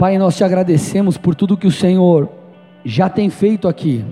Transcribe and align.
Pai, 0.00 0.16
nós 0.16 0.34
te 0.34 0.42
agradecemos 0.42 1.18
por 1.18 1.34
tudo 1.34 1.58
que 1.58 1.66
o 1.66 1.70
Senhor 1.70 2.26
já 2.82 3.10
tem 3.10 3.28
feito 3.28 3.68
aqui, 3.68 4.02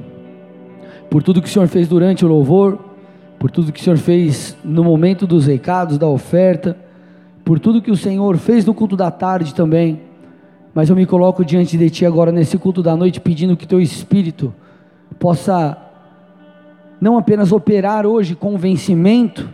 por 1.09 1.22
tudo 1.22 1.41
que 1.41 1.48
o 1.48 1.50
Senhor 1.50 1.66
fez 1.66 1.88
durante 1.88 2.27
o 2.27 2.29
louvor, 2.29 2.79
por 3.38 3.50
tudo 3.50 3.72
que 3.72 3.80
o 3.80 3.82
Senhor 3.82 3.96
fez 3.96 4.54
no 4.62 4.85
momento 4.85 5.27
dos 5.27 5.46
recados, 5.46 5.96
da 5.96 6.06
oferta, 6.06 6.77
por 7.43 7.59
tudo 7.59 7.80
que 7.80 7.91
o 7.91 7.96
Senhor 7.96 8.37
fez 8.37 8.66
no 8.66 8.74
culto 8.74 8.98
da 8.98 9.11
tarde 9.11 9.55
também. 9.55 10.02
Mas 10.74 10.91
eu 10.91 10.95
me 10.95 11.06
coloco 11.06 11.43
diante 11.43 11.79
de 11.79 11.89
Ti 11.89 12.05
agora 12.05 12.30
nesse 12.30 12.59
culto 12.59 12.82
da 12.82 12.95
noite, 12.95 13.18
pedindo 13.18 13.57
que 13.57 13.66
Teu 13.66 13.80
Espírito 13.80 14.52
possa 15.18 15.75
não 17.00 17.16
apenas 17.16 17.50
operar 17.50 18.05
hoje 18.05 18.34
convencimento, 18.34 19.48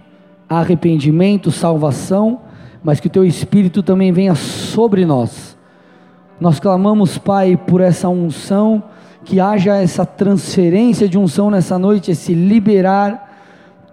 arrependimento, 0.48 1.52
salvação, 1.52 2.40
mas 2.82 2.98
que 2.98 3.06
o 3.06 3.10
Teu 3.10 3.24
Espírito 3.24 3.84
também 3.84 4.10
venha 4.10 4.34
sobre 4.34 5.06
nós. 5.06 5.53
Nós 6.40 6.58
clamamos, 6.58 7.16
Pai, 7.16 7.56
por 7.56 7.80
essa 7.80 8.08
unção, 8.08 8.82
que 9.24 9.40
haja 9.40 9.76
essa 9.76 10.04
transferência 10.04 11.08
de 11.08 11.16
unção 11.16 11.50
nessa 11.50 11.78
noite, 11.78 12.10
esse 12.10 12.34
liberar, 12.34 13.32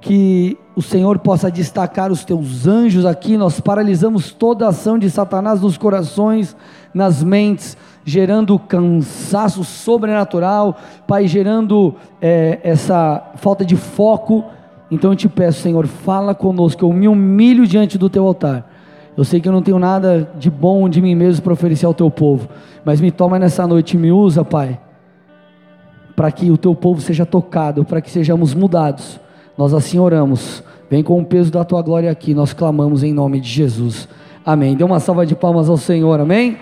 que 0.02 0.58
o 0.76 0.82
Senhor 0.82 1.20
possa 1.20 1.52
destacar 1.52 2.12
os 2.12 2.26
teus 2.26 2.66
anjos 2.66 3.06
aqui. 3.06 3.38
Nós 3.38 3.60
paralisamos 3.60 4.32
toda 4.32 4.66
a 4.66 4.70
ação 4.70 4.98
de 4.98 5.10
Satanás 5.10 5.62
nos 5.62 5.78
corações, 5.78 6.56
nas 6.92 7.24
mentes, 7.24 7.78
gerando 8.04 8.58
cansaço 8.58 9.64
sobrenatural, 9.64 10.76
Pai, 11.06 11.28
gerando 11.28 11.94
é, 12.20 12.60
essa 12.64 13.24
falta 13.36 13.64
de 13.64 13.76
foco. 13.76 14.44
Então 14.90 15.12
eu 15.12 15.16
te 15.16 15.30
peço, 15.30 15.62
Senhor, 15.62 15.86
fala 15.86 16.34
conosco, 16.34 16.84
eu 16.84 16.92
me 16.92 17.08
humilho 17.08 17.68
diante 17.68 17.98
do 17.98 18.10
teu 18.10 18.26
altar. 18.26 18.71
Eu 19.18 19.24
sei 19.24 19.42
que 19.42 19.48
eu 19.48 19.52
não 19.52 19.62
tenho 19.62 19.78
nada 19.78 20.30
de 20.38 20.50
bom 20.50 20.88
de 20.88 21.02
mim 21.02 21.16
mesmo 21.16 21.44
para 21.44 21.54
oferecer 21.54 21.86
ao 21.86 21.94
teu 21.94 22.10
povo, 22.10 22.48
mas 22.86 23.02
me 23.02 23.12
toma 23.12 23.38
nessa 23.38 23.68
noite 23.68 23.96
e 23.96 23.98
me 23.98 24.12
usa, 24.12 24.44
Pai, 24.46 24.80
para 26.16 26.32
que 26.32 26.50
o 26.50 26.58
teu 26.58 26.74
povo 26.74 27.02
seja 27.02 27.26
tocado, 27.26 27.84
para 27.84 28.02
que 28.02 28.10
sejamos 28.10 28.54
mudados. 28.54 29.20
Nós 29.58 29.74
assim 29.74 30.00
oramos. 30.00 30.64
Vem 30.90 31.04
com 31.04 31.20
o 31.20 31.26
peso 31.26 31.52
da 31.52 31.64
tua 31.64 31.82
glória 31.82 32.10
aqui, 32.10 32.34
nós 32.34 32.54
clamamos 32.54 33.04
em 33.04 33.14
nome 33.14 33.40
de 33.40 33.50
Jesus. 33.50 34.08
Amém. 34.46 34.76
Dê 34.76 34.84
uma 34.84 35.00
salva 35.00 35.26
de 35.26 35.36
palmas 35.36 35.70
ao 35.70 35.78
Senhor, 35.78 36.20
amém? 36.20 36.58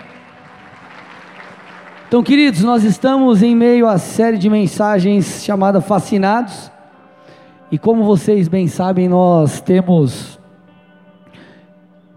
Então, 2.08 2.24
queridos, 2.24 2.64
nós 2.64 2.82
estamos 2.82 3.40
em 3.40 3.54
meio 3.54 3.86
à 3.86 3.96
série 3.96 4.36
de 4.36 4.50
mensagens 4.50 5.44
chamada 5.44 5.80
Fascinados. 5.80 6.70
E 7.70 7.78
como 7.78 8.02
vocês 8.02 8.48
bem 8.48 8.66
sabem, 8.66 9.08
nós 9.08 9.60
temos 9.60 10.39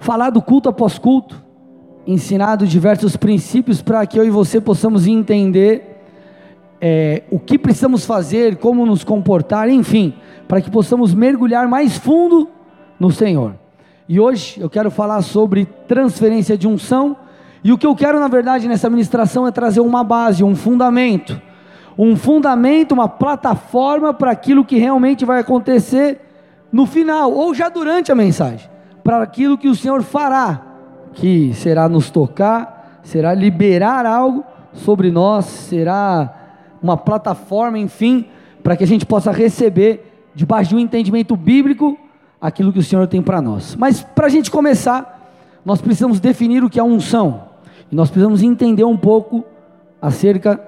falado 0.04 0.42
culto 0.42 0.68
após 0.68 1.00
culto, 1.00 1.42
ensinado 2.06 2.68
diversos 2.68 3.16
princípios 3.16 3.82
para 3.82 4.06
que 4.06 4.20
eu 4.20 4.26
e 4.26 4.30
você 4.30 4.60
possamos 4.60 5.08
entender 5.08 6.02
é, 6.82 7.24
o 7.32 7.40
que 7.40 7.58
precisamos 7.58 8.06
fazer, 8.06 8.58
como 8.58 8.86
nos 8.86 9.06
comportar, 9.06 9.70
enfim, 9.70 10.14
para 10.46 10.60
que 10.60 10.70
possamos 10.70 11.14
mergulhar 11.14 11.70
mais 11.70 11.96
fundo 11.96 12.50
no 13.00 13.12
Senhor. 13.12 13.56
E 14.10 14.20
hoje 14.20 14.60
eu 14.60 14.70
quero 14.70 14.92
falar 14.92 15.22
sobre 15.22 15.66
transferência 15.88 16.58
de 16.58 16.68
unção, 16.68 17.16
e 17.64 17.72
o 17.72 17.78
que 17.78 17.88
eu 17.88 17.96
quero, 17.96 18.20
na 18.20 18.28
verdade, 18.28 18.68
nessa 18.68 18.90
ministração 18.90 19.48
é 19.48 19.52
trazer 19.52 19.80
uma 19.80 20.04
base, 20.04 20.44
um 20.44 20.54
fundamento, 20.54 21.42
um 21.98 22.18
fundamento, 22.18 22.92
uma 22.92 23.08
plataforma 23.08 24.14
para 24.14 24.32
aquilo 24.32 24.66
que 24.66 24.76
realmente 24.78 25.24
vai 25.24 25.40
acontecer 25.40 26.20
no 26.70 26.86
final, 26.86 27.32
ou 27.32 27.54
já 27.54 27.70
durante 27.70 28.12
a 28.12 28.16
mensagem, 28.16 28.73
para 29.04 29.22
aquilo 29.22 29.58
que 29.58 29.68
o 29.68 29.76
Senhor 29.76 30.02
fará, 30.02 30.62
que 31.14 31.54
será 31.54 31.90
nos 31.90 32.10
tocar, 32.10 33.00
será 33.04 33.34
liberar 33.34 34.06
algo 34.06 34.44
sobre 34.74 35.12
nós, 35.12 35.46
será 35.46 36.34
uma 36.82 36.98
plataforma, 36.98 37.78
enfim, 37.78 38.26
para 38.64 38.76
que 38.76 38.84
a 38.84 38.88
gente 38.88 39.06
possa 39.06 39.32
receber, 39.32 40.32
debaixo 40.34 40.70
de 40.70 40.76
um 40.76 40.80
entendimento 40.80 41.36
bíblico, 41.36 41.98
aquilo 42.42 42.74
que 42.74 42.80
o 42.80 42.84
Senhor 42.84 43.08
tem 43.08 43.22
para 43.22 43.42
nós. 43.42 43.76
Mas 43.76 44.02
para 44.02 44.28
a 44.28 44.30
gente 44.30 44.50
começar, 44.50 45.32
nós 45.64 45.82
precisamos 45.82 46.20
definir 46.20 46.64
o 46.64 46.70
que 46.70 46.80
é 46.80 46.84
unção, 46.84 47.44
e 47.92 47.96
nós 47.96 48.10
precisamos 48.10 48.42
entender 48.42 48.84
um 48.84 48.98
pouco 48.98 49.44
acerca 50.02 50.60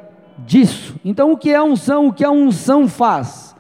disso. 0.45 0.95
Então, 1.03 1.31
o 1.31 1.38
que 1.38 1.51
é 1.51 1.62
unção? 1.62 2.07
O 2.07 2.13
que 2.13 2.24
a 2.24 2.31
unção 2.31 2.88
faz? 2.88 3.56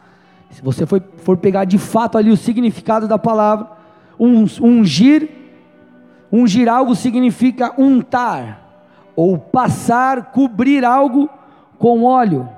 Se 0.51 0.61
você 0.61 0.85
for, 0.85 1.01
for 1.17 1.35
pegar 1.35 1.65
de 1.65 1.77
fato 1.77 2.17
ali 2.17 2.31
o 2.31 2.37
significado 2.37 3.07
da 3.07 3.17
palavra, 3.17 3.74
ungir, 4.19 5.29
ungir 6.31 6.69
algo 6.69 6.95
significa 6.95 7.73
untar, 7.77 9.11
ou 9.15 9.37
passar, 9.37 10.31
cobrir 10.31 10.83
algo 10.83 11.29
com 11.77 12.03
óleo. 12.03 12.49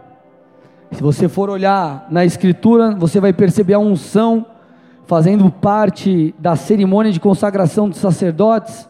Se 0.91 1.03
você 1.03 1.27
for 1.27 1.49
olhar 1.49 2.07
na 2.09 2.23
Escritura, 2.23 2.95
você 2.95 3.19
vai 3.19 3.33
perceber 3.33 3.73
a 3.73 3.79
unção 3.79 4.45
fazendo 5.05 5.49
parte 5.49 6.33
da 6.37 6.55
cerimônia 6.55 7.11
de 7.11 7.19
consagração 7.19 7.89
dos 7.89 7.99
sacerdotes, 7.99 8.89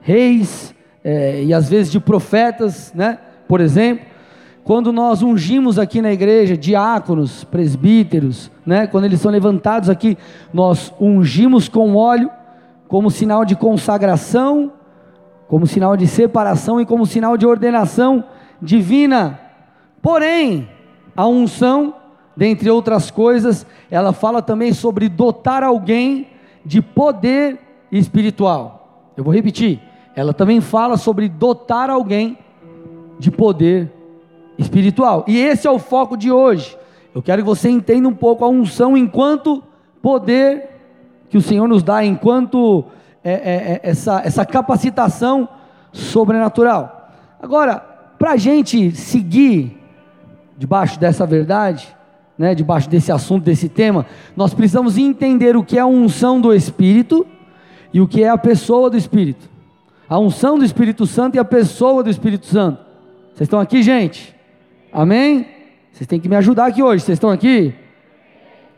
reis 0.00 0.74
é, 1.04 1.44
e 1.44 1.54
às 1.54 1.68
vezes 1.68 1.90
de 1.90 2.00
profetas, 2.00 2.92
né? 2.94 3.18
Por 3.46 3.60
exemplo, 3.60 4.04
quando 4.66 4.92
nós 4.92 5.22
ungimos 5.22 5.78
aqui 5.78 6.02
na 6.02 6.12
igreja 6.12 6.56
diáconos, 6.56 7.44
presbíteros, 7.44 8.50
né? 8.66 8.88
Quando 8.88 9.04
eles 9.04 9.20
são 9.20 9.30
levantados 9.30 9.88
aqui, 9.88 10.18
nós 10.52 10.92
ungimos 11.00 11.68
com 11.68 11.94
óleo 11.94 12.28
como 12.88 13.08
sinal 13.08 13.44
de 13.44 13.54
consagração, 13.54 14.72
como 15.46 15.68
sinal 15.68 15.96
de 15.96 16.08
separação 16.08 16.80
e 16.80 16.84
como 16.84 17.06
sinal 17.06 17.36
de 17.36 17.46
ordenação 17.46 18.24
divina. 18.60 19.38
Porém, 20.02 20.68
a 21.16 21.28
unção, 21.28 21.94
dentre 22.36 22.68
outras 22.68 23.08
coisas, 23.08 23.64
ela 23.88 24.12
fala 24.12 24.42
também 24.42 24.72
sobre 24.72 25.08
dotar 25.08 25.62
alguém 25.62 26.26
de 26.64 26.82
poder 26.82 27.60
espiritual. 27.92 29.12
Eu 29.16 29.22
vou 29.22 29.32
repetir. 29.32 29.80
Ela 30.16 30.34
também 30.34 30.60
fala 30.60 30.96
sobre 30.96 31.28
dotar 31.28 31.88
alguém 31.88 32.36
de 33.16 33.30
poder 33.30 33.95
espiritual. 34.58 35.24
E 35.26 35.38
esse 35.38 35.66
é 35.66 35.70
o 35.70 35.78
foco 35.78 36.16
de 36.16 36.30
hoje. 36.30 36.76
Eu 37.14 37.22
quero 37.22 37.42
que 37.42 37.48
você 37.48 37.68
entenda 37.68 38.08
um 38.08 38.14
pouco 38.14 38.44
a 38.44 38.48
unção 38.48 38.96
enquanto 38.96 39.62
poder 40.02 40.68
que 41.30 41.38
o 41.38 41.42
Senhor 41.42 41.66
nos 41.66 41.82
dá, 41.82 42.04
enquanto 42.04 42.84
é, 43.24 43.32
é, 43.32 43.34
é, 43.34 43.80
essa, 43.82 44.20
essa 44.24 44.44
capacitação 44.44 45.48
sobrenatural. 45.92 47.10
Agora, 47.42 47.78
para 48.18 48.32
a 48.32 48.36
gente 48.36 48.92
seguir 48.92 49.76
debaixo 50.56 51.00
dessa 51.00 51.26
verdade, 51.26 51.88
né, 52.38 52.54
debaixo 52.54 52.88
desse 52.88 53.10
assunto, 53.10 53.44
desse 53.44 53.68
tema, 53.68 54.06
nós 54.36 54.52
precisamos 54.52 54.98
entender 54.98 55.56
o 55.56 55.64
que 55.64 55.78
é 55.78 55.80
a 55.80 55.86
unção 55.86 56.40
do 56.40 56.52
Espírito 56.54 57.26
e 57.92 58.00
o 58.00 58.06
que 58.06 58.22
é 58.22 58.28
a 58.28 58.38
pessoa 58.38 58.90
do 58.90 58.96
Espírito. 58.96 59.48
A 60.08 60.18
unção 60.18 60.58
do 60.58 60.64
Espírito 60.64 61.06
Santo 61.06 61.36
e 61.36 61.38
a 61.38 61.44
pessoa 61.44 62.02
do 62.02 62.10
Espírito 62.10 62.46
Santo. 62.46 62.78
Vocês 63.34 63.46
estão 63.46 63.58
aqui, 63.58 63.82
gente? 63.82 64.35
Amém? 64.96 65.46
Vocês 65.92 66.06
têm 66.06 66.18
que 66.18 66.26
me 66.26 66.36
ajudar 66.36 66.64
aqui 66.64 66.82
hoje. 66.82 67.04
Vocês 67.04 67.16
estão 67.16 67.28
aqui? 67.28 67.74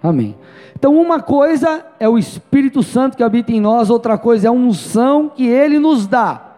Amém. 0.03 0.37
Então, 0.75 1.01
uma 1.01 1.23
coisa 1.23 1.87
é 2.01 2.09
o 2.09 2.19
Espírito 2.19 2.83
Santo 2.83 3.17
que 3.17 3.23
habita 3.23 3.53
em 3.53 3.61
nós, 3.61 3.89
outra 3.89 4.19
coisa 4.19 4.49
é 4.49 4.49
a 4.49 4.53
unção 4.53 5.29
que 5.29 5.47
ele 5.47 5.79
nos 5.79 6.09
dá. 6.09 6.57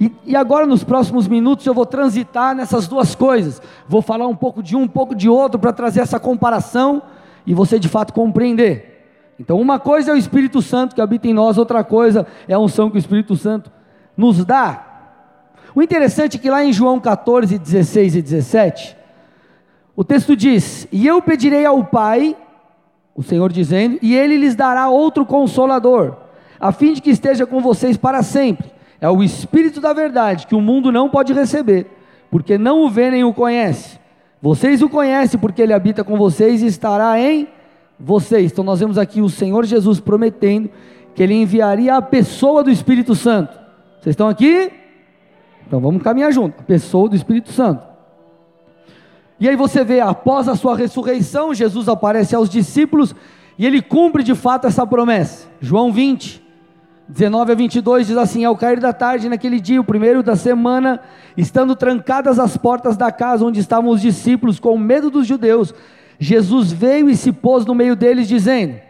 E, 0.00 0.10
e, 0.24 0.34
agora, 0.34 0.66
nos 0.66 0.82
próximos 0.82 1.28
minutos, 1.28 1.64
eu 1.64 1.72
vou 1.72 1.86
transitar 1.86 2.56
nessas 2.56 2.88
duas 2.88 3.14
coisas. 3.14 3.62
Vou 3.86 4.02
falar 4.02 4.26
um 4.26 4.34
pouco 4.34 4.60
de 4.60 4.74
um, 4.74 4.82
um 4.82 4.88
pouco 4.88 5.14
de 5.14 5.28
outro, 5.28 5.60
para 5.60 5.72
trazer 5.72 6.00
essa 6.00 6.18
comparação 6.18 7.00
e 7.46 7.54
você 7.54 7.78
de 7.78 7.88
fato 7.88 8.12
compreender. 8.12 9.32
Então, 9.38 9.60
uma 9.60 9.78
coisa 9.78 10.10
é 10.10 10.14
o 10.14 10.18
Espírito 10.18 10.60
Santo 10.60 10.92
que 10.92 11.00
habita 11.00 11.28
em 11.28 11.32
nós, 11.32 11.56
outra 11.56 11.84
coisa 11.84 12.26
é 12.48 12.54
a 12.54 12.58
unção 12.58 12.90
que 12.90 12.96
o 12.96 12.98
Espírito 12.98 13.36
Santo 13.36 13.70
nos 14.16 14.44
dá. 14.44 14.85
O 15.76 15.82
interessante 15.82 16.38
é 16.38 16.40
que 16.40 16.48
lá 16.48 16.64
em 16.64 16.72
João 16.72 16.98
14, 16.98 17.58
16 17.58 18.16
e 18.16 18.22
17, 18.22 18.96
o 19.94 20.02
texto 20.02 20.34
diz: 20.34 20.88
E 20.90 21.06
eu 21.06 21.20
pedirei 21.20 21.66
ao 21.66 21.84
Pai, 21.84 22.34
o 23.14 23.22
Senhor 23.22 23.52
dizendo, 23.52 23.98
e 24.00 24.16
ele 24.16 24.38
lhes 24.38 24.54
dará 24.54 24.88
outro 24.88 25.26
consolador, 25.26 26.16
a 26.58 26.72
fim 26.72 26.94
de 26.94 27.02
que 27.02 27.10
esteja 27.10 27.44
com 27.44 27.60
vocês 27.60 27.98
para 27.98 28.22
sempre 28.22 28.74
é 28.98 29.10
o 29.10 29.22
Espírito 29.22 29.78
da 29.78 29.92
verdade 29.92 30.46
que 30.46 30.54
o 30.54 30.62
mundo 30.62 30.90
não 30.90 31.10
pode 31.10 31.34
receber, 31.34 31.86
porque 32.30 32.56
não 32.56 32.80
o 32.80 32.88
vê 32.88 33.10
nem 33.10 33.22
o 33.22 33.34
conhece. 33.34 33.98
Vocês 34.40 34.80
o 34.80 34.88
conhecem 34.88 35.38
porque 35.38 35.60
ele 35.60 35.74
habita 35.74 36.02
com 36.02 36.16
vocês 36.16 36.62
e 36.62 36.66
estará 36.66 37.20
em 37.20 37.48
vocês. 38.00 38.50
Então 38.50 38.64
nós 38.64 38.80
vemos 38.80 38.96
aqui 38.96 39.20
o 39.20 39.28
Senhor 39.28 39.66
Jesus 39.66 40.00
prometendo 40.00 40.70
que 41.14 41.22
ele 41.22 41.34
enviaria 41.34 41.96
a 41.96 42.00
pessoa 42.00 42.64
do 42.64 42.70
Espírito 42.70 43.14
Santo. 43.14 43.52
Vocês 44.00 44.14
estão 44.14 44.30
aqui? 44.30 44.85
Então 45.66 45.80
vamos 45.80 46.02
caminhar 46.02 46.32
junto. 46.32 46.60
A 46.60 46.64
pessoa 46.64 47.08
do 47.08 47.16
Espírito 47.16 47.50
Santo. 47.52 47.82
E 49.38 49.48
aí 49.48 49.56
você 49.56 49.84
vê, 49.84 50.00
após 50.00 50.48
a 50.48 50.54
sua 50.54 50.76
ressurreição, 50.76 51.52
Jesus 51.52 51.88
aparece 51.88 52.34
aos 52.34 52.48
discípulos 52.48 53.14
e 53.58 53.66
ele 53.66 53.82
cumpre 53.82 54.22
de 54.22 54.34
fato 54.34 54.66
essa 54.66 54.86
promessa. 54.86 55.46
João 55.60 55.92
20, 55.92 56.42
19 57.08 57.52
a 57.52 57.54
22 57.54 58.06
diz 58.06 58.16
assim: 58.16 58.44
Ao 58.44 58.56
cair 58.56 58.80
da 58.80 58.92
tarde, 58.92 59.28
naquele 59.28 59.60
dia, 59.60 59.80
o 59.80 59.84
primeiro 59.84 60.22
da 60.22 60.36
semana, 60.36 61.00
estando 61.36 61.76
trancadas 61.76 62.38
as 62.38 62.56
portas 62.56 62.96
da 62.96 63.12
casa 63.12 63.44
onde 63.44 63.60
estavam 63.60 63.90
os 63.90 64.00
discípulos, 64.00 64.58
com 64.58 64.76
medo 64.78 65.10
dos 65.10 65.26
judeus, 65.26 65.74
Jesus 66.18 66.72
veio 66.72 67.10
e 67.10 67.16
se 67.16 67.30
pôs 67.30 67.66
no 67.66 67.74
meio 67.74 67.94
deles, 67.94 68.26
dizendo: 68.26 68.80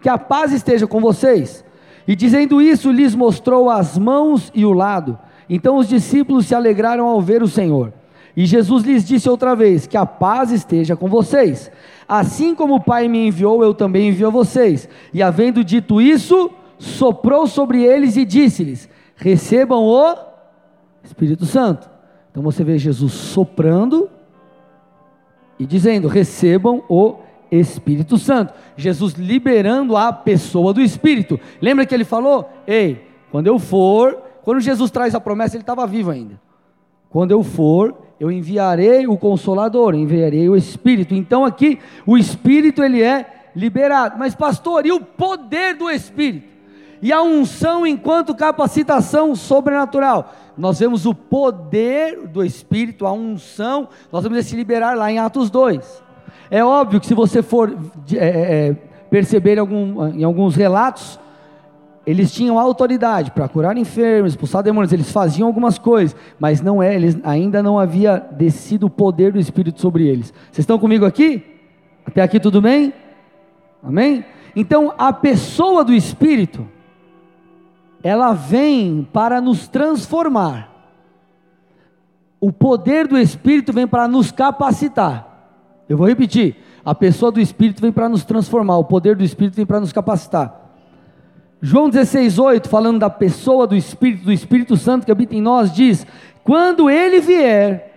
Que 0.00 0.08
a 0.08 0.16
paz 0.16 0.52
esteja 0.52 0.86
com 0.86 1.00
vocês. 1.00 1.64
E 2.08 2.14
dizendo 2.14 2.62
isso, 2.62 2.92
lhes 2.92 3.16
mostrou 3.16 3.68
as 3.68 3.98
mãos 3.98 4.52
e 4.54 4.64
o 4.64 4.72
lado. 4.72 5.18
Então 5.48 5.76
os 5.76 5.88
discípulos 5.88 6.46
se 6.46 6.54
alegraram 6.54 7.06
ao 7.06 7.20
ver 7.20 7.42
o 7.42 7.48
Senhor. 7.48 7.92
E 8.36 8.44
Jesus 8.44 8.84
lhes 8.84 9.06
disse 9.06 9.28
outra 9.28 9.56
vez: 9.56 9.86
Que 9.86 9.96
a 9.96 10.04
paz 10.04 10.50
esteja 10.50 10.94
com 10.94 11.08
vocês. 11.08 11.70
Assim 12.06 12.54
como 12.54 12.76
o 12.76 12.82
Pai 12.82 13.08
me 13.08 13.26
enviou, 13.26 13.64
eu 13.64 13.72
também 13.72 14.08
envio 14.08 14.26
a 14.26 14.30
vocês. 14.30 14.88
E 15.12 15.22
havendo 15.22 15.64
dito 15.64 16.00
isso, 16.00 16.50
soprou 16.78 17.46
sobre 17.46 17.82
eles 17.82 18.16
e 18.16 18.24
disse-lhes: 18.24 18.88
Recebam 19.16 19.82
o 19.84 20.14
Espírito 21.02 21.46
Santo. 21.46 21.88
Então 22.30 22.42
você 22.42 22.62
vê 22.62 22.76
Jesus 22.76 23.12
soprando 23.12 24.10
e 25.58 25.64
dizendo: 25.64 26.06
Recebam 26.06 26.84
o 26.88 27.16
Espírito 27.50 28.18
Santo. 28.18 28.52
Jesus 28.76 29.14
liberando 29.14 29.96
a 29.96 30.12
pessoa 30.12 30.74
do 30.74 30.82
Espírito. 30.82 31.40
Lembra 31.60 31.86
que 31.86 31.94
ele 31.94 32.04
falou: 32.04 32.50
Ei, 32.66 33.06
quando 33.30 33.46
eu 33.46 33.58
for, 33.58 34.25
quando 34.46 34.60
Jesus 34.60 34.92
traz 34.92 35.12
a 35.12 35.20
promessa, 35.20 35.56
ele 35.56 35.64
estava 35.64 35.84
vivo 35.88 36.12
ainda. 36.12 36.40
Quando 37.10 37.32
eu 37.32 37.42
for, 37.42 37.92
eu 38.20 38.30
enviarei 38.30 39.04
o 39.04 39.18
Consolador, 39.18 39.92
enviarei 39.92 40.48
o 40.48 40.54
Espírito. 40.54 41.16
Então 41.16 41.44
aqui 41.44 41.80
o 42.06 42.16
Espírito 42.16 42.80
ele 42.80 43.02
é 43.02 43.48
liberado. 43.56 44.16
Mas 44.16 44.36
pastor, 44.36 44.86
e 44.86 44.92
o 44.92 45.00
poder 45.00 45.74
do 45.74 45.90
Espírito? 45.90 46.54
e 47.02 47.12
a 47.12 47.20
unção 47.22 47.84
enquanto 47.84 48.36
capacitação 48.36 49.34
sobrenatural. 49.34 50.32
Nós 50.56 50.78
vemos 50.78 51.06
o 51.06 51.14
poder 51.14 52.28
do 52.28 52.44
Espírito, 52.44 53.04
a 53.04 53.12
unção, 53.12 53.88
nós 54.12 54.22
vamos 54.22 54.38
esse 54.38 54.54
liberar 54.54 54.96
lá 54.96 55.10
em 55.10 55.18
Atos 55.18 55.50
2. 55.50 56.04
É 56.50 56.64
óbvio 56.64 57.00
que 57.00 57.06
se 57.06 57.14
você 57.14 57.42
for 57.42 57.76
é, 58.12 58.16
é, 58.16 58.68
é, 58.68 58.72
perceber 59.10 59.58
algum, 59.58 60.06
em 60.06 60.22
alguns 60.22 60.54
relatos, 60.54 61.18
eles 62.06 62.32
tinham 62.32 62.56
autoridade 62.56 63.32
para 63.32 63.48
curar 63.48 63.76
enfermos, 63.76 64.32
expulsar 64.32 64.62
demônios, 64.62 64.92
eles 64.92 65.10
faziam 65.10 65.48
algumas 65.48 65.76
coisas, 65.76 66.16
mas 66.38 66.60
não 66.60 66.80
é, 66.80 66.94
eles 66.94 67.18
ainda 67.24 67.60
não 67.60 67.80
havia 67.80 68.24
descido 68.30 68.86
o 68.86 68.90
poder 68.90 69.32
do 69.32 69.40
Espírito 69.40 69.80
sobre 69.80 70.06
eles. 70.06 70.32
Vocês 70.44 70.60
estão 70.60 70.78
comigo 70.78 71.04
aqui? 71.04 71.42
Até 72.06 72.22
aqui 72.22 72.38
tudo 72.38 72.62
bem? 72.62 72.94
Amém? 73.82 74.24
Então 74.54 74.94
a 74.96 75.12
pessoa 75.12 75.84
do 75.84 75.92
Espírito, 75.92 76.66
ela 78.04 78.32
vem 78.32 79.06
para 79.12 79.40
nos 79.40 79.66
transformar. 79.66 80.72
O 82.40 82.52
poder 82.52 83.08
do 83.08 83.18
Espírito 83.18 83.72
vem 83.72 83.86
para 83.86 84.06
nos 84.06 84.30
capacitar. 84.30 85.26
Eu 85.88 85.96
vou 85.96 86.06
repetir: 86.06 86.56
a 86.84 86.94
pessoa 86.94 87.32
do 87.32 87.40
Espírito 87.40 87.82
vem 87.82 87.90
para 87.90 88.08
nos 88.08 88.24
transformar, 88.24 88.78
o 88.78 88.84
poder 88.84 89.16
do 89.16 89.24
Espírito 89.24 89.56
vem 89.56 89.66
para 89.66 89.80
nos 89.80 89.92
capacitar. 89.92 90.65
João 91.66 91.90
16,8, 91.90 92.68
falando 92.68 93.00
da 93.00 93.10
pessoa 93.10 93.66
do 93.66 93.74
Espírito, 93.74 94.26
do 94.26 94.32
Espírito 94.32 94.76
Santo 94.76 95.04
que 95.04 95.10
habita 95.10 95.34
em 95.34 95.42
nós, 95.42 95.72
diz: 95.72 96.06
Quando 96.44 96.88
ele 96.88 97.18
vier, 97.18 97.92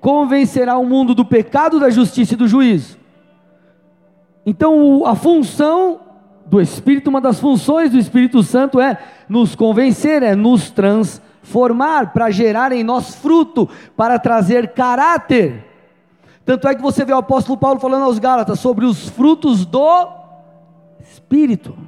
convencerá 0.00 0.76
o 0.76 0.84
mundo 0.84 1.14
do 1.14 1.24
pecado, 1.24 1.78
da 1.78 1.88
justiça 1.88 2.34
e 2.34 2.36
do 2.36 2.48
juízo. 2.48 2.98
Então, 4.44 5.06
a 5.06 5.14
função 5.14 6.00
do 6.46 6.60
Espírito, 6.60 7.10
uma 7.10 7.20
das 7.20 7.38
funções 7.38 7.92
do 7.92 7.96
Espírito 7.96 8.42
Santo 8.42 8.80
é 8.80 8.98
nos 9.28 9.54
convencer, 9.54 10.24
é 10.24 10.34
nos 10.34 10.72
transformar, 10.72 12.12
para 12.12 12.28
gerar 12.28 12.72
em 12.72 12.82
nós 12.82 13.14
fruto, 13.14 13.68
para 13.96 14.18
trazer 14.18 14.72
caráter. 14.72 15.64
Tanto 16.44 16.66
é 16.66 16.74
que 16.74 16.82
você 16.82 17.04
vê 17.04 17.12
o 17.12 17.18
apóstolo 17.18 17.56
Paulo 17.56 17.78
falando 17.78 18.02
aos 18.02 18.18
Gálatas 18.18 18.58
sobre 18.58 18.84
os 18.84 19.08
frutos 19.10 19.64
do 19.64 20.08
Espírito. 21.00 21.78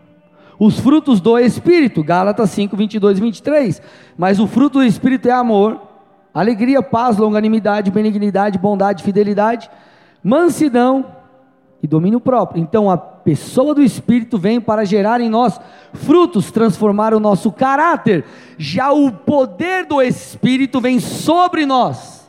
Os 0.59 0.79
frutos 0.79 1.21
do 1.21 1.39
Espírito, 1.39 2.03
Gálatas 2.03 2.51
5, 2.51 2.77
22 2.77 3.19
e 3.19 3.21
23. 3.21 3.83
Mas 4.17 4.39
o 4.39 4.47
fruto 4.47 4.79
do 4.79 4.85
Espírito 4.85 5.29
é 5.29 5.33
amor, 5.33 5.81
alegria, 6.33 6.83
paz, 6.83 7.17
longanimidade, 7.17 7.91
benignidade, 7.91 8.59
bondade, 8.59 9.03
fidelidade, 9.03 9.71
mansidão 10.23 11.07
e 11.83 11.87
domínio 11.87 12.21
próprio. 12.21 12.63
Então 12.63 12.91
a 12.91 12.97
pessoa 12.97 13.75
do 13.75 13.83
Espírito 13.83 14.39
vem 14.39 14.61
para 14.61 14.85
gerar 14.85 15.21
em 15.21 15.29
nós 15.29 15.61
frutos, 15.93 16.51
transformar 16.51 17.13
o 17.13 17.21
nosso 17.21 17.53
caráter. 17.53 18.25
Já 18.57 18.93
o 18.93 19.13
poder 19.13 19.87
do 19.87 20.01
Espírito 20.01 20.81
vem 20.81 20.99
sobre 20.99 21.67
nós. 21.67 22.24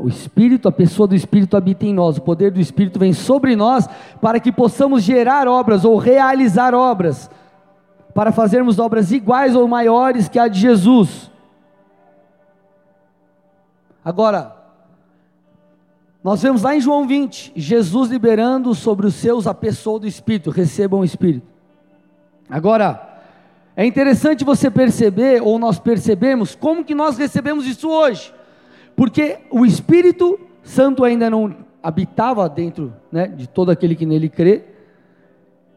O 0.00 0.08
Espírito, 0.08 0.66
a 0.66 0.72
pessoa 0.72 1.06
do 1.06 1.14
Espírito 1.14 1.56
habita 1.56 1.84
em 1.84 1.92
nós, 1.92 2.16
o 2.16 2.22
poder 2.22 2.50
do 2.50 2.60
Espírito 2.60 2.98
vem 2.98 3.12
sobre 3.12 3.54
nós 3.54 3.86
para 4.20 4.40
que 4.40 4.50
possamos 4.50 5.02
gerar 5.02 5.46
obras 5.46 5.84
ou 5.84 5.98
realizar 5.98 6.74
obras, 6.74 7.30
para 8.14 8.32
fazermos 8.32 8.78
obras 8.78 9.12
iguais 9.12 9.54
ou 9.54 9.68
maiores 9.68 10.26
que 10.26 10.38
a 10.38 10.48
de 10.48 10.58
Jesus. 10.58 11.30
Agora, 14.02 14.56
nós 16.24 16.40
vemos 16.40 16.62
lá 16.62 16.74
em 16.74 16.80
João 16.80 17.06
20, 17.06 17.52
Jesus 17.54 18.10
liberando 18.10 18.74
sobre 18.74 19.06
os 19.06 19.14
seus 19.14 19.46
a 19.46 19.52
pessoa 19.52 20.00
do 20.00 20.06
Espírito, 20.06 20.50
recebam 20.50 21.00
o 21.00 21.04
Espírito. 21.04 21.46
Agora, 22.48 23.20
é 23.76 23.84
interessante 23.84 24.44
você 24.44 24.70
perceber, 24.70 25.42
ou 25.42 25.58
nós 25.58 25.78
percebemos, 25.78 26.54
como 26.54 26.84
que 26.84 26.94
nós 26.94 27.18
recebemos 27.18 27.66
isso 27.66 27.88
hoje, 27.88 28.32
porque 29.00 29.38
o 29.50 29.64
Espírito 29.64 30.38
Santo 30.62 31.04
ainda 31.04 31.30
não 31.30 31.56
habitava 31.82 32.46
dentro 32.50 32.92
né, 33.10 33.28
de 33.28 33.48
todo 33.48 33.70
aquele 33.70 33.96
que 33.96 34.04
nele 34.04 34.28
crê, 34.28 34.62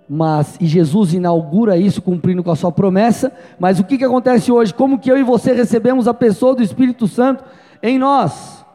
mas 0.10 0.58
e 0.60 0.66
Jesus 0.66 1.14
inaugura 1.14 1.78
isso 1.78 2.02
cumprindo 2.02 2.44
com 2.44 2.52
a 2.52 2.56
sua 2.58 2.70
promessa, 2.70 3.32
mas 3.58 3.80
o 3.80 3.86
que, 3.86 3.98
que 3.98 4.04
acontece 4.04 4.52
hoje? 4.52 4.74
Como 4.74 5.00
que 5.00 5.10
eu 5.10 5.18
e 5.18 5.24
você 5.24 5.54
recebemos 5.54 6.06
a 6.06 6.14
pessoa 6.14 6.54
do 6.54 6.62
Espírito 6.62 7.08
Santo 7.08 7.46
em 7.82 7.98
nós? 7.98 8.66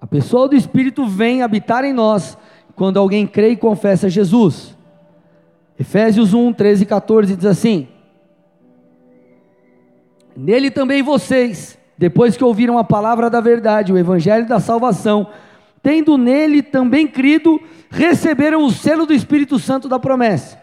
A 0.00 0.06
pessoa 0.06 0.46
do 0.46 0.54
Espírito 0.54 1.04
vem 1.04 1.42
habitar 1.42 1.84
em 1.84 1.92
nós 1.92 2.38
quando 2.76 3.00
alguém 3.00 3.26
crê 3.26 3.48
e 3.48 3.56
confessa 3.56 4.08
Jesus. 4.08 4.76
Efésios 5.76 6.32
1, 6.32 6.52
13 6.52 6.84
e 6.84 6.86
14 6.86 7.34
diz 7.34 7.46
assim: 7.46 7.88
Nele 10.36 10.70
também 10.70 11.02
vocês, 11.02 11.77
depois 11.98 12.36
que 12.36 12.44
ouviram 12.44 12.78
a 12.78 12.84
palavra 12.84 13.28
da 13.28 13.40
verdade, 13.40 13.92
o 13.92 13.98
evangelho 13.98 14.46
da 14.46 14.60
salvação, 14.60 15.26
tendo 15.82 16.16
nele 16.16 16.62
também 16.62 17.08
crido, 17.08 17.60
receberam 17.90 18.64
o 18.64 18.70
selo 18.70 19.04
do 19.04 19.12
Espírito 19.12 19.58
Santo 19.58 19.88
da 19.88 19.98
promessa. 19.98 20.56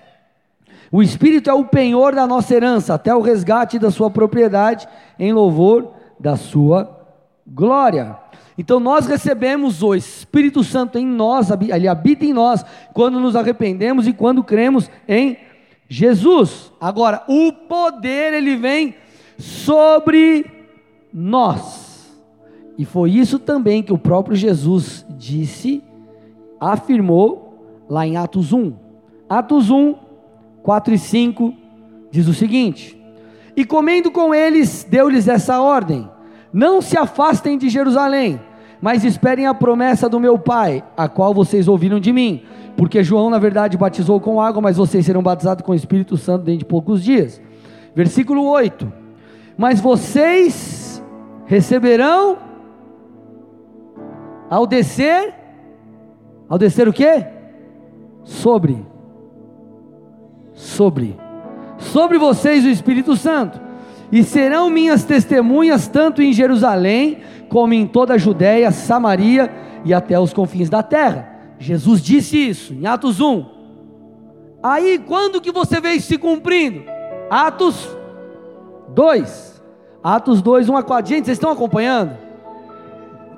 O 0.89 1.03
Espírito 1.03 1.49
é 1.49 1.53
o 1.53 1.65
penhor 1.65 2.15
da 2.15 2.25
nossa 2.25 2.55
herança, 2.55 2.93
até 2.93 3.13
o 3.13 3.19
resgate 3.19 3.77
da 3.77 3.91
sua 3.91 4.09
propriedade, 4.09 4.87
em 5.19 5.33
louvor 5.33 5.91
da 6.17 6.37
sua 6.37 7.05
glória. 7.45 8.17
Então 8.57 8.79
nós 8.79 9.05
recebemos 9.05 9.83
o 9.83 9.93
Espírito 9.93 10.63
Santo 10.63 10.97
em 10.97 11.05
nós, 11.05 11.49
ele 11.51 11.87
habita 11.89 12.23
em 12.23 12.31
nós, 12.31 12.63
quando 12.93 13.19
nos 13.19 13.35
arrependemos 13.35 14.07
e 14.07 14.13
quando 14.13 14.41
cremos 14.41 14.89
em 15.05 15.37
Jesus. 15.89 16.71
Agora, 16.79 17.23
o 17.27 17.51
poder 17.51 18.33
ele 18.33 18.55
vem 18.55 18.95
sobre 19.37 20.54
nós. 21.17 22.13
E 22.77 22.83
foi 22.83 23.11
isso 23.11 23.39
também 23.39 23.81
que 23.81 23.93
o 23.93 23.97
próprio 23.97 24.35
Jesus 24.35 25.05
disse, 25.17 25.81
afirmou 26.59 27.85
lá 27.89 28.05
em 28.05 28.17
Atos 28.17 28.51
1. 28.51 28.73
Atos 29.29 29.69
1, 29.69 29.95
4 30.61 30.93
e 30.93 30.97
5 30.97 31.53
diz 32.11 32.27
o 32.27 32.33
seguinte: 32.33 33.01
E 33.55 33.63
comendo 33.63 34.11
com 34.11 34.35
eles, 34.35 34.85
deu-lhes 34.89 35.29
essa 35.29 35.61
ordem: 35.61 36.09
não 36.51 36.81
se 36.81 36.97
afastem 36.97 37.57
de 37.57 37.69
Jerusalém, 37.69 38.39
mas 38.81 39.05
esperem 39.05 39.47
a 39.47 39.53
promessa 39.53 40.09
do 40.09 40.19
meu 40.19 40.37
Pai, 40.37 40.83
a 40.97 41.07
qual 41.07 41.33
vocês 41.33 41.69
ouviram 41.69 41.99
de 41.99 42.11
mim. 42.11 42.43
Porque 42.75 43.01
João, 43.01 43.29
na 43.29 43.39
verdade, 43.39 43.77
batizou 43.77 44.19
com 44.19 44.41
água, 44.41 44.61
mas 44.61 44.75
vocês 44.75 45.05
serão 45.05 45.23
batizados 45.23 45.63
com 45.63 45.71
o 45.71 45.75
Espírito 45.75 46.17
Santo 46.17 46.43
dentro 46.43 46.59
de 46.59 46.65
poucos 46.65 47.01
dias. 47.01 47.41
Versículo 47.95 48.43
8: 48.43 48.91
Mas 49.57 49.79
vocês 49.79 50.74
receberão 51.45 52.37
ao 54.49 54.65
descer, 54.65 55.33
ao 56.47 56.57
descer 56.57 56.87
o 56.87 56.93
que? 56.93 57.25
Sobre, 58.23 58.85
sobre, 60.53 61.15
sobre 61.77 62.17
vocês 62.17 62.65
o 62.65 62.69
Espírito 62.69 63.15
Santo 63.15 63.59
e 64.11 64.23
serão 64.23 64.69
minhas 64.69 65.03
testemunhas 65.03 65.87
tanto 65.87 66.21
em 66.21 66.33
Jerusalém, 66.33 67.19
como 67.49 67.73
em 67.73 67.87
toda 67.87 68.13
a 68.13 68.17
Judéia, 68.17 68.71
Samaria 68.71 69.51
e 69.83 69.93
até 69.93 70.19
os 70.19 70.33
confins 70.33 70.69
da 70.69 70.83
terra. 70.83 71.53
Jesus 71.59 72.01
disse 72.01 72.37
isso 72.37 72.73
em 72.73 72.85
Atos 72.85 73.19
1. 73.19 73.45
Aí, 74.61 74.99
quando 74.99 75.41
que 75.41 75.51
você 75.51 75.79
vê 75.79 75.91
isso 75.93 76.07
se 76.07 76.17
cumprindo? 76.17 76.83
Atos 77.29 77.87
2. 78.89 79.54
Atos 80.05 80.39
2, 80.39 80.69
1 80.69 80.77
a 80.77 80.83
4. 80.83 81.09
Gente, 81.09 81.25
vocês 81.25 81.35
estão 81.35 81.49
acompanhando? 81.49 82.15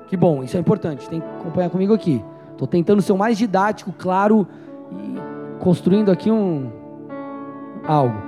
Que 0.06 0.18
bom, 0.18 0.44
isso 0.44 0.54
é 0.54 0.60
importante. 0.60 1.08
Tem 1.08 1.18
que 1.18 1.26
acompanhar 1.40 1.70
comigo 1.70 1.94
aqui. 1.94 2.22
Estou 2.52 2.68
tentando 2.68 3.00
ser 3.00 3.12
o 3.12 3.16
mais 3.16 3.38
didático, 3.38 3.90
claro 3.96 4.46
e 4.92 5.60
construindo 5.60 6.10
aqui 6.10 6.30
um 6.30 6.70
algo. 7.86 8.18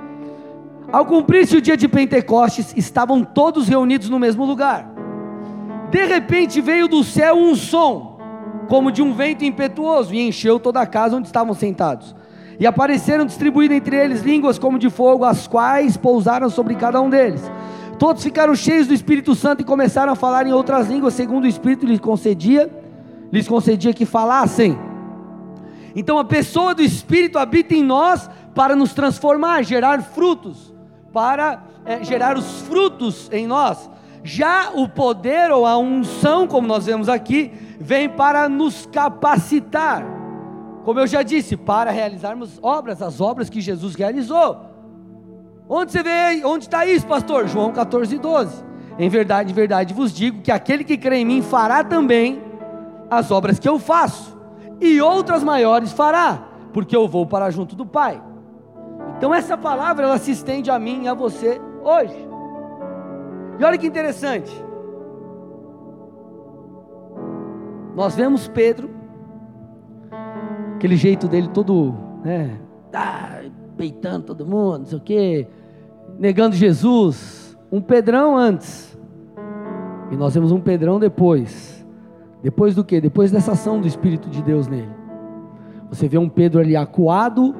Ao 0.91 1.05
cumprir-se 1.05 1.55
o 1.55 1.61
dia 1.61 1.77
de 1.77 1.87
Pentecostes, 1.87 2.73
estavam 2.75 3.23
todos 3.23 3.67
reunidos 3.67 4.09
no 4.09 4.17
mesmo 4.17 4.43
lugar. 4.43 4.89
De 5.91 6.03
repente 6.03 6.61
veio 6.61 6.87
do 6.87 7.03
céu 7.03 7.35
um 7.35 7.53
som, 7.53 8.17
como 8.67 8.91
de 8.91 9.03
um 9.03 9.13
vento 9.13 9.45
impetuoso, 9.45 10.15
e 10.15 10.27
encheu 10.27 10.59
toda 10.59 10.81
a 10.81 10.87
casa 10.87 11.15
onde 11.15 11.27
estavam 11.27 11.53
sentados. 11.53 12.15
E 12.59 12.65
apareceram 12.65 13.23
distribuídas 13.23 13.77
entre 13.77 13.95
eles 13.95 14.23
línguas 14.23 14.57
como 14.57 14.79
de 14.79 14.89
fogo, 14.89 15.25
as 15.25 15.45
quais 15.45 15.95
pousaram 15.95 16.49
sobre 16.49 16.73
cada 16.73 16.99
um 16.99 17.07
deles. 17.07 17.47
Todos 18.01 18.23
ficaram 18.23 18.55
cheios 18.55 18.87
do 18.87 18.95
Espírito 18.95 19.35
Santo 19.35 19.61
e 19.61 19.63
começaram 19.63 20.11
a 20.11 20.15
falar 20.15 20.47
em 20.47 20.51
outras 20.51 20.87
línguas, 20.87 21.13
segundo 21.13 21.43
o 21.43 21.47
Espírito 21.47 21.85
lhes 21.85 21.99
concedia, 21.99 22.67
lhes 23.31 23.47
concedia 23.47 23.93
que 23.93 24.07
falassem. 24.07 24.75
Então 25.95 26.17
a 26.17 26.25
pessoa 26.25 26.73
do 26.73 26.81
Espírito 26.81 27.37
habita 27.37 27.75
em 27.75 27.83
nós 27.83 28.27
para 28.55 28.75
nos 28.75 28.95
transformar, 28.95 29.61
gerar 29.61 30.01
frutos, 30.01 30.73
para 31.13 31.61
é, 31.85 32.03
gerar 32.03 32.39
os 32.39 32.61
frutos 32.61 33.29
em 33.31 33.45
nós. 33.45 33.87
Já 34.23 34.71
o 34.73 34.89
poder 34.89 35.51
ou 35.51 35.67
a 35.67 35.77
unção, 35.77 36.47
como 36.47 36.67
nós 36.67 36.87
vemos 36.87 37.07
aqui, 37.07 37.51
vem 37.79 38.09
para 38.09 38.49
nos 38.49 38.87
capacitar. 38.87 40.03
Como 40.83 40.99
eu 40.99 41.05
já 41.05 41.21
disse, 41.21 41.55
para 41.55 41.91
realizarmos 41.91 42.57
obras, 42.63 42.99
as 42.99 43.21
obras 43.21 43.47
que 43.47 43.61
Jesus 43.61 43.93
realizou. 43.93 44.70
Onde 45.73 45.93
você 45.93 46.03
vê, 46.03 46.43
onde 46.43 46.65
está 46.65 46.85
isso, 46.85 47.07
pastor? 47.07 47.47
João 47.47 47.71
14, 47.71 48.17
12. 48.17 48.61
Em 48.99 49.07
verdade, 49.07 49.51
em 49.51 49.55
verdade 49.55 49.93
vos 49.93 50.11
digo 50.11 50.41
que 50.41 50.51
aquele 50.51 50.83
que 50.83 50.97
crê 50.97 51.19
em 51.19 51.25
mim 51.25 51.41
fará 51.41 51.81
também 51.81 52.43
as 53.09 53.31
obras 53.31 53.57
que 53.57 53.69
eu 53.69 53.79
faço, 53.79 54.37
e 54.81 54.99
outras 54.99 55.41
maiores 55.41 55.93
fará, 55.93 56.43
porque 56.73 56.93
eu 56.93 57.07
vou 57.07 57.25
para 57.25 57.49
junto 57.51 57.73
do 57.73 57.85
Pai. 57.85 58.21
Então 59.17 59.33
essa 59.33 59.57
palavra 59.57 60.07
ela 60.07 60.17
se 60.17 60.31
estende 60.31 60.69
a 60.69 60.77
mim 60.77 61.03
e 61.03 61.07
a 61.07 61.13
você 61.13 61.61
hoje. 61.81 62.27
E 63.57 63.63
olha 63.63 63.77
que 63.77 63.87
interessante. 63.87 64.51
Nós 67.95 68.13
vemos 68.13 68.49
Pedro, 68.49 68.89
aquele 70.75 70.97
jeito 70.97 71.29
dele 71.29 71.47
todo, 71.47 71.95
né, 72.25 72.59
ah, 72.93 73.39
peitando 73.77 74.25
todo 74.25 74.45
mundo, 74.45 74.79
não 74.79 74.85
sei 74.85 74.97
o 74.97 75.01
quê, 75.01 75.47
negando 76.19 76.55
Jesus. 76.55 77.57
Um 77.71 77.81
Pedrão 77.81 78.37
antes. 78.37 78.97
E 80.11 80.17
nós 80.17 80.33
vemos 80.33 80.51
um 80.51 80.59
Pedrão 80.59 80.99
depois. 80.99 81.85
Depois 82.43 82.75
do 82.75 82.83
que? 82.83 82.99
Depois 82.99 83.31
dessa 83.31 83.53
ação 83.53 83.79
do 83.79 83.87
Espírito 83.87 84.29
de 84.29 84.41
Deus 84.41 84.67
nele. 84.67 84.89
Você 85.89 86.07
vê 86.07 86.17
um 86.17 86.29
Pedro 86.29 86.59
ali 86.59 86.75
acuado, 86.75 87.53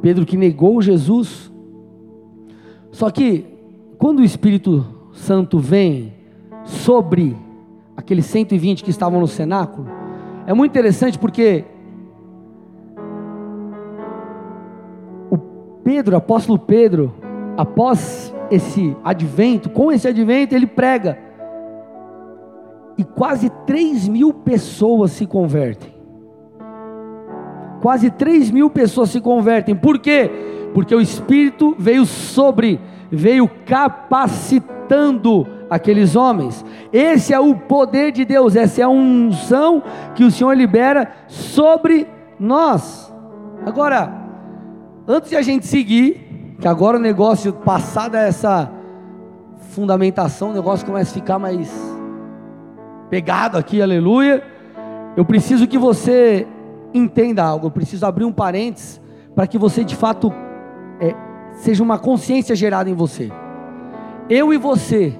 Pedro 0.00 0.26
que 0.26 0.36
negou 0.36 0.80
Jesus. 0.80 1.52
Só 2.90 3.10
que, 3.10 3.46
quando 3.98 4.20
o 4.20 4.24
Espírito 4.24 4.84
Santo 5.12 5.58
vem 5.58 6.12
sobre 6.64 7.36
aqueles 7.96 8.26
120 8.26 8.84
que 8.84 8.90
estavam 8.90 9.20
no 9.20 9.26
cenáculo, 9.26 9.88
é 10.46 10.52
muito 10.52 10.72
interessante 10.72 11.18
porque 11.18 11.64
o 15.30 15.38
Pedro, 15.82 16.16
apóstolo 16.16 16.58
Pedro, 16.58 17.14
após 17.56 18.34
esse 18.50 18.96
advento, 19.02 19.70
com 19.70 19.90
esse 19.90 20.06
advento, 20.08 20.54
ele 20.54 20.66
prega, 20.66 21.18
e 22.96 23.04
quase 23.04 23.50
3 23.66 24.08
mil 24.08 24.32
pessoas 24.32 25.12
se 25.12 25.26
convertem. 25.26 25.92
Quase 27.80 28.10
3 28.10 28.50
mil 28.50 28.70
pessoas 28.70 29.10
se 29.10 29.20
convertem, 29.20 29.74
por 29.74 29.98
quê? 29.98 30.30
Porque 30.74 30.94
o 30.94 31.00
Espírito 31.00 31.74
veio 31.78 32.06
sobre, 32.06 32.80
veio 33.10 33.48
capacitando 33.66 35.46
aqueles 35.68 36.14
homens. 36.14 36.64
Esse 36.92 37.32
é 37.32 37.40
o 37.40 37.54
poder 37.54 38.12
de 38.12 38.24
Deus, 38.24 38.54
essa 38.54 38.82
é 38.82 38.84
a 38.84 38.88
unção 38.88 39.82
que 40.14 40.24
o 40.24 40.30
Senhor 40.30 40.54
libera 40.56 41.10
sobre 41.26 42.06
nós. 42.38 43.12
Agora, 43.64 44.12
antes 45.08 45.30
de 45.30 45.36
a 45.36 45.42
gente 45.42 45.66
seguir, 45.66 46.31
que 46.62 46.68
agora 46.68 46.96
o 46.96 47.00
negócio, 47.00 47.52
passada 47.52 48.20
essa 48.20 48.70
fundamentação, 49.70 50.50
o 50.50 50.52
negócio 50.52 50.86
começa 50.86 51.10
a 51.10 51.14
ficar 51.14 51.36
mais 51.36 51.68
pegado 53.10 53.58
aqui, 53.58 53.82
aleluia. 53.82 54.44
Eu 55.16 55.24
preciso 55.24 55.66
que 55.66 55.76
você 55.76 56.46
entenda 56.94 57.42
algo, 57.42 57.66
eu 57.66 57.70
preciso 57.72 58.06
abrir 58.06 58.24
um 58.24 58.30
parênteses 58.32 59.00
para 59.34 59.44
que 59.44 59.58
você 59.58 59.82
de 59.82 59.96
fato 59.96 60.32
é, 61.00 61.12
seja 61.54 61.82
uma 61.82 61.98
consciência 61.98 62.54
gerada 62.54 62.88
em 62.88 62.94
você. 62.94 63.28
Eu 64.30 64.54
e 64.54 64.56
você 64.56 65.18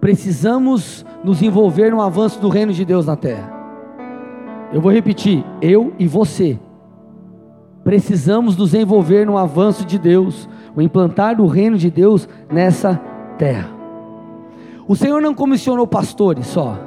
precisamos 0.00 1.06
nos 1.22 1.40
envolver 1.40 1.92
no 1.92 2.02
avanço 2.02 2.40
do 2.40 2.48
reino 2.48 2.72
de 2.72 2.84
Deus 2.84 3.06
na 3.06 3.14
terra. 3.14 3.48
Eu 4.72 4.80
vou 4.80 4.90
repetir, 4.90 5.44
eu 5.62 5.92
e 6.00 6.08
você 6.08 6.58
precisamos 7.84 8.56
nos 8.56 8.74
envolver 8.74 9.24
no 9.24 9.38
avanço 9.38 9.84
de 9.84 9.98
Deus, 9.98 10.48
o 10.74 10.82
implantar 10.82 11.36
do 11.36 11.46
reino 11.46 11.76
de 11.76 11.90
Deus 11.90 12.28
nessa 12.50 13.00
terra. 13.38 13.70
O 14.86 14.96
Senhor 14.96 15.20
não 15.22 15.34
comissionou 15.34 15.86
pastores 15.86 16.46
só, 16.46 16.78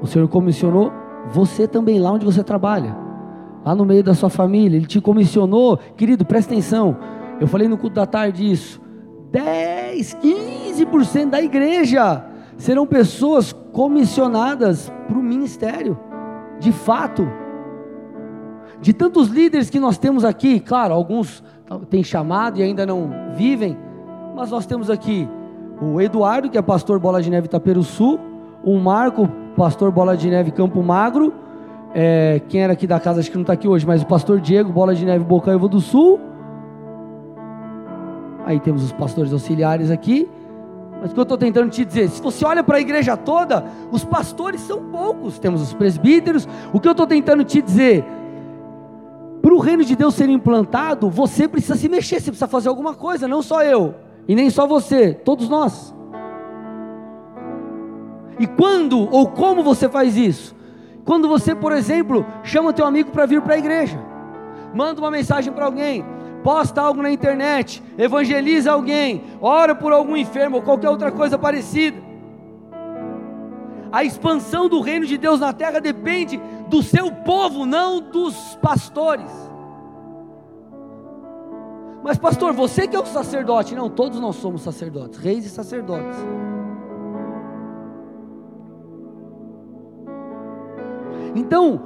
o 0.00 0.06
Senhor 0.06 0.28
comissionou 0.28 0.92
você 1.32 1.66
também 1.66 1.98
lá 1.98 2.12
onde 2.12 2.24
você 2.24 2.42
trabalha, 2.42 2.96
lá 3.64 3.74
no 3.74 3.84
meio 3.84 4.02
da 4.02 4.14
sua 4.14 4.30
família, 4.30 4.76
Ele 4.76 4.86
te 4.86 5.00
comissionou, 5.00 5.76
querido, 5.96 6.24
presta 6.24 6.52
atenção. 6.52 6.96
Eu 7.40 7.46
falei 7.46 7.68
no 7.68 7.76
culto 7.76 7.96
da 7.96 8.06
tarde 8.06 8.50
isso. 8.50 8.80
10, 9.30 10.18
15% 10.22 11.30
da 11.30 11.42
igreja 11.42 12.24
serão 12.56 12.86
pessoas 12.86 13.52
comissionadas 13.72 14.90
para 15.06 15.18
o 15.18 15.22
ministério, 15.22 15.98
de 16.58 16.72
fato. 16.72 17.28
De 18.80 18.92
tantos 18.92 19.28
líderes 19.28 19.70
que 19.70 19.80
nós 19.80 19.98
temos 19.98 20.24
aqui, 20.24 20.60
claro, 20.60 20.94
alguns 20.94 21.42
têm 21.88 22.04
chamado 22.04 22.58
e 22.58 22.62
ainda 22.62 22.84
não 22.84 23.10
vivem, 23.34 23.76
mas 24.34 24.50
nós 24.50 24.66
temos 24.66 24.90
aqui 24.90 25.28
o 25.80 26.00
Eduardo, 26.00 26.48
que 26.50 26.58
é 26.58 26.62
pastor 26.62 26.98
Bola 26.98 27.20
de 27.22 27.30
Neve 27.30 27.48
Tapeiro 27.48 27.82
Sul, 27.82 28.20
o 28.62 28.78
Marco, 28.78 29.28
pastor 29.56 29.90
Bola 29.90 30.16
de 30.16 30.28
Neve 30.28 30.50
Campo 30.50 30.82
Magro, 30.82 31.32
é, 31.94 32.40
quem 32.48 32.62
era 32.62 32.74
aqui 32.74 32.86
da 32.86 33.00
casa, 33.00 33.20
acho 33.20 33.30
que 33.30 33.36
não 33.36 33.42
está 33.42 33.54
aqui 33.54 33.66
hoje, 33.66 33.86
mas 33.86 34.02
o 34.02 34.06
pastor 34.06 34.40
Diego, 34.40 34.72
Bola 34.72 34.94
de 34.94 35.04
Neve 35.04 35.24
Bocaiúva 35.24 35.68
do 35.68 35.80
Sul, 35.80 36.20
Aí 38.46 38.60
temos 38.60 38.84
os 38.84 38.92
pastores 38.92 39.32
auxiliares 39.32 39.90
aqui. 39.90 40.28
Mas 41.00 41.10
o 41.10 41.14
que 41.14 41.18
eu 41.18 41.24
estou 41.24 41.36
tentando 41.36 41.68
te 41.68 41.84
dizer, 41.84 42.08
se 42.08 42.22
você 42.22 42.44
olha 42.44 42.62
para 42.62 42.78
a 42.78 42.80
igreja 42.80 43.16
toda, 43.16 43.64
os 43.90 44.04
pastores 44.04 44.60
são 44.60 44.84
poucos, 44.84 45.38
temos 45.38 45.60
os 45.60 45.74
presbíteros. 45.74 46.48
O 46.72 46.78
que 46.78 46.86
eu 46.86 46.92
estou 46.92 47.06
tentando 47.06 47.42
te 47.42 47.60
dizer, 47.60 48.04
reino 49.66 49.84
de 49.84 49.96
Deus 49.96 50.14
ser 50.14 50.28
implantado, 50.28 51.10
você 51.10 51.48
precisa 51.48 51.74
se 51.74 51.88
mexer, 51.88 52.20
você 52.20 52.30
precisa 52.30 52.46
fazer 52.46 52.68
alguma 52.68 52.94
coisa, 52.94 53.26
não 53.26 53.42
só 53.42 53.62
eu, 53.62 53.94
e 54.28 54.34
nem 54.34 54.48
só 54.48 54.66
você, 54.66 55.12
todos 55.12 55.48
nós. 55.48 55.94
E 58.38 58.46
quando 58.46 59.08
ou 59.12 59.28
como 59.28 59.62
você 59.62 59.88
faz 59.88 60.16
isso? 60.16 60.54
Quando 61.04 61.28
você, 61.28 61.54
por 61.54 61.72
exemplo, 61.72 62.24
chama 62.42 62.72
teu 62.72 62.86
amigo 62.86 63.10
para 63.10 63.26
vir 63.26 63.40
para 63.42 63.54
a 63.54 63.58
igreja, 63.58 63.98
manda 64.74 65.00
uma 65.00 65.10
mensagem 65.10 65.52
para 65.52 65.64
alguém, 65.64 66.04
posta 66.42 66.80
algo 66.80 67.02
na 67.02 67.10
internet, 67.10 67.82
evangeliza 67.98 68.72
alguém, 68.72 69.24
ora 69.40 69.74
por 69.74 69.92
algum 69.92 70.16
enfermo 70.16 70.56
ou 70.56 70.62
qualquer 70.62 70.90
outra 70.90 71.10
coisa 71.10 71.38
parecida. 71.38 71.96
A 73.90 74.04
expansão 74.04 74.68
do 74.68 74.80
reino 74.80 75.06
de 75.06 75.16
Deus 75.16 75.40
na 75.40 75.52
terra 75.52 75.80
depende 75.80 76.40
do 76.68 76.82
seu 76.82 77.10
povo, 77.10 77.64
não 77.64 78.00
dos 78.00 78.58
pastores. 78.60 79.45
Mas, 82.06 82.18
pastor, 82.18 82.52
você 82.52 82.86
que 82.86 82.94
é 82.94 83.00
o 83.00 83.04
sacerdote, 83.04 83.74
não, 83.74 83.90
todos 83.90 84.20
nós 84.20 84.36
somos 84.36 84.62
sacerdotes, 84.62 85.18
reis 85.18 85.44
e 85.44 85.48
sacerdotes. 85.48 86.16
Então, 91.34 91.82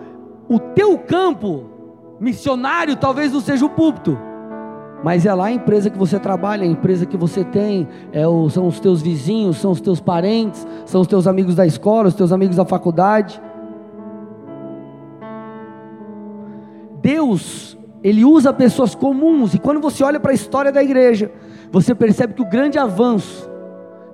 o 0.46 0.58
teu 0.58 0.98
campo 0.98 1.64
missionário 2.20 2.96
talvez 2.96 3.32
não 3.32 3.40
seja 3.40 3.64
o 3.64 3.70
púlpito, 3.70 4.18
mas 5.02 5.24
é 5.24 5.32
lá 5.32 5.46
a 5.46 5.52
empresa 5.52 5.88
que 5.88 5.96
você 5.96 6.18
trabalha, 6.18 6.64
a 6.64 6.66
empresa 6.66 7.06
que 7.06 7.16
você 7.16 7.42
tem, 7.42 7.88
é 8.12 8.28
o, 8.28 8.50
são 8.50 8.66
os 8.66 8.78
teus 8.78 9.00
vizinhos, 9.00 9.56
são 9.56 9.70
os 9.70 9.80
teus 9.80 10.00
parentes, 10.00 10.66
são 10.84 11.00
os 11.00 11.06
teus 11.06 11.26
amigos 11.26 11.54
da 11.54 11.64
escola, 11.64 12.08
os 12.08 12.14
teus 12.14 12.30
amigos 12.30 12.56
da 12.56 12.66
faculdade. 12.66 13.40
Deus 17.00 17.69
ele 18.02 18.24
usa 18.24 18.52
pessoas 18.52 18.94
comuns, 18.94 19.54
e 19.54 19.58
quando 19.58 19.80
você 19.80 20.02
olha 20.02 20.18
para 20.18 20.32
a 20.32 20.34
história 20.34 20.72
da 20.72 20.82
igreja, 20.82 21.30
você 21.70 21.94
percebe 21.94 22.34
que 22.34 22.42
o 22.42 22.48
grande 22.48 22.78
avanço 22.78 23.48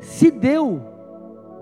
se 0.01 0.31
deu, 0.31 0.81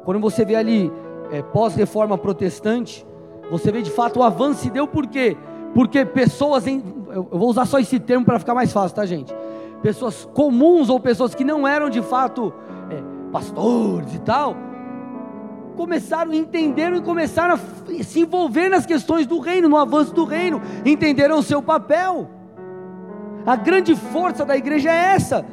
quando 0.04 0.20
você 0.20 0.44
vê 0.44 0.56
ali, 0.56 0.90
é, 1.30 1.42
pós-reforma 1.42 2.16
protestante, 2.16 3.06
você 3.50 3.70
vê 3.70 3.82
de 3.82 3.90
fato 3.90 4.20
o 4.20 4.22
avanço 4.22 4.62
se 4.62 4.70
deu 4.70 4.86
por 4.86 5.06
quê? 5.06 5.36
Porque 5.74 6.04
pessoas, 6.04 6.66
em, 6.66 6.82
eu 7.10 7.28
vou 7.30 7.48
usar 7.48 7.66
só 7.66 7.78
esse 7.78 7.98
termo 7.98 8.24
para 8.24 8.38
ficar 8.38 8.54
mais 8.54 8.72
fácil, 8.72 8.96
tá 8.96 9.04
gente? 9.04 9.34
Pessoas 9.82 10.28
comuns 10.32 10.88
ou 10.88 10.98
pessoas 10.98 11.34
que 11.34 11.44
não 11.44 11.66
eram 11.66 11.90
de 11.90 12.00
fato 12.00 12.52
é, 12.90 13.02
pastores 13.30 14.14
e 14.14 14.18
tal, 14.20 14.56
começaram, 15.74 16.32
entenderam 16.32 16.96
e 16.96 17.02
começaram 17.02 17.54
a 17.54 18.02
se 18.02 18.20
envolver 18.20 18.68
nas 18.68 18.86
questões 18.86 19.26
do 19.26 19.38
reino, 19.38 19.68
no 19.68 19.76
avanço 19.76 20.14
do 20.14 20.24
reino, 20.24 20.60
entenderam 20.84 21.38
o 21.38 21.42
seu 21.42 21.62
papel. 21.62 22.30
A 23.46 23.56
grande 23.56 23.94
força 23.94 24.44
da 24.44 24.56
igreja 24.56 24.90
é 24.90 25.14
essa. 25.14 25.44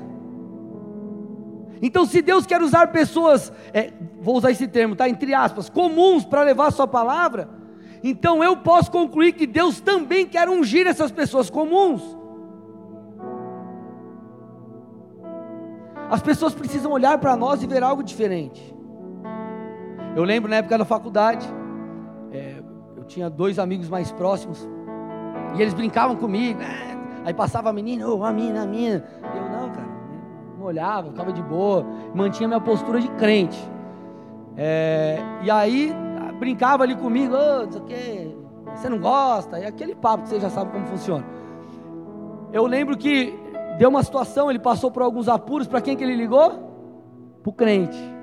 Então, 1.81 2.05
se 2.05 2.21
Deus 2.21 2.45
quer 2.45 2.61
usar 2.61 2.87
pessoas, 2.87 3.51
é, 3.73 3.91
vou 4.21 4.37
usar 4.37 4.51
esse 4.51 4.67
termo, 4.67 4.95
tá? 4.95 5.09
Entre 5.09 5.33
aspas, 5.33 5.69
comuns 5.69 6.23
para 6.23 6.43
levar 6.43 6.67
a 6.67 6.71
sua 6.71 6.87
palavra, 6.87 7.49
então 8.03 8.43
eu 8.43 8.57
posso 8.57 8.91
concluir 8.91 9.33
que 9.33 9.45
Deus 9.45 9.79
também 9.79 10.27
quer 10.27 10.49
ungir 10.49 10.87
essas 10.87 11.11
pessoas 11.11 11.49
comuns. 11.49 12.01
As 16.09 16.21
pessoas 16.21 16.53
precisam 16.53 16.91
olhar 16.91 17.17
para 17.19 17.35
nós 17.35 17.63
e 17.63 17.67
ver 17.67 17.83
algo 17.83 18.03
diferente. 18.03 18.75
Eu 20.15 20.23
lembro 20.25 20.49
na 20.49 20.57
época 20.57 20.77
da 20.77 20.83
faculdade, 20.83 21.47
é, 22.31 22.61
eu 22.97 23.03
tinha 23.05 23.29
dois 23.29 23.57
amigos 23.57 23.87
mais 23.87 24.11
próximos, 24.11 24.67
e 25.55 25.61
eles 25.61 25.73
brincavam 25.73 26.17
comigo, 26.17 26.59
né? 26.59 26.97
aí 27.23 27.33
passava 27.33 27.69
a 27.69 27.73
menina, 27.73 28.07
oh, 28.09 28.23
a 28.23 28.33
mina, 28.33 28.63
a 28.63 28.65
mina. 28.65 29.05
Eu 29.23 29.49
não, 29.49 29.69
cara, 29.69 29.87
não 30.57 30.65
olhava, 30.65 31.11
ficava 31.11 31.31
de 31.31 31.41
boa, 31.41 31.85
mantinha 32.13 32.47
minha 32.47 32.59
postura 32.59 32.99
de 32.99 33.07
crente. 33.11 33.57
É, 34.57 35.17
e 35.43 35.49
aí 35.49 35.93
brincava 36.39 36.83
ali 36.83 36.95
comigo, 36.95 37.33
sei 37.69 37.81
o 37.81 37.85
quê, 37.85 38.35
você 38.75 38.89
não 38.89 38.99
gosta, 38.99 39.59
e 39.59 39.65
aquele 39.65 39.95
papo 39.95 40.23
que 40.23 40.29
você 40.29 40.41
já 40.41 40.49
sabe 40.49 40.71
como 40.71 40.85
funciona. 40.87 41.25
Eu 42.51 42.65
lembro 42.65 42.97
que 42.97 43.33
deu 43.77 43.87
uma 43.87 44.03
situação, 44.03 44.49
ele 44.49 44.59
passou 44.59 44.91
por 44.91 45.03
alguns 45.03 45.29
apuros, 45.29 45.67
para 45.67 45.79
quem 45.79 45.95
que 45.95 46.03
ele 46.03 46.15
ligou? 46.15 46.49
Para 47.41 47.49
o 47.49 47.53
crente 47.53 48.20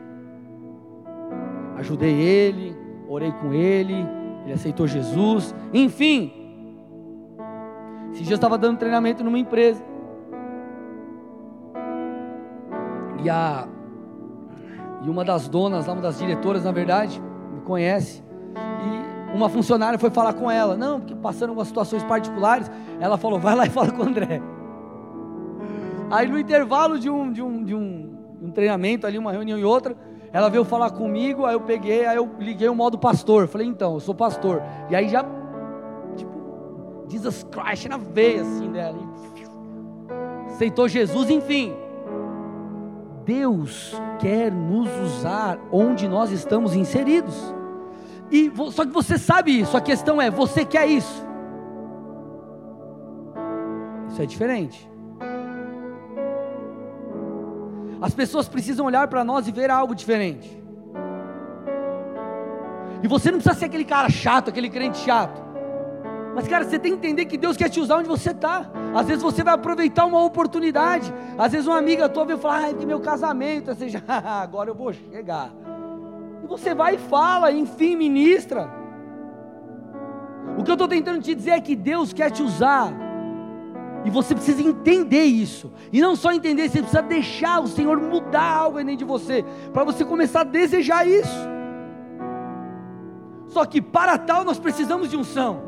ajudei 1.78 2.14
ele, 2.14 2.76
orei 3.08 3.32
com 3.32 3.52
ele, 3.52 4.06
ele 4.44 4.52
aceitou 4.52 4.86
Jesus, 4.86 5.54
enfim. 5.72 6.32
Esse 8.12 8.22
dia 8.22 8.32
eu 8.32 8.36
estava 8.36 8.58
dando 8.58 8.78
treinamento 8.78 9.22
numa 9.22 9.38
empresa. 9.38 9.82
E 13.22 13.30
a 13.30 13.68
e 15.02 15.08
uma 15.08 15.24
das 15.24 15.48
donas, 15.48 15.86
uma 15.86 16.00
das 16.00 16.18
diretoras, 16.18 16.64
na 16.64 16.72
verdade, 16.72 17.22
me 17.52 17.60
conhece. 17.60 18.22
E 18.56 19.36
uma 19.36 19.48
funcionária 19.48 19.98
foi 19.98 20.10
falar 20.10 20.32
com 20.32 20.50
ela. 20.50 20.76
Não, 20.76 20.98
porque 20.98 21.14
passando 21.14 21.50
algumas 21.50 21.68
situações 21.68 22.02
particulares, 22.02 22.70
ela 22.98 23.16
falou: 23.16 23.38
vai 23.38 23.54
lá 23.54 23.66
e 23.66 23.70
fala 23.70 23.92
com 23.92 24.02
o 24.02 24.06
André. 24.06 24.42
Aí 26.10 26.26
no 26.26 26.38
intervalo 26.38 26.98
de 26.98 27.08
um, 27.08 27.30
de 27.30 27.42
um, 27.42 27.62
de 27.62 27.74
um, 27.74 28.16
um 28.42 28.50
treinamento 28.50 29.06
ali, 29.06 29.18
uma 29.18 29.30
reunião 29.30 29.58
e 29.58 29.64
outra, 29.64 29.96
ela 30.32 30.48
veio 30.48 30.64
falar 30.64 30.90
comigo, 30.90 31.46
aí 31.46 31.54
eu 31.54 31.60
peguei, 31.60 32.06
aí 32.06 32.16
eu 32.16 32.28
liguei 32.38 32.68
o 32.68 32.74
modo 32.74 32.98
pastor. 32.98 33.48
Falei, 33.48 33.66
então, 33.66 33.94
eu 33.94 34.00
sou 34.00 34.14
pastor. 34.14 34.62
E 34.90 34.96
aí 34.96 35.08
já, 35.08 35.24
tipo, 36.16 37.04
Jesus 37.08 37.46
Christ 37.50 37.86
na 37.86 37.96
veia 37.96 38.42
assim 38.42 38.70
dela. 38.70 38.98
Aceitou 40.46 40.88
Jesus, 40.88 41.30
enfim. 41.30 41.74
Deus 43.24 43.94
quer 44.18 44.50
nos 44.50 44.88
usar 45.00 45.58
onde 45.70 46.08
nós 46.08 46.30
estamos 46.30 46.74
inseridos. 46.74 47.54
E 48.30 48.52
só 48.72 48.84
que 48.84 48.92
você 48.92 49.16
sabe 49.16 49.58
isso, 49.60 49.76
a 49.76 49.80
questão 49.80 50.20
é, 50.20 50.30
você 50.30 50.64
quer 50.64 50.86
isso? 50.86 51.26
Isso 54.08 54.20
é 54.20 54.26
diferente. 54.26 54.90
As 58.00 58.14
pessoas 58.14 58.48
precisam 58.48 58.86
olhar 58.86 59.08
para 59.08 59.24
nós 59.24 59.48
e 59.48 59.52
ver 59.52 59.70
algo 59.70 59.94
diferente. 59.94 60.56
E 63.02 63.08
você 63.08 63.30
não 63.30 63.38
precisa 63.38 63.58
ser 63.58 63.66
aquele 63.66 63.84
cara 63.84 64.08
chato, 64.08 64.50
aquele 64.50 64.68
crente 64.68 64.98
chato. 64.98 65.48
Mas, 66.34 66.46
cara, 66.46 66.64
você 66.64 66.78
tem 66.78 66.92
que 66.92 66.98
entender 66.98 67.24
que 67.24 67.36
Deus 67.36 67.56
quer 67.56 67.68
te 67.68 67.80
usar 67.80 67.96
onde 67.96 68.08
você 68.08 68.30
está. 68.30 68.70
Às 68.94 69.06
vezes 69.06 69.22
você 69.22 69.42
vai 69.42 69.54
aproveitar 69.54 70.04
uma 70.04 70.22
oportunidade. 70.22 71.12
Às 71.36 71.52
vezes 71.52 71.66
uma 71.66 71.78
amiga 71.78 72.08
tua 72.08 72.24
vem 72.24 72.36
falar, 72.36 72.58
ai, 72.58 72.74
que 72.74 72.86
meu 72.86 73.00
casamento. 73.00 73.74
Você 73.74 73.88
já, 73.90 74.00
agora 74.06 74.70
eu 74.70 74.74
vou 74.74 74.92
chegar. 74.92 75.50
E 76.44 76.46
você 76.46 76.74
vai 76.74 76.94
e 76.94 76.98
fala, 76.98 77.50
enfim, 77.50 77.96
ministra. 77.96 78.70
O 80.56 80.62
que 80.62 80.70
eu 80.70 80.74
estou 80.74 80.88
tentando 80.88 81.20
te 81.20 81.34
dizer 81.34 81.50
é 81.50 81.60
que 81.60 81.74
Deus 81.74 82.12
quer 82.12 82.30
te 82.30 82.42
usar 82.42 82.92
e 84.04 84.10
você 84.10 84.34
precisa 84.34 84.62
entender 84.62 85.24
isso. 85.24 85.72
E 85.92 86.00
não 86.00 86.14
só 86.14 86.32
entender, 86.32 86.68
você 86.68 86.78
precisa 86.78 87.02
deixar 87.02 87.60
o 87.60 87.66
Senhor 87.66 88.00
mudar 88.00 88.42
algo 88.42 88.78
dentro 88.78 88.96
de 88.96 89.04
você, 89.04 89.44
para 89.72 89.84
você 89.84 90.04
começar 90.04 90.40
a 90.40 90.44
desejar 90.44 91.06
isso. 91.06 91.48
Só 93.48 93.64
que 93.64 93.80
para 93.80 94.16
tal 94.18 94.44
nós 94.44 94.58
precisamos 94.58 95.10
de 95.10 95.16
unção. 95.16 95.62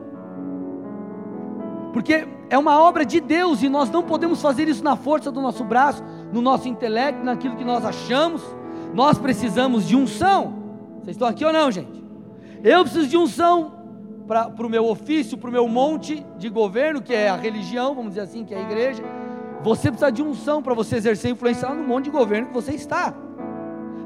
Porque 1.93 2.27
é 2.49 2.57
uma 2.57 2.81
obra 2.81 3.05
de 3.05 3.21
Deus 3.21 3.63
e 3.63 3.69
nós 3.69 3.91
não 3.91 4.03
podemos 4.03 4.41
fazer 4.41 4.69
isso 4.69 4.85
na 4.85 4.97
força 4.97 5.31
do 5.31 5.41
nosso 5.41 5.65
braço, 5.65 6.03
no 6.33 6.41
nosso 6.41 6.69
intelecto, 6.69 7.25
naquilo 7.25 7.57
que 7.57 7.65
nós 7.65 7.85
achamos. 7.85 8.43
Nós 8.95 9.19
precisamos 9.19 9.87
de 9.87 9.97
unção. 9.97 10.55
Vocês 11.03 11.17
estão 11.17 11.27
aqui 11.27 11.45
ou 11.45 11.53
não, 11.53 11.71
gente? 11.71 12.05
Eu 12.63 12.83
preciso 12.83 13.09
de 13.09 13.17
unção 13.17 13.80
para 14.31 14.65
o 14.65 14.71
meu 14.71 14.87
ofício, 14.87 15.37
para 15.37 15.51
o 15.51 15.53
meu 15.53 15.67
monte 15.67 16.25
de 16.39 16.49
governo, 16.49 17.03
que 17.03 17.13
é 17.13 17.29
a 17.29 17.35
religião, 17.35 17.97
vamos 17.97 18.11
dizer 18.11 18.21
assim, 18.21 18.45
que 18.45 18.55
é 18.55 18.59
a 18.59 18.61
igreja. 18.61 19.03
Você 19.61 19.91
precisa 19.91 20.13
de 20.13 20.23
unção 20.23 20.63
para 20.63 20.73
você 20.73 20.95
exercer 20.95 21.33
influência 21.33 21.69
no 21.71 21.83
monte 21.83 22.05
de 22.05 22.11
governo 22.11 22.47
que 22.47 22.55
você 22.55 22.71
está. 22.71 23.13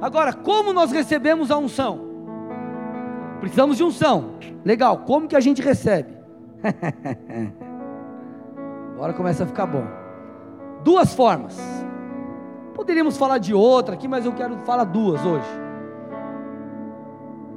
Agora, 0.00 0.32
como 0.32 0.72
nós 0.72 0.90
recebemos 0.90 1.50
a 1.50 1.58
unção? 1.58 2.00
Precisamos 3.38 3.76
de 3.76 3.84
unção. 3.84 4.36
Legal, 4.64 5.00
como 5.00 5.28
que 5.28 5.36
a 5.36 5.40
gente 5.40 5.60
recebe? 5.60 6.16
Agora 8.96 9.12
começa 9.12 9.44
a 9.44 9.46
ficar 9.46 9.66
bom. 9.66 9.84
Duas 10.82 11.12
formas. 11.12 11.54
Poderíamos 12.74 13.18
falar 13.18 13.36
de 13.36 13.52
outra 13.52 13.94
aqui, 13.94 14.08
mas 14.08 14.24
eu 14.24 14.32
quero 14.32 14.56
falar 14.64 14.84
duas 14.84 15.22
hoje. 15.22 15.46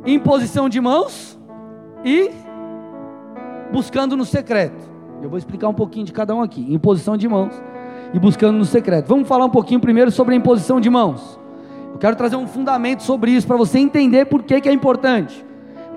Imposição 0.06 0.68
de 0.68 0.82
mãos 0.82 1.40
e 2.04 2.46
buscando 3.72 4.16
no 4.16 4.26
secreto. 4.26 4.90
Eu 5.22 5.30
vou 5.30 5.38
explicar 5.38 5.68
um 5.68 5.74
pouquinho 5.74 6.06
de 6.06 6.14
cada 6.14 6.36
um 6.36 6.42
aqui. 6.42 6.66
Imposição 6.74 7.18
de 7.18 7.28
mãos 7.28 7.54
e 8.14 8.20
buscando 8.20 8.58
no 8.58 8.66
secreto. 8.66 9.08
Vamos 9.08 9.28
falar 9.28 9.46
um 9.46 9.50
pouquinho 9.50 9.80
primeiro 9.80 10.12
sobre 10.12 10.34
a 10.34 10.38
imposição 10.38 10.80
de 10.80 10.90
mãos. 10.90 11.40
Eu 11.92 11.98
quero 11.98 12.16
trazer 12.16 12.36
um 12.36 12.48
fundamento 12.48 13.04
sobre 13.04 13.32
isso 13.32 13.48
para 13.48 13.58
você 13.58 13.80
entender 13.80 14.26
por 14.26 14.44
que, 14.44 14.62
que 14.62 14.70
é 14.70 14.72
importante. 14.72 15.46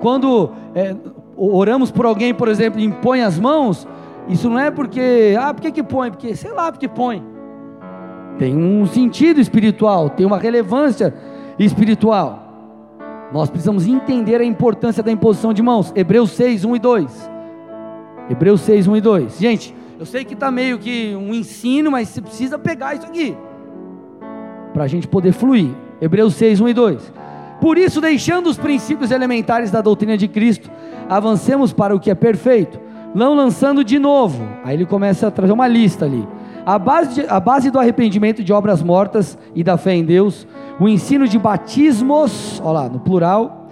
Quando 0.01 0.51
é, 0.75 0.97
oramos 1.37 1.91
por 1.91 2.07
alguém, 2.07 2.33
por 2.33 2.49
exemplo, 2.49 2.81
e 2.81 2.85
impõe 2.85 3.23
as 3.23 3.39
mãos, 3.39 3.87
isso 4.29 4.49
não 4.49 4.59
é 4.59 4.71
porque, 4.71 5.37
ah, 5.39 5.53
por 5.53 5.61
que, 5.61 5.71
que 5.71 5.83
põe? 5.83 6.11
Porque, 6.11 6.35
sei 6.35 6.53
lá, 6.53 6.73
porque 6.73 6.89
põe. 6.89 7.23
Tem 8.39 8.57
um 8.57 8.87
sentido 8.87 9.41
espiritual, 9.41 10.09
tem 10.09 10.25
uma 10.25 10.39
relevância 10.39 11.15
espiritual. 11.59 12.49
Nós 13.33 13.51
precisamos 13.51 13.87
entender 13.87 14.41
a 14.41 14.45
importância 14.45 15.03
da 15.03 15.13
imposição 15.13 15.53
de 15.53 15.63
mãos. 15.63 15.93
Hebreus 15.95 16.31
6, 16.31 16.65
1 16.65 16.77
e 16.77 16.79
2. 16.79 17.31
Hebreus 18.31 18.61
6, 18.61 18.87
1 18.87 18.97
e 18.97 19.01
2. 19.01 19.39
Gente, 19.41 19.75
eu 19.99 20.07
sei 20.07 20.25
que 20.25 20.35
está 20.35 20.53
meio 20.53 20.79
que 20.79 21.17
um 21.17 21.35
ensino, 21.35 21.91
mas 21.91 22.09
você 22.09 22.23
precisa 22.23 22.57
pegar 22.57 22.95
isso 22.95 23.05
aqui. 23.05 23.37
Para 24.73 24.85
a 24.85 24.87
gente 24.87 25.09
poder 25.09 25.33
fluir. 25.33 25.71
Hebreus 26.01 26.35
6, 26.37 26.61
1 26.61 26.69
e 26.69 26.73
2. 26.73 27.13
Por 27.61 27.77
isso, 27.77 28.01
deixando 28.01 28.49
os 28.49 28.57
princípios 28.57 29.11
elementares 29.11 29.73
da 29.73 29.83
doutrina 29.83 30.17
de 30.17 30.29
Cristo, 30.29 30.71
avancemos 31.09 31.73
para 31.73 31.95
o 31.95 31.99
que 31.99 32.09
é 32.09 32.15
perfeito, 32.15 32.81
não 33.13 33.35
lançando 33.35 33.83
de 33.83 33.99
novo. 33.99 34.49
Aí 34.65 34.77
ele 34.77 34.87
começa 34.87 35.27
a 35.27 35.31
trazer 35.31 35.53
uma 35.53 35.67
lista 35.67 36.05
ali. 36.05 36.27
A 36.65 36.79
base, 36.79 37.15
de, 37.15 37.27
a 37.29 37.41
base 37.41 37.69
do 37.69 37.81
arrependimento 37.81 38.45
de 38.45 38.53
obras 38.53 38.81
mortas 38.81 39.37
e 39.57 39.65
da 39.65 39.77
fé 39.77 39.95
em 39.95 40.05
Deus, 40.05 40.47
o 40.79 40.89
ensino 40.89 41.27
de 41.27 41.37
batismos, 41.37 42.61
olha 42.65 42.73
lá, 42.73 42.89
no 42.89 43.01
plural, 43.01 43.69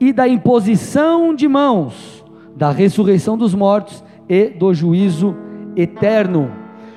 e 0.00 0.12
da 0.12 0.26
imposição 0.26 1.32
de 1.32 1.46
mãos 1.46 2.19
da 2.60 2.70
ressurreição 2.70 3.38
dos 3.38 3.54
mortos 3.54 4.04
e 4.28 4.50
do 4.50 4.74
juízo 4.74 5.34
eterno. 5.74 6.52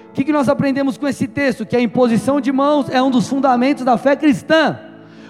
O 0.10 0.12
que, 0.12 0.26
que 0.26 0.34
nós 0.34 0.50
aprendemos 0.50 0.98
com 0.98 1.08
esse 1.08 1.26
texto? 1.26 1.66
Que 1.66 1.78
a 1.78 1.82
imposição 1.82 2.42
de 2.42 2.52
mãos 2.52 2.90
é 2.90 3.02
um 3.02 3.10
dos 3.10 3.30
fundamentos 3.30 3.86
da 3.86 3.98
fé 3.98 4.14
cristã, 4.14 4.78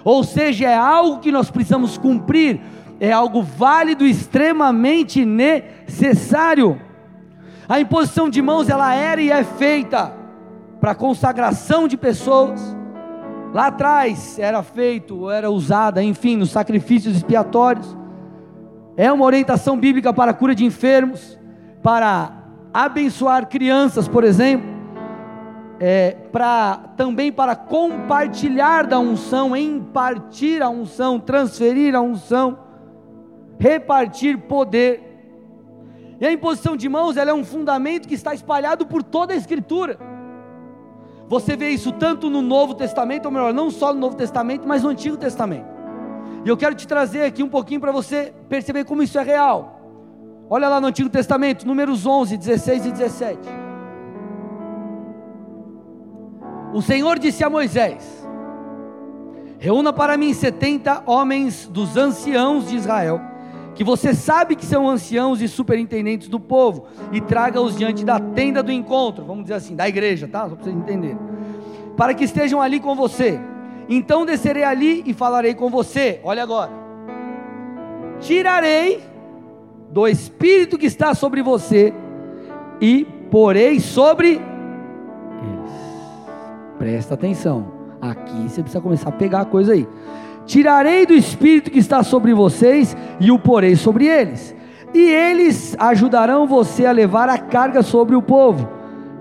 ou 0.03 0.23
seja, 0.23 0.67
é 0.67 0.75
algo 0.75 1.19
que 1.19 1.31
nós 1.31 1.51
precisamos 1.51 1.99
cumprir, 1.99 2.59
é 2.99 3.11
algo 3.11 3.43
válido, 3.43 4.07
extremamente 4.07 5.23
necessário. 5.23 6.81
A 7.69 7.79
imposição 7.79 8.27
de 8.27 8.41
mãos 8.41 8.69
ela 8.69 8.91
era 8.95 9.21
e 9.21 9.29
é 9.29 9.43
feita 9.43 10.11
para 10.81 10.95
consagração 10.95 11.87
de 11.87 11.95
pessoas. 11.95 12.75
Lá 13.53 13.67
atrás 13.67 14.39
era 14.39 14.63
feito, 14.63 15.29
era 15.29 15.51
usada, 15.51 16.03
enfim, 16.03 16.37
nos 16.37 16.49
sacrifícios 16.49 17.15
expiatórios. 17.15 18.02
É 18.95 19.11
uma 19.11 19.25
orientação 19.25 19.77
bíblica 19.77 20.13
para 20.13 20.31
a 20.31 20.33
cura 20.33 20.53
de 20.53 20.63
enfermos, 20.63 21.39
para 21.81 22.31
abençoar 22.73 23.47
crianças, 23.47 24.07
por 24.07 24.23
exemplo, 24.23 24.67
é, 25.79 26.11
para 26.31 26.77
também 26.95 27.31
para 27.31 27.55
compartilhar 27.55 28.85
da 28.85 28.99
unção, 28.99 29.55
impartir 29.55 30.61
a 30.61 30.69
unção, 30.69 31.19
transferir 31.19 31.95
a 31.95 32.01
unção, 32.01 32.59
repartir 33.59 34.37
poder. 34.37 35.01
E 36.21 36.25
a 36.25 36.31
imposição 36.31 36.77
de 36.77 36.87
mãos 36.87 37.17
ela 37.17 37.31
é 37.31 37.33
um 37.33 37.43
fundamento 37.43 38.07
que 38.07 38.13
está 38.13 38.33
espalhado 38.33 38.85
por 38.85 39.01
toda 39.01 39.33
a 39.33 39.35
Escritura. 39.35 39.97
Você 41.27 41.55
vê 41.57 41.69
isso 41.69 41.91
tanto 41.91 42.29
no 42.29 42.41
Novo 42.41 42.75
Testamento, 42.75 43.25
ou 43.25 43.31
melhor, 43.31 43.53
não 43.53 43.71
só 43.71 43.91
no 43.91 43.99
Novo 43.99 44.15
Testamento, 44.15 44.67
mas 44.67 44.83
no 44.83 44.89
Antigo 44.89 45.17
Testamento. 45.17 45.72
E 46.45 46.49
eu 46.49 46.57
quero 46.57 46.75
te 46.75 46.87
trazer 46.87 47.23
aqui 47.23 47.41
um 47.41 47.49
pouquinho 47.49 47.79
para 47.79 47.91
você 47.91 48.33
perceber 48.49 48.83
como 48.83 49.01
isso 49.01 49.17
é 49.17 49.23
real. 49.23 49.79
Olha 50.49 50.67
lá 50.67 50.81
no 50.81 50.87
Antigo 50.87 51.09
Testamento, 51.09 51.65
números 51.65 52.05
11, 52.05 52.35
16 52.37 52.85
e 52.85 52.91
17. 52.91 53.39
O 56.73 56.81
Senhor 56.81 57.17
disse 57.17 57.43
a 57.43 57.49
Moisés: 57.49 58.27
Reúna 59.57 59.93
para 59.93 60.17
mim 60.17 60.33
setenta 60.33 61.01
homens 61.05 61.67
dos 61.67 61.95
anciãos 61.95 62.67
de 62.67 62.75
Israel, 62.75 63.21
que 63.73 63.83
você 63.83 64.13
sabe 64.13 64.55
que 64.55 64.65
são 64.65 64.89
anciãos 64.89 65.41
e 65.41 65.47
superintendentes 65.47 66.27
do 66.27 66.39
povo, 66.39 66.87
e 67.11 67.21
traga-os 67.21 67.77
diante 67.77 68.03
da 68.03 68.19
tenda 68.19 68.61
do 68.61 68.71
encontro, 68.71 69.23
vamos 69.23 69.43
dizer 69.43 69.55
assim, 69.55 69.75
da 69.75 69.87
igreja, 69.87 70.27
tá? 70.27 70.49
Só 70.49 70.55
para 70.55 70.65
vocês 70.65 70.75
entenderem. 70.75 71.17
Para 71.95 72.13
que 72.13 72.25
estejam 72.25 72.59
ali 72.59 72.79
com 72.79 72.95
você. 72.95 73.39
Então 73.89 74.25
descerei 74.25 74.63
ali 74.63 75.03
e 75.05 75.13
falarei 75.13 75.53
com 75.53 75.69
você. 75.69 76.19
Olha 76.23 76.43
agora. 76.43 76.71
Tirarei 78.19 79.03
do 79.91 80.07
espírito 80.07 80.77
que 80.77 80.85
está 80.85 81.13
sobre 81.13 81.41
você 81.41 81.93
e 82.79 83.05
porei 83.29 83.79
sobre 83.79 84.29
eles. 84.33 84.41
Presta 86.77 87.13
atenção. 87.13 87.71
Aqui 88.01 88.49
você 88.49 88.61
precisa 88.61 88.81
começar 88.81 89.09
a 89.09 89.13
pegar 89.13 89.41
a 89.41 89.45
coisa 89.45 89.73
aí. 89.73 89.87
Tirarei 90.45 91.05
do 91.05 91.13
espírito 91.13 91.71
que 91.71 91.79
está 91.79 92.03
sobre 92.03 92.33
vocês 92.33 92.97
e 93.19 93.31
o 93.31 93.39
porei 93.39 93.75
sobre 93.75 94.07
eles. 94.07 94.55
E 94.93 94.99
eles 94.99 95.75
ajudarão 95.79 96.45
você 96.45 96.85
a 96.85 96.91
levar 96.91 97.29
a 97.29 97.37
carga 97.37 97.81
sobre 97.81 98.15
o 98.15 98.21
povo, 98.21 98.69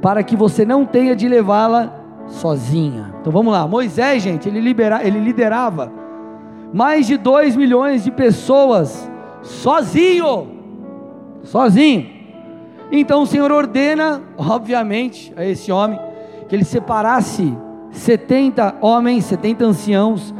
para 0.02 0.22
que 0.22 0.36
você 0.36 0.64
não 0.64 0.84
tenha 0.84 1.16
de 1.16 1.28
levá-la 1.28 2.01
sozinha. 2.26 3.14
Então 3.20 3.32
vamos 3.32 3.52
lá, 3.52 3.66
Moisés, 3.66 4.22
gente, 4.22 4.48
ele, 4.48 4.60
libera, 4.60 5.06
ele 5.06 5.18
liderava 5.18 5.92
mais 6.72 7.06
de 7.06 7.16
2 7.16 7.56
milhões 7.56 8.04
de 8.04 8.10
pessoas 8.10 9.10
sozinho. 9.42 10.48
Sozinho. 11.44 12.10
Então 12.90 13.22
o 13.22 13.26
Senhor 13.26 13.50
ordena, 13.50 14.22
obviamente, 14.36 15.32
a 15.36 15.44
esse 15.44 15.70
homem 15.72 15.98
que 16.48 16.54
ele 16.54 16.64
separasse 16.64 17.56
70 17.90 18.76
homens, 18.80 19.24
70 19.26 19.64
anciãos 19.64 20.34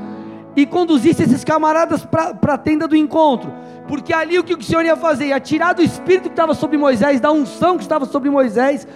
e 0.55 0.67
conduzisse 0.67 1.23
esses 1.23 1.45
camaradas 1.45 2.05
para 2.05 2.55
a 2.55 2.59
tenda 2.59 2.87
do 2.87 2.95
encontro, 2.95 3.51
porque 3.89 4.13
ali 4.13 4.39
o 4.39 4.45
que 4.45 4.55
o 4.55 4.63
Senhor 4.63 4.85
ia 4.85 4.97
fazer? 4.97 5.29
Ia 5.29 5.41
tirar 5.41 5.73
do 5.73 5.83
espírito 5.83 6.25
que 6.25 6.31
estava 6.31 6.55
sobre 6.55 6.77
Moisés, 6.77 7.21
da 7.21 7.33
unção 7.33 7.77
que 7.77 7.83
estava 7.83 8.05
sobre 8.05 8.29
Moisés, 8.29 8.87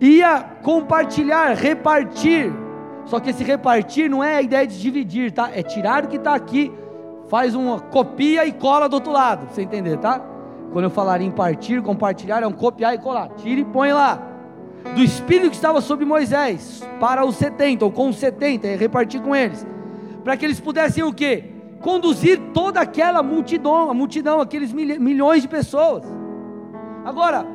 ia 0.00 0.44
compartilhar, 0.62 1.54
repartir. 1.54 2.52
Só 3.04 3.20
que 3.20 3.30
esse 3.30 3.44
repartir 3.44 4.10
não 4.10 4.22
é 4.22 4.36
a 4.36 4.42
ideia 4.42 4.66
de 4.66 4.80
dividir, 4.80 5.32
tá? 5.32 5.50
É 5.54 5.62
tirar 5.62 6.04
o 6.04 6.08
que 6.08 6.16
está 6.16 6.34
aqui, 6.34 6.72
faz 7.28 7.54
uma 7.54 7.80
copia 7.80 8.44
e 8.44 8.52
cola 8.52 8.88
do 8.88 8.94
outro 8.94 9.12
lado, 9.12 9.46
para 9.46 9.54
você 9.54 9.62
entender, 9.62 9.96
tá? 9.98 10.20
Quando 10.72 10.84
eu 10.84 10.90
falar 10.90 11.20
em 11.20 11.30
partir, 11.30 11.80
compartilhar, 11.82 12.42
é 12.42 12.46
um 12.46 12.52
copiar 12.52 12.94
e 12.94 12.98
colar. 12.98 13.28
Tira 13.36 13.60
e 13.60 13.64
põe 13.64 13.92
lá. 13.92 14.20
Do 14.94 15.02
espírito 15.02 15.50
que 15.50 15.56
estava 15.56 15.80
sobre 15.80 16.04
Moisés, 16.04 16.86
para 17.00 17.24
os 17.24 17.36
70, 17.36 17.84
ou 17.84 17.90
com 17.90 18.08
os 18.08 18.16
70, 18.16 18.66
e 18.66 18.76
repartir 18.76 19.20
com 19.20 19.34
eles. 19.34 19.66
Para 20.22 20.36
que 20.36 20.44
eles 20.44 20.60
pudessem 20.60 21.02
o 21.02 21.12
quê? 21.12 21.44
Conduzir 21.80 22.40
toda 22.52 22.80
aquela 22.80 23.22
multidão, 23.22 23.90
a 23.90 23.94
multidão, 23.94 24.40
aqueles 24.40 24.72
milhões 24.72 25.42
de 25.42 25.48
pessoas. 25.48 26.04
Agora, 27.04 27.46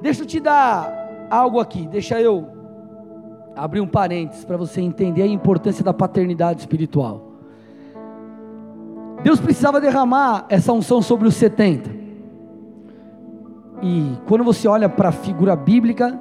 deixa 0.00 0.22
eu 0.22 0.26
te 0.26 0.40
dar 0.40 0.97
algo 1.30 1.60
aqui, 1.60 1.86
deixa 1.86 2.20
eu 2.20 2.48
abrir 3.56 3.80
um 3.80 3.86
parênteses 3.86 4.44
para 4.44 4.56
você 4.56 4.80
entender 4.80 5.22
a 5.22 5.26
importância 5.26 5.84
da 5.84 5.92
paternidade 5.92 6.60
espiritual. 6.60 7.28
Deus 9.22 9.40
precisava 9.40 9.80
derramar 9.80 10.46
essa 10.48 10.72
unção 10.72 11.02
sobre 11.02 11.26
os 11.26 11.34
70. 11.34 11.90
E 13.82 14.12
quando 14.26 14.44
você 14.44 14.68
olha 14.68 14.88
para 14.88 15.08
a 15.08 15.12
figura 15.12 15.56
bíblica, 15.56 16.18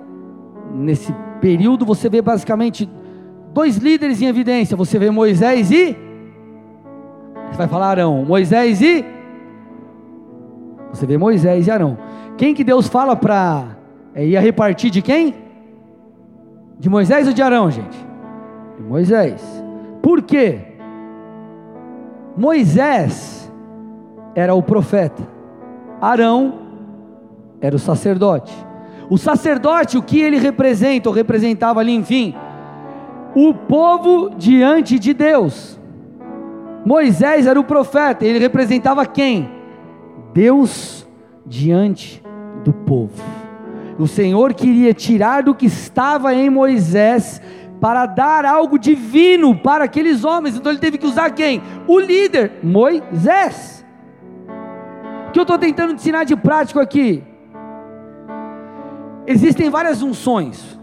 nesse 0.73 1.13
período, 1.39 1.85
você 1.85 2.09
vê 2.09 2.21
basicamente 2.21 2.89
dois 3.53 3.77
líderes 3.77 4.21
em 4.21 4.25
evidência. 4.25 4.75
Você 4.75 4.97
vê 4.97 5.11
Moisés 5.11 5.71
e. 5.71 5.95
Você 7.49 7.57
vai 7.57 7.67
falar 7.67 7.89
Arão. 7.89 8.25
Moisés 8.25 8.81
e. 8.81 9.05
Você 10.91 11.05
vê 11.05 11.17
Moisés 11.17 11.67
e 11.67 11.71
Arão. 11.71 11.97
Quem 12.35 12.53
que 12.53 12.63
Deus 12.63 12.87
fala 12.87 13.15
para 13.15 13.76
é, 14.17 14.25
ia 14.25 14.41
repartir 14.41 14.89
de 14.89 14.99
quem? 14.99 15.35
De 16.79 16.89
Moisés 16.89 17.27
ou 17.27 17.33
de 17.33 17.41
Arão, 17.43 17.69
gente? 17.69 17.97
De 18.75 18.81
Moisés. 18.81 19.63
Por 20.01 20.23
quê? 20.23 20.59
Moisés 22.35 23.51
era 24.33 24.55
o 24.55 24.63
profeta, 24.63 25.21
Arão 26.01 26.59
era 27.61 27.75
o 27.75 27.79
sacerdote. 27.79 28.53
O 29.07 29.17
sacerdote, 29.17 29.97
o 29.97 30.03
que 30.03 30.19
ele 30.19 30.37
representa, 30.37 31.09
ou 31.09 31.15
representava 31.15 31.79
ali, 31.79 31.93
enfim, 31.93 32.35
o 33.35 33.53
povo 33.53 34.31
diante 34.31 34.97
de 34.97 35.13
Deus. 35.13 35.79
Moisés 36.83 37.45
era 37.45 37.59
o 37.59 37.63
profeta, 37.63 38.25
ele 38.25 38.39
representava 38.39 39.05
quem? 39.05 39.49
Deus 40.33 41.07
diante 41.45 42.23
do 42.63 42.73
povo. 42.73 43.46
O 43.97 44.07
Senhor 44.07 44.53
queria 44.53 44.93
tirar 44.93 45.43
do 45.43 45.55
que 45.55 45.65
estava 45.65 46.33
em 46.33 46.49
Moisés 46.49 47.41
para 47.79 48.05
dar 48.05 48.45
algo 48.45 48.77
divino 48.77 49.55
para 49.55 49.85
aqueles 49.85 50.23
homens. 50.23 50.55
Então 50.55 50.71
ele 50.71 50.79
teve 50.79 50.97
que 50.97 51.05
usar 51.05 51.31
quem? 51.31 51.61
O 51.87 51.99
líder, 51.99 52.59
Moisés. 52.63 53.85
O 55.27 55.31
que 55.31 55.39
eu 55.39 55.43
estou 55.43 55.57
tentando 55.57 55.93
ensinar 55.93 56.23
de 56.23 56.35
prático 56.35 56.79
aqui? 56.79 57.23
Existem 59.25 59.69
várias 59.69 60.01
unções. 60.01 60.79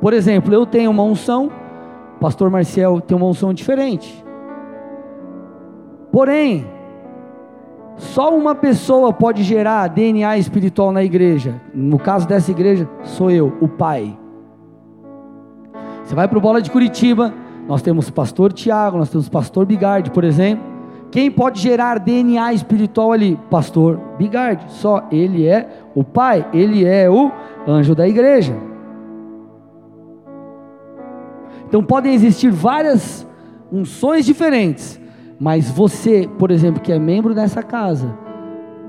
Por 0.00 0.12
exemplo, 0.12 0.52
eu 0.52 0.64
tenho 0.64 0.90
uma 0.90 1.02
unção, 1.02 1.50
pastor 2.20 2.50
Marcel 2.50 3.00
tem 3.00 3.16
uma 3.16 3.26
unção 3.26 3.52
diferente. 3.52 4.24
Porém, 6.10 6.66
só 7.98 8.34
uma 8.34 8.54
pessoa 8.54 9.12
pode 9.12 9.42
gerar 9.42 9.88
DNA 9.88 10.38
espiritual 10.38 10.92
na 10.92 11.04
igreja. 11.04 11.60
No 11.74 11.98
caso 11.98 12.26
dessa 12.26 12.50
igreja, 12.50 12.88
sou 13.02 13.30
eu, 13.30 13.52
o 13.60 13.68
pai. 13.68 14.16
Você 16.04 16.14
vai 16.14 16.26
para 16.26 16.38
o 16.38 16.40
Bola 16.40 16.62
de 16.62 16.70
Curitiba, 16.70 17.34
nós 17.66 17.82
temos 17.82 18.08
o 18.08 18.12
pastor 18.12 18.52
Tiago, 18.52 18.96
nós 18.96 19.10
temos 19.10 19.26
o 19.26 19.30
pastor 19.30 19.66
Bigardi, 19.66 20.10
por 20.10 20.24
exemplo. 20.24 20.64
Quem 21.10 21.30
pode 21.30 21.60
gerar 21.60 21.98
DNA 21.98 22.52
espiritual 22.52 23.12
ali? 23.12 23.38
Pastor 23.50 24.00
Bigardi. 24.16 24.64
Só 24.68 25.06
ele 25.10 25.46
é 25.46 25.68
o 25.94 26.04
pai, 26.04 26.46
ele 26.52 26.84
é 26.84 27.10
o 27.10 27.30
anjo 27.66 27.94
da 27.94 28.08
igreja. 28.08 28.54
Então 31.66 31.82
podem 31.82 32.14
existir 32.14 32.50
várias 32.50 33.26
unções 33.70 34.24
diferentes, 34.24 34.98
mas 35.38 35.70
você, 35.70 36.28
por 36.38 36.50
exemplo, 36.50 36.80
que 36.80 36.92
é 36.92 36.98
membro 36.98 37.34
dessa 37.34 37.62
casa, 37.62 38.12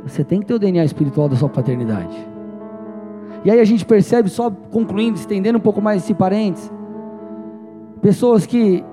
você 0.03 0.23
tem 0.23 0.39
que 0.39 0.45
ter 0.45 0.53
o 0.53 0.59
DNA 0.59 0.83
espiritual 0.83 1.29
da 1.29 1.35
sua 1.35 1.49
paternidade. 1.49 2.17
E 3.43 3.51
aí 3.51 3.59
a 3.59 3.65
gente 3.65 3.85
percebe, 3.85 4.29
só 4.29 4.49
concluindo, 4.49 5.17
estendendo 5.17 5.57
um 5.57 5.61
pouco 5.61 5.81
mais 5.81 6.03
esse 6.03 6.13
parênteses, 6.13 6.71
pessoas 8.01 8.45
que, 8.45 8.83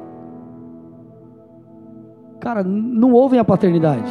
cara, 2.39 2.63
não 2.63 3.13
ouvem 3.13 3.41
a 3.41 3.45
paternidade. 3.45 4.11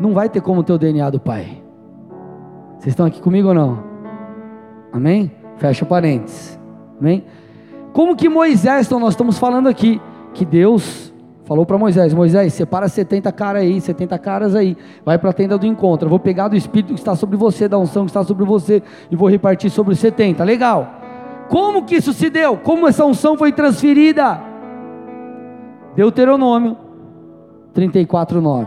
Não 0.00 0.12
vai 0.12 0.28
ter 0.28 0.40
como 0.40 0.62
ter 0.62 0.72
o 0.72 0.78
DNA 0.78 1.10
do 1.10 1.18
pai. 1.18 1.62
Vocês 2.78 2.92
estão 2.92 3.06
aqui 3.06 3.20
comigo 3.20 3.48
ou 3.48 3.54
não? 3.54 3.82
Amém? 4.92 5.32
Fecha 5.56 5.84
parênteses. 5.84 6.58
Amém? 7.00 7.24
Como 7.92 8.14
que 8.14 8.28
Moisés, 8.28 8.86
então 8.86 9.00
nós 9.00 9.14
estamos 9.14 9.38
falando 9.38 9.68
aqui, 9.68 10.00
que 10.32 10.44
Deus 10.44 11.05
falou 11.46 11.64
para 11.64 11.78
Moisés: 11.78 12.12
Moisés, 12.12 12.52
separa 12.52 12.88
70 12.88 13.32
caras 13.32 13.62
aí, 13.62 13.80
70 13.80 14.18
caras 14.18 14.54
aí, 14.54 14.76
vai 15.04 15.16
para 15.16 15.30
a 15.30 15.32
tenda 15.32 15.56
do 15.56 15.66
encontro. 15.66 16.06
Eu 16.06 16.10
vou 16.10 16.18
pegar 16.18 16.48
do 16.48 16.56
Espírito 16.56 16.92
que 16.92 17.00
está 17.00 17.16
sobre 17.16 17.36
você, 17.36 17.66
da 17.66 17.78
unção 17.78 18.04
que 18.04 18.10
está 18.10 18.22
sobre 18.22 18.44
você, 18.44 18.82
e 19.10 19.16
vou 19.16 19.30
repartir 19.30 19.70
sobre 19.70 19.94
os 19.94 19.98
70. 19.98 20.44
Legal. 20.44 21.00
Como 21.48 21.84
que 21.84 21.94
isso 21.94 22.12
se 22.12 22.28
deu? 22.28 22.56
Como 22.56 22.88
essa 22.88 23.04
unção 23.06 23.38
foi 23.38 23.52
transferida? 23.52 24.42
Deuteronômio 25.94 26.76
34, 27.72 28.40
9. 28.40 28.66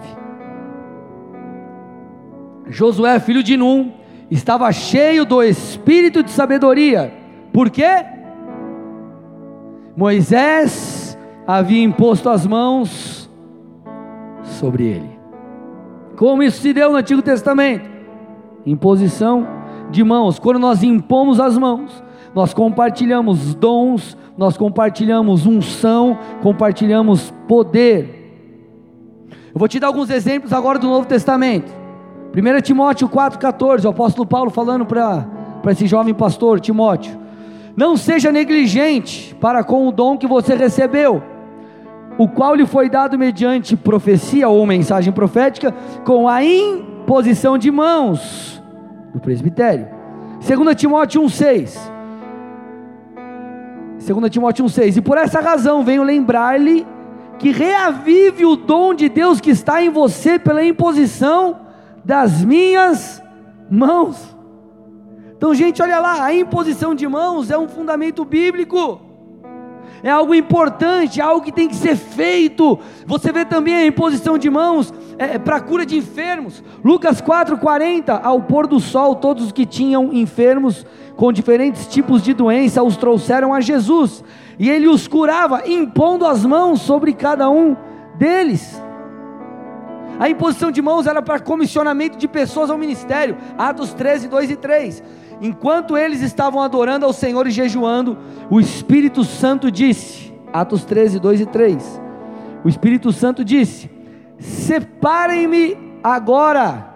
Josué, 2.68 3.20
filho 3.20 3.44
de 3.44 3.58
Num, 3.58 3.92
estava 4.32 4.72
cheio 4.72 5.26
do 5.26 5.44
espírito 5.44 6.24
de 6.24 6.32
sabedoria. 6.32 7.12
Por 7.52 7.70
quê? 7.70 8.06
Moisés 9.98 11.09
havia 11.52 11.82
imposto 11.84 12.30
as 12.30 12.46
mãos 12.46 13.28
sobre 14.44 14.86
ele. 14.86 15.20
Como 16.16 16.44
isso 16.44 16.62
se 16.62 16.72
deu 16.72 16.92
no 16.92 16.98
Antigo 16.98 17.24
Testamento? 17.24 17.90
Imposição 18.64 19.48
de 19.90 20.04
mãos. 20.04 20.38
Quando 20.38 20.60
nós 20.60 20.84
impomos 20.84 21.40
as 21.40 21.58
mãos, 21.58 22.04
nós 22.36 22.54
compartilhamos 22.54 23.56
dons, 23.56 24.16
nós 24.38 24.58
compartilhamos 24.58 25.48
unção, 25.48 26.20
compartilhamos 26.44 27.34
poder. 27.48 29.28
Eu 29.52 29.58
vou 29.58 29.68
te 29.68 29.80
dar 29.80 29.88
alguns 29.88 30.12
exemplos 30.12 30.54
agora 30.54 30.78
do 30.78 30.88
Novo 30.88 31.08
Testamento. 31.08 31.74
1 32.32 32.62
Timóteo 32.62 33.10
4,14, 33.10 33.86
o 33.86 33.90
apóstolo 33.90 34.28
Paulo 34.28 34.52
falando 34.52 34.86
para 34.86 35.26
esse 35.70 35.88
jovem 35.88 36.14
pastor, 36.14 36.60
Timóteo: 36.60 37.20
Não 37.76 37.98
seja 37.98 38.32
negligente 38.32 39.34
para 39.42 39.64
com 39.64 39.88
o 39.88 39.92
dom 39.92 40.16
que 40.16 40.28
você 40.28 40.54
recebeu, 40.54 41.24
o 42.20 42.28
qual 42.28 42.54
lhe 42.54 42.66
foi 42.66 42.90
dado 42.90 43.18
mediante 43.18 43.78
profecia 43.78 44.50
ou 44.50 44.66
mensagem 44.66 45.14
profética, 45.14 45.74
com 46.04 46.28
a 46.28 46.44
imposição 46.44 47.58
de 47.58 47.72
mãos 47.72 48.62
do 49.14 49.22
presbitério. 49.22 49.88
2 50.46 50.76
Timóteo 50.76 51.22
1,6. 51.22 51.80
2 54.06 54.30
Timóteo 54.30 54.66
1,6. 54.66 54.98
E 54.98 55.02
por 55.02 55.18
essa 55.18 55.40
razão 55.40 55.82
venho 55.82 56.04
lembrar-lhe 56.04 56.86
que 57.38 57.52
reavive 57.52 58.46
o 58.46 58.58
dom 58.58 58.94
de 58.94 59.08
Deus 59.08 59.40
que 59.40 59.52
está 59.52 59.82
em 59.82 59.90
você 59.90 60.38
pela 60.38 60.62
imposição 60.62 61.62
das 62.04 62.44
minhas 62.44 63.24
mãos. 63.72 64.36
Então, 65.38 65.56
gente, 65.56 65.82
olha 65.82 66.02
lá, 66.02 66.22
a 66.22 66.34
imposição 66.34 66.94
de 66.94 67.08
mãos 67.08 67.50
é 67.50 67.58
um 67.58 67.70
fundamento 67.70 68.26
bíblico. 68.26 69.09
É 70.02 70.10
algo 70.10 70.34
importante, 70.34 71.20
é 71.20 71.24
algo 71.24 71.44
que 71.44 71.52
tem 71.52 71.68
que 71.68 71.76
ser 71.76 71.96
feito. 71.96 72.80
Você 73.06 73.32
vê 73.32 73.46
também 73.46 73.76
a 73.76 73.86
imposição 73.86 74.38
de 74.38 74.50
mãos 74.50 74.94
é, 75.18 75.38
para 75.38 75.60
cura 75.60 75.86
de 75.86 75.98
enfermos. 75.98 76.64
Lucas 76.84 77.22
4,40: 77.22 78.20
Ao 78.24 78.42
pôr 78.42 78.68
do 78.68 78.80
sol, 78.80 79.16
todos 79.16 79.46
os 79.46 79.52
que 79.52 79.66
tinham 79.66 80.14
enfermos 80.14 80.86
com 81.16 81.34
diferentes 81.34 81.86
tipos 81.86 82.24
de 82.24 82.34
doença 82.34 82.82
os 82.82 82.96
trouxeram 82.96 83.54
a 83.54 83.60
Jesus, 83.60 84.24
e 84.58 84.70
ele 84.70 84.88
os 84.88 85.06
curava, 85.06 85.68
impondo 85.68 86.26
as 86.26 86.46
mãos 86.46 86.82
sobre 86.82 87.14
cada 87.14 87.50
um 87.50 87.76
deles. 88.18 88.89
A 90.20 90.30
imposição 90.30 90.70
de 90.70 90.82
mãos 90.82 91.08
era 91.08 91.22
para 91.22 91.40
comissionamento 91.40 92.18
de 92.18 92.28
pessoas 92.28 92.70
ao 92.70 92.78
ministério. 92.78 93.38
Atos 93.58 93.94
13, 93.94 94.28
2 94.28 94.52
e 94.52 94.56
3. 94.58 95.04
Enquanto 95.42 95.98
eles 95.98 96.22
estavam 96.22 96.62
adorando 96.62 97.06
ao 97.06 97.14
Senhor 97.14 97.48
e 97.48 97.52
jejuando, 97.52 98.18
o 98.50 98.60
Espírito 98.60 99.24
Santo 99.24 99.72
disse, 99.72 100.34
Atos 100.52 100.84
13, 100.84 101.20
2 101.20 101.42
e 101.42 101.46
3. 101.46 102.02
O 102.66 102.68
Espírito 102.68 103.14
Santo 103.14 103.46
disse: 103.46 103.90
Separem-me 104.38 105.78
agora, 106.04 106.94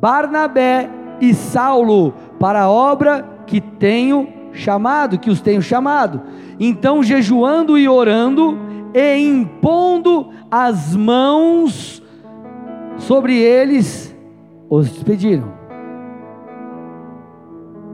Barnabé 0.00 0.88
e 1.20 1.34
Saulo, 1.34 2.14
para 2.38 2.62
a 2.62 2.70
obra 2.70 3.28
que 3.46 3.60
tenho 3.60 4.28
chamado, 4.52 5.18
que 5.18 5.30
os 5.30 5.40
tenho 5.40 5.60
chamado. 5.60 6.22
Então, 6.60 7.02
jejuando 7.02 7.76
e 7.76 7.88
orando, 7.88 8.56
e 8.94 9.18
impondo 9.18 10.30
as 10.48 10.94
mãos 10.94 12.00
sobre 12.98 13.36
eles 13.38 14.14
os 14.68 14.90
despediram. 14.90 15.52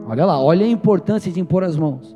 Olha 0.07 0.25
lá, 0.25 0.39
olha 0.39 0.65
a 0.65 0.69
importância 0.69 1.31
de 1.31 1.39
impor 1.39 1.63
as 1.63 1.75
mãos. 1.75 2.15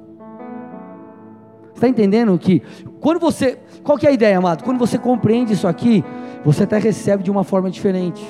Está 1.73 1.87
entendendo 1.87 2.37
que 2.37 2.61
quando 2.99 3.19
você, 3.19 3.57
qual 3.83 3.97
que 3.97 4.05
é 4.05 4.09
a 4.09 4.13
ideia, 4.13 4.37
amado? 4.37 4.63
Quando 4.63 4.77
você 4.77 4.97
compreende 4.97 5.53
isso 5.53 5.67
aqui, 5.67 6.03
você 6.43 6.63
até 6.63 6.77
recebe 6.77 7.23
de 7.23 7.31
uma 7.31 7.43
forma 7.43 7.71
diferente, 7.71 8.21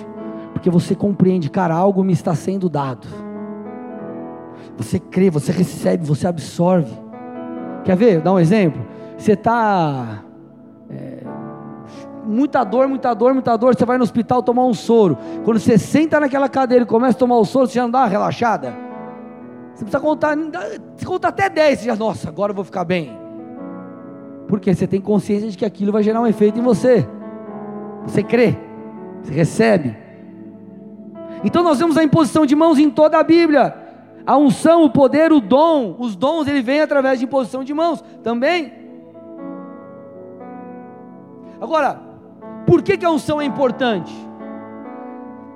porque 0.54 0.69
você 0.69 0.93
compreende, 0.93 1.50
cara, 1.50 1.74
algo 1.74 2.04
me 2.04 2.13
está 2.13 2.36
sendo 2.36 2.69
dado. 2.69 3.08
Você 4.78 5.00
crê, 5.00 5.30
você 5.30 5.52
recebe, 5.52 6.06
você 6.06 6.28
absorve. 6.28 6.93
Quer 7.84 7.98
ver? 7.98 8.22
Dá 8.22 8.32
um 8.32 8.39
exemplo. 8.39 8.86
Você 9.17 9.34
está 9.34 10.24
muita 12.30 12.63
dor, 12.63 12.88
muita 12.88 13.13
dor, 13.13 13.34
muita 13.34 13.58
dor, 13.58 13.76
você 13.76 13.84
vai 13.84 13.98
no 13.98 14.04
hospital 14.04 14.44
tomar 14.44 14.65
um 14.65 14.74
soro. 14.74 15.18
Quando 15.44 15.60
você 15.60 15.78
senta 15.78 16.20
naquela 16.20 16.48
cadeira 16.48 16.84
e 16.84 16.88
começa 16.88 17.18
a 17.18 17.20
tomar 17.20 17.38
o 17.38 17.46
soro, 17.46 17.68
você 17.68 17.74
já 17.74 17.84
não 17.84 17.89
dá 17.92 18.00
uma 18.00 18.08
relaxada. 18.08 18.74
Você 19.74 19.84
precisa 19.84 20.00
contar, 20.00 20.38
você 20.96 21.06
conta 21.06 21.30
até 21.30 21.50
10, 21.50 21.80
você 21.80 21.86
já, 21.86 21.96
nossa, 21.96 22.30
agora 22.30 22.52
eu 22.52 22.56
vou 22.56 22.63
ficar 22.63 22.84
bem. 22.84 23.18
Porque 24.48 24.74
você 24.74 24.86
tem 24.86 25.02
consciência 25.02 25.50
de 25.50 25.58
que 25.58 25.65
aquilo 25.65 25.92
vai 25.92 26.04
gerar 26.04 26.22
um 26.22 26.28
efeito 26.28 26.60
em 26.60 26.62
você. 26.62 27.08
Você 28.04 28.22
crê, 28.22 28.58
você 29.24 29.34
recebe. 29.34 29.98
Então 31.44 31.63
nós 31.63 31.80
vemos 31.80 31.98
a 31.98 32.04
imposição 32.04 32.46
de 32.46 32.56
mãos 32.56 32.78
em 32.78 32.89
toda 32.89 33.18
a 33.18 33.24
Bíblia. 33.24 33.76
A 34.26 34.38
unção, 34.38 34.84
o 34.84 34.89
poder, 34.89 35.32
o 35.32 35.39
dom, 35.39 35.96
os 35.98 36.15
dons, 36.15 36.48
ele 36.48 36.62
vem 36.62 36.82
através 36.82 37.18
de 37.20 37.26
imposição 37.26 37.63
de 37.63 37.74
mãos 37.74 38.04
também. 38.22 38.74
Agora, 41.62 42.09
por 42.69 42.84
que, 42.84 42.99
que 42.99 43.05
a 43.05 43.10
unção 43.10 43.41
é 43.41 43.45
importante? 43.45 44.13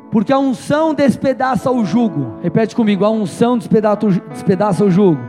Porque 0.10 0.34
a 0.34 0.40
unção 0.40 0.96
despedaça 0.96 1.70
o 1.70 1.86
jugo. 1.86 2.40
Repete 2.42 2.76
comigo: 2.76 3.06
a 3.06 3.10
unção 3.12 3.56
despedaça, 3.56 4.84
o 4.84 4.90
jugo. 4.90 5.22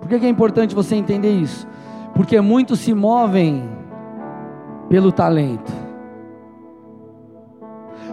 Por 0.00 0.08
que, 0.08 0.18
que 0.18 0.24
é 0.24 0.30
importante 0.30 0.74
você 0.74 0.96
entender 0.96 1.30
isso? 1.30 1.68
Porque 2.14 2.40
muitos 2.40 2.80
se 2.80 2.94
movem 2.94 3.68
pelo 4.88 5.12
talento. 5.12 5.70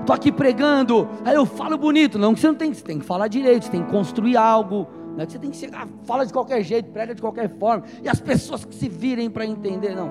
Estou 0.01 0.13
aqui 0.13 0.33
pregando, 0.33 1.07
aí 1.23 1.33
eu 1.33 1.45
falo 1.45 1.77
bonito. 1.77 2.19
Não, 2.19 2.35
você 2.35 2.47
não 2.47 2.55
tem, 2.55 2.73
você 2.73 2.83
tem 2.83 2.99
que 2.99 3.05
falar 3.05 3.29
direito, 3.29 3.63
você 3.63 3.71
tem 3.71 3.83
que 3.83 3.89
construir 3.89 4.35
algo 4.35 4.85
não 5.15 5.23
é 5.23 5.25
que 5.25 5.31
você 5.31 5.39
tem 5.39 5.49
que 5.49 5.55
chegar, 5.55 5.87
fala 6.03 6.25
de 6.25 6.33
qualquer 6.33 6.61
jeito, 6.61 6.91
prega 6.91 7.15
de 7.15 7.21
qualquer 7.21 7.49
forma, 7.57 7.85
e 8.03 8.09
as 8.09 8.19
pessoas 8.19 8.65
que 8.65 8.75
se 8.75 8.89
virem 8.89 9.29
para 9.29 9.45
entender, 9.45 9.95
não. 9.95 10.09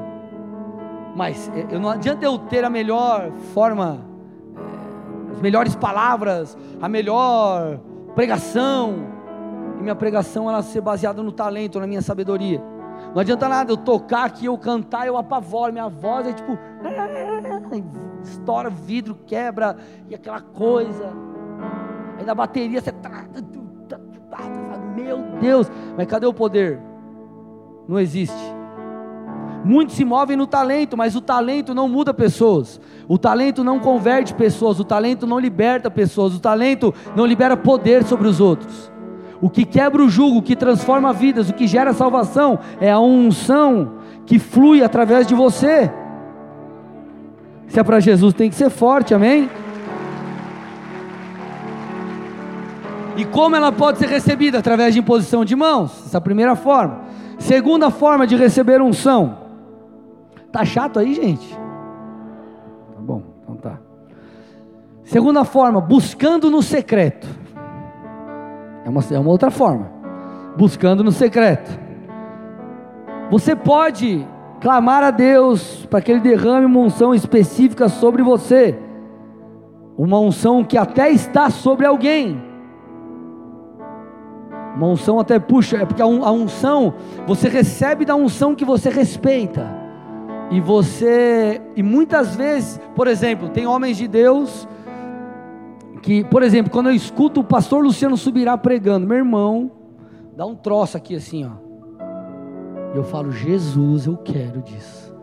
Mas 1.14 1.48
é, 1.50 1.74
eu 1.74 1.78
não 1.78 1.90
adianta 1.90 2.24
eu 2.24 2.38
ter 2.38 2.64
a 2.64 2.70
melhor 2.70 3.30
forma, 3.52 4.00
é, 4.56 5.32
as 5.32 5.40
melhores 5.42 5.76
palavras, 5.76 6.56
a 6.80 6.88
melhor 6.88 7.78
pregação, 8.14 9.06
e 9.78 9.82
minha 9.82 9.94
pregação 9.94 10.48
ela 10.48 10.62
ser 10.62 10.80
baseada 10.80 11.22
no 11.22 11.30
talento, 11.30 11.78
na 11.78 11.86
minha 11.86 12.02
sabedoria. 12.02 12.62
Não 13.14 13.20
adianta 13.20 13.46
nada 13.46 13.70
eu 13.70 13.76
tocar 13.76 14.24
aqui, 14.24 14.46
eu 14.46 14.56
cantar, 14.56 15.06
eu 15.06 15.18
apavoro, 15.18 15.70
minha 15.70 15.88
voz 15.88 16.26
é 16.26 16.32
tipo, 16.32 16.58
estoura 18.24 18.70
vidro, 18.70 19.18
quebra, 19.26 19.76
e 20.08 20.14
aquela 20.14 20.40
coisa. 20.40 21.12
Aí 22.18 22.24
na 22.24 22.34
bateria 22.34 22.80
você 22.80 22.90
meu 24.94 25.18
Deus, 25.40 25.70
mas 25.96 26.06
cadê 26.06 26.26
o 26.26 26.34
poder? 26.34 26.80
Não 27.88 27.98
existe. 27.98 28.54
Muitos 29.64 29.96
se 29.96 30.04
movem 30.04 30.36
no 30.36 30.46
talento, 30.46 30.96
mas 30.96 31.16
o 31.16 31.22
talento 31.22 31.74
não 31.74 31.88
muda 31.88 32.12
pessoas. 32.12 32.78
O 33.08 33.16
talento 33.16 33.64
não 33.64 33.80
converte 33.80 34.34
pessoas, 34.34 34.78
o 34.78 34.84
talento 34.84 35.26
não 35.26 35.38
liberta 35.38 35.90
pessoas, 35.90 36.34
o 36.34 36.40
talento 36.40 36.92
não 37.16 37.24
libera 37.24 37.56
poder 37.56 38.04
sobre 38.04 38.28
os 38.28 38.40
outros. 38.40 38.92
O 39.40 39.48
que 39.48 39.64
quebra 39.64 40.02
o 40.02 40.08
jugo, 40.08 40.38
o 40.38 40.42
que 40.42 40.54
transforma 40.54 41.12
vidas, 41.12 41.48
o 41.48 41.54
que 41.54 41.66
gera 41.66 41.92
salvação 41.94 42.58
é 42.80 42.90
a 42.90 43.00
unção 43.00 43.94
que 44.26 44.38
flui 44.38 44.82
através 44.82 45.26
de 45.26 45.34
você. 45.34 45.90
Se 47.68 47.80
é 47.80 47.82
para 47.82 48.00
Jesus, 48.00 48.34
tem 48.34 48.50
que 48.50 48.56
ser 48.56 48.70
forte, 48.70 49.14
amém? 49.14 49.48
E 53.16 53.24
como 53.24 53.54
ela 53.54 53.70
pode 53.70 53.98
ser 53.98 54.08
recebida? 54.08 54.58
Através 54.58 54.94
de 54.94 55.00
imposição 55.00 55.44
de 55.44 55.54
mãos. 55.54 56.06
Essa 56.06 56.16
é 56.16 56.18
a 56.18 56.20
primeira 56.20 56.56
forma. 56.56 57.02
Segunda 57.38 57.90
forma 57.90 58.26
de 58.26 58.36
receber 58.36 58.80
unção. 58.82 59.38
Tá 60.50 60.64
chato 60.64 60.98
aí, 60.98 61.14
gente? 61.14 61.54
Tá 61.54 63.00
bom, 63.00 63.22
então 63.42 63.56
tá. 63.56 63.78
Segunda 65.04 65.44
forma, 65.44 65.80
buscando 65.80 66.50
no 66.50 66.62
secreto. 66.62 67.26
É 68.84 68.88
uma, 68.88 69.00
é 69.10 69.18
uma 69.18 69.30
outra 69.30 69.50
forma. 69.50 69.90
Buscando 70.56 71.02
no 71.02 71.12
secreto. 71.12 71.70
Você 73.30 73.56
pode 73.56 74.26
clamar 74.60 75.02
a 75.02 75.10
Deus 75.10 75.86
para 75.86 76.00
que 76.00 76.10
Ele 76.10 76.20
derrame 76.20 76.66
uma 76.66 76.80
unção 76.80 77.14
específica 77.14 77.88
sobre 77.88 78.22
você, 78.22 78.78
uma 79.96 80.18
unção 80.18 80.64
que 80.64 80.78
até 80.78 81.10
está 81.10 81.50
sobre 81.50 81.84
alguém. 81.84 82.53
Uma 84.76 84.88
unção 84.88 85.20
até 85.20 85.38
puxa, 85.38 85.76
é 85.76 85.86
porque 85.86 86.02
a 86.02 86.06
unção, 86.06 86.94
você 87.26 87.48
recebe 87.48 88.04
da 88.04 88.14
unção 88.16 88.54
que 88.54 88.64
você 88.64 88.90
respeita. 88.90 89.84
E 90.50 90.60
você, 90.60 91.60
e 91.76 91.82
muitas 91.82 92.34
vezes, 92.34 92.80
por 92.94 93.06
exemplo, 93.06 93.48
tem 93.48 93.66
homens 93.66 93.96
de 93.96 94.08
Deus 94.08 94.68
que, 96.02 96.22
por 96.24 96.42
exemplo, 96.42 96.70
quando 96.70 96.90
eu 96.90 96.94
escuto 96.94 97.40
o 97.40 97.44
pastor 97.44 97.82
Luciano 97.82 98.16
Subirá 98.16 98.58
pregando, 98.58 99.06
meu 99.06 99.16
irmão, 99.16 99.70
dá 100.36 100.44
um 100.44 100.54
troço 100.54 100.96
aqui 100.96 101.16
assim, 101.16 101.46
ó. 101.46 101.52
E 102.92 102.96
eu 102.96 103.04
falo, 103.04 103.32
Jesus, 103.32 104.06
eu 104.06 104.16
quero 104.16 104.60
disso. 104.60 105.14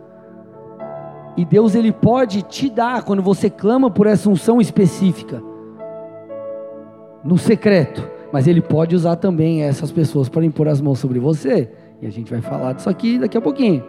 E 1.37 1.45
Deus 1.45 1.75
ele 1.75 1.91
pode 1.91 2.41
te 2.41 2.69
dar 2.69 3.03
quando 3.03 3.21
você 3.21 3.49
clama 3.49 3.91
por 3.91 4.07
essa 4.07 4.29
unção 4.29 4.59
específica, 4.59 5.41
no 7.23 7.37
secreto. 7.37 8.20
Mas 8.31 8.47
ele 8.47 8.61
pode 8.61 8.95
usar 8.95 9.17
também 9.17 9.63
essas 9.63 9.91
pessoas 9.91 10.29
para 10.29 10.45
impor 10.45 10.67
as 10.67 10.79
mãos 10.79 10.99
sobre 10.99 11.19
você. 11.19 11.69
E 12.01 12.07
a 12.07 12.09
gente 12.09 12.31
vai 12.31 12.41
falar 12.41 12.73
disso 12.73 12.89
aqui 12.89 13.19
daqui 13.19 13.37
a 13.37 13.41
pouquinho. 13.41 13.83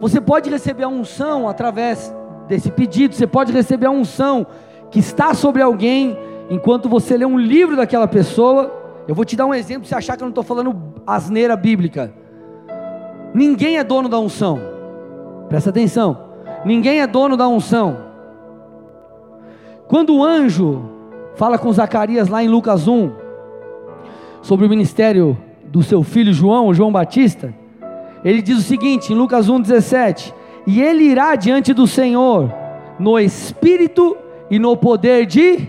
Você 0.00 0.20
pode 0.20 0.50
receber 0.50 0.84
a 0.84 0.88
unção 0.88 1.48
através 1.48 2.14
desse 2.46 2.70
pedido, 2.70 3.14
você 3.14 3.26
pode 3.26 3.52
receber 3.52 3.86
a 3.86 3.90
unção 3.90 4.46
que 4.90 4.98
está 4.98 5.34
sobre 5.34 5.62
alguém 5.62 6.16
enquanto 6.50 6.88
você 6.88 7.16
lê 7.16 7.24
um 7.24 7.38
livro 7.38 7.76
daquela 7.76 8.08
pessoa. 8.08 8.72
Eu 9.06 9.14
vou 9.14 9.24
te 9.24 9.36
dar 9.36 9.46
um 9.46 9.54
exemplo, 9.54 9.86
se 9.86 9.94
achar 9.94 10.16
que 10.16 10.22
eu 10.22 10.26
não 10.26 10.30
estou 10.30 10.44
falando 10.44 10.74
asneira 11.06 11.56
bíblica. 11.56 12.12
Ninguém 13.34 13.78
é 13.78 13.84
dono 13.84 14.08
da 14.08 14.18
unção. 14.18 14.60
Presta 15.48 15.70
atenção. 15.70 16.28
Ninguém 16.64 17.00
é 17.00 17.06
dono 17.06 17.36
da 17.36 17.48
unção. 17.48 18.08
Quando 19.86 20.14
o 20.14 20.24
anjo 20.24 20.82
fala 21.34 21.58
com 21.58 21.72
Zacarias 21.72 22.28
lá 22.28 22.42
em 22.42 22.48
Lucas 22.48 22.86
1, 22.86 23.27
sobre 24.42 24.66
o 24.66 24.68
ministério 24.68 25.36
do 25.64 25.82
seu 25.82 26.02
filho 26.02 26.32
João, 26.32 26.72
João 26.72 26.92
Batista, 26.92 27.54
ele 28.24 28.42
diz 28.42 28.58
o 28.58 28.62
seguinte, 28.62 29.12
em 29.12 29.16
Lucas 29.16 29.48
1,17: 29.48 30.34
E 30.66 30.80
ele 30.80 31.04
irá 31.04 31.34
diante 31.36 31.72
do 31.72 31.86
Senhor 31.86 32.52
no 32.98 33.18
espírito 33.18 34.16
e 34.50 34.58
no 34.58 34.76
poder 34.76 35.26
de 35.26 35.68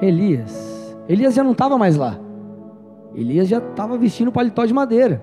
Elias. 0.00 0.96
Elias 1.08 1.34
já 1.34 1.44
não 1.44 1.52
estava 1.52 1.78
mais 1.78 1.96
lá, 1.96 2.18
Elias 3.14 3.48
já 3.48 3.58
estava 3.58 3.96
vestindo 3.96 4.32
paletó 4.32 4.64
de 4.64 4.74
madeira. 4.74 5.22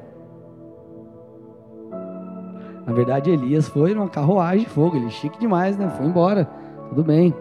Na 2.86 2.92
verdade, 2.92 3.30
Elias 3.30 3.68
foi 3.68 3.94
numa 3.94 4.10
carruagem 4.10 4.66
de 4.66 4.70
fogo, 4.70 4.98
ele 4.98 5.06
é 5.06 5.10
chique 5.10 5.40
demais, 5.40 5.78
né? 5.78 5.90
Foi 5.98 6.06
embora, 6.06 6.50
tudo 6.90 7.04
bem. 7.04 7.34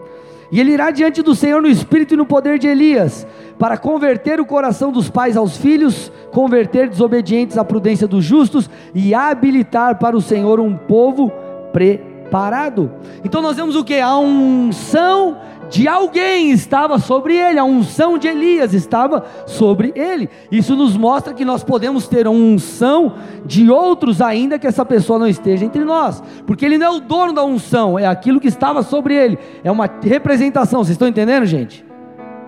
E 0.51 0.59
ele 0.59 0.71
irá 0.71 0.91
diante 0.91 1.21
do 1.21 1.35
Senhor 1.35 1.61
no 1.61 1.67
espírito 1.67 2.13
e 2.13 2.17
no 2.17 2.25
poder 2.25 2.59
de 2.59 2.67
Elias, 2.67 3.27
para 3.57 3.77
converter 3.77 4.39
o 4.39 4.45
coração 4.45 4.91
dos 4.91 5.09
pais 5.09 5.37
aos 5.37 5.57
filhos, 5.57 6.11
converter 6.31 6.89
desobedientes 6.89 7.57
à 7.57 7.63
prudência 7.63 8.07
dos 8.07 8.23
justos 8.23 8.69
e 8.93 9.13
habilitar 9.13 9.97
para 9.99 10.15
o 10.15 10.21
Senhor 10.21 10.59
um 10.59 10.75
povo 10.75 11.31
preparado. 11.71 12.91
Então 13.23 13.41
nós 13.41 13.55
vemos 13.55 13.75
o 13.75 13.83
que? 13.83 13.99
A 13.99 14.17
unção 14.17 15.37
de 15.69 15.87
alguém 15.87 16.51
estava 16.51 16.99
sobre 16.99 17.35
ele, 17.35 17.57
a 17.57 17.63
unção 17.63 18.17
de 18.17 18.27
Elias 18.27 18.73
estava 18.73 19.25
sobre 19.47 19.91
ele. 19.95 20.29
Isso 20.51 20.75
nos 20.75 20.95
mostra 20.95 21.33
que 21.33 21.43
nós 21.43 21.63
podemos 21.63 22.07
ter 22.07 22.27
a 22.27 22.29
unção 22.29 23.13
de 23.43 23.71
outros, 23.71 24.21
ainda 24.21 24.59
que 24.59 24.67
essa 24.67 24.85
pessoa 24.85 25.17
não 25.17 25.27
esteja 25.27 25.65
entre 25.65 25.83
nós, 25.83 26.21
porque 26.45 26.63
ele 26.63 26.77
não 26.77 26.85
é 26.85 26.89
o 26.91 26.99
dono 26.99 27.33
da 27.33 27.43
unção, 27.43 27.97
é 27.97 28.05
aquilo 28.05 28.39
que 28.39 28.47
estava 28.47 28.83
sobre 28.83 29.15
ele, 29.15 29.39
é 29.63 29.71
uma 29.71 29.89
representação. 30.03 30.83
Vocês 30.83 30.93
estão 30.93 31.07
entendendo, 31.07 31.45
gente? 31.45 31.83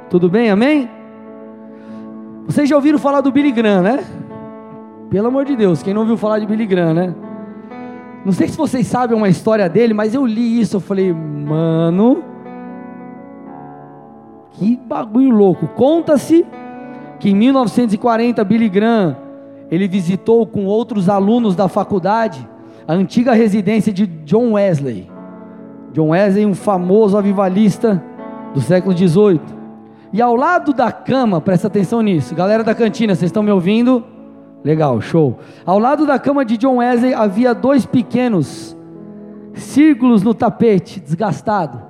Tudo 0.07 0.29
bem, 0.29 0.51
amém? 0.51 0.87
Vocês 2.45 2.69
já 2.69 2.75
ouviram 2.75 2.99
falar 2.99 3.21
do 3.21 3.31
Billy 3.31 3.51
Graham, 3.51 3.81
né? 3.81 4.03
Pelo 5.09 5.27
amor 5.27 5.45
de 5.45 5.55
Deus, 5.55 5.81
quem 5.81 5.93
não 5.93 6.01
ouviu 6.01 6.15
falar 6.15 6.39
de 6.39 6.45
Billy 6.45 6.65
Graham, 6.65 6.93
né? 6.93 7.15
Não 8.23 8.31
sei 8.31 8.47
se 8.47 8.57
vocês 8.57 8.85
sabem 8.87 9.17
uma 9.17 9.29
história 9.29 9.67
dele, 9.67 9.93
mas 9.93 10.13
eu 10.13 10.25
li 10.25 10.59
isso, 10.59 10.77
eu 10.77 10.79
falei, 10.79 11.11
mano, 11.11 12.23
que 14.51 14.75
bagulho 14.75 15.29
louco. 15.29 15.67
Conta-se 15.69 16.45
que 17.19 17.29
em 17.29 17.35
1940 17.35 18.43
Billy 18.43 18.69
Graham 18.69 19.17
ele 19.71 19.87
visitou 19.87 20.45
com 20.45 20.65
outros 20.65 21.09
alunos 21.09 21.55
da 21.55 21.67
faculdade 21.67 22.47
a 22.87 22.93
antiga 22.93 23.33
residência 23.33 23.91
de 23.91 24.05
John 24.05 24.53
Wesley. 24.53 25.09
John 25.93 26.09
Wesley, 26.09 26.45
um 26.45 26.53
famoso 26.53 27.17
avivalista 27.17 28.03
do 28.53 28.61
século 28.61 28.93
18. 28.93 29.54
E 30.13 30.21
ao 30.21 30.35
lado 30.35 30.73
da 30.73 30.91
cama, 30.91 31.41
presta 31.41 31.67
atenção 31.67 32.01
nisso, 32.01 32.35
galera 32.35 32.63
da 32.63 32.75
cantina, 32.75 33.15
vocês 33.15 33.29
estão 33.29 33.43
me 33.43 33.51
ouvindo? 33.51 34.03
Legal, 34.63 34.99
show. 35.01 35.37
Ao 35.65 35.77
lado 35.77 36.05
da 36.05 36.17
cama 36.17 36.43
de 36.43 36.57
John 36.57 36.77
Wesley 36.77 37.13
havia 37.13 37.53
dois 37.53 37.85
pequenos 37.85 38.75
círculos 39.53 40.23
no 40.23 40.33
tapete, 40.33 40.99
desgastado. 40.99 41.81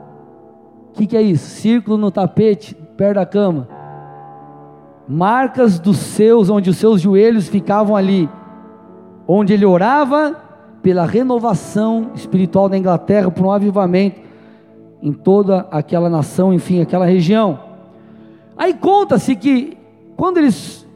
O 0.89 0.93
que, 0.93 1.08
que 1.08 1.17
é 1.17 1.21
isso? 1.21 1.47
Círculo 1.62 1.97
no 1.97 2.12
tapete, 2.12 2.75
perto 2.97 3.15
da 3.15 3.25
cama. 3.25 3.67
Marcas 5.08 5.80
dos 5.80 5.97
seus, 5.97 6.49
onde 6.49 6.69
os 6.69 6.78
seus 6.78 7.01
joelhos 7.01 7.47
ficavam 7.47 7.95
ali. 7.95 8.30
Onde 9.28 9.54
ele 9.54 9.65
orava 9.65 10.36
pela 10.82 11.06
renovação 11.06 12.12
espiritual 12.13 12.69
da 12.69 12.78
Inglaterra, 12.78 13.32
por 13.32 13.45
um 13.45 13.51
avivamento 13.51 14.19
em 15.01 15.12
toda 15.12 15.67
aquela 15.71 16.10
nação, 16.10 16.54
enfim, 16.54 16.82
aquela 16.82 17.06
região. 17.06 17.60
Aí 18.57 18.73
conta-se 18.73 19.35
que 19.35 19.77
quando 20.15 20.37
eles 20.37 20.87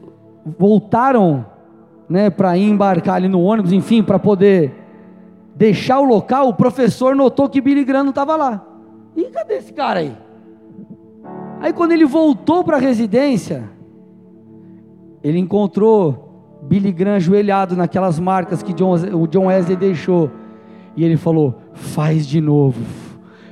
voltaram, 0.58 1.44
né, 2.08 2.30
para 2.30 2.56
embarcar 2.56 3.16
ali 3.16 3.28
no 3.28 3.42
ônibus, 3.42 3.72
enfim, 3.72 4.02
para 4.02 4.18
poder 4.18 4.74
deixar 5.54 6.00
o 6.00 6.04
local, 6.04 6.48
o 6.48 6.54
professor 6.54 7.14
notou 7.14 7.48
que 7.48 7.60
Billy 7.60 7.84
Graham 7.84 8.04
não 8.04 8.10
estava 8.10 8.34
lá. 8.36 8.66
E 9.14 9.24
cadê 9.24 9.54
esse 9.54 9.72
cara 9.72 10.00
aí? 10.00 10.16
Aí 11.60 11.72
quando 11.72 11.92
ele 11.92 12.06
voltou 12.06 12.64
para 12.64 12.78
a 12.78 12.80
residência, 12.80 13.68
ele 15.22 15.38
encontrou 15.38 16.60
Billy 16.62 16.92
Graham 16.92 17.16
ajoelhado 17.16 17.76
naquelas 17.76 18.18
marcas 18.18 18.62
que 18.62 18.72
John, 18.72 18.94
o 19.14 19.26
John 19.26 19.46
Wesley 19.46 19.76
deixou. 19.76 20.30
E 20.96 21.04
ele 21.04 21.16
falou: 21.16 21.54
Faz 21.74 22.26
de 22.26 22.40
novo, 22.40 22.80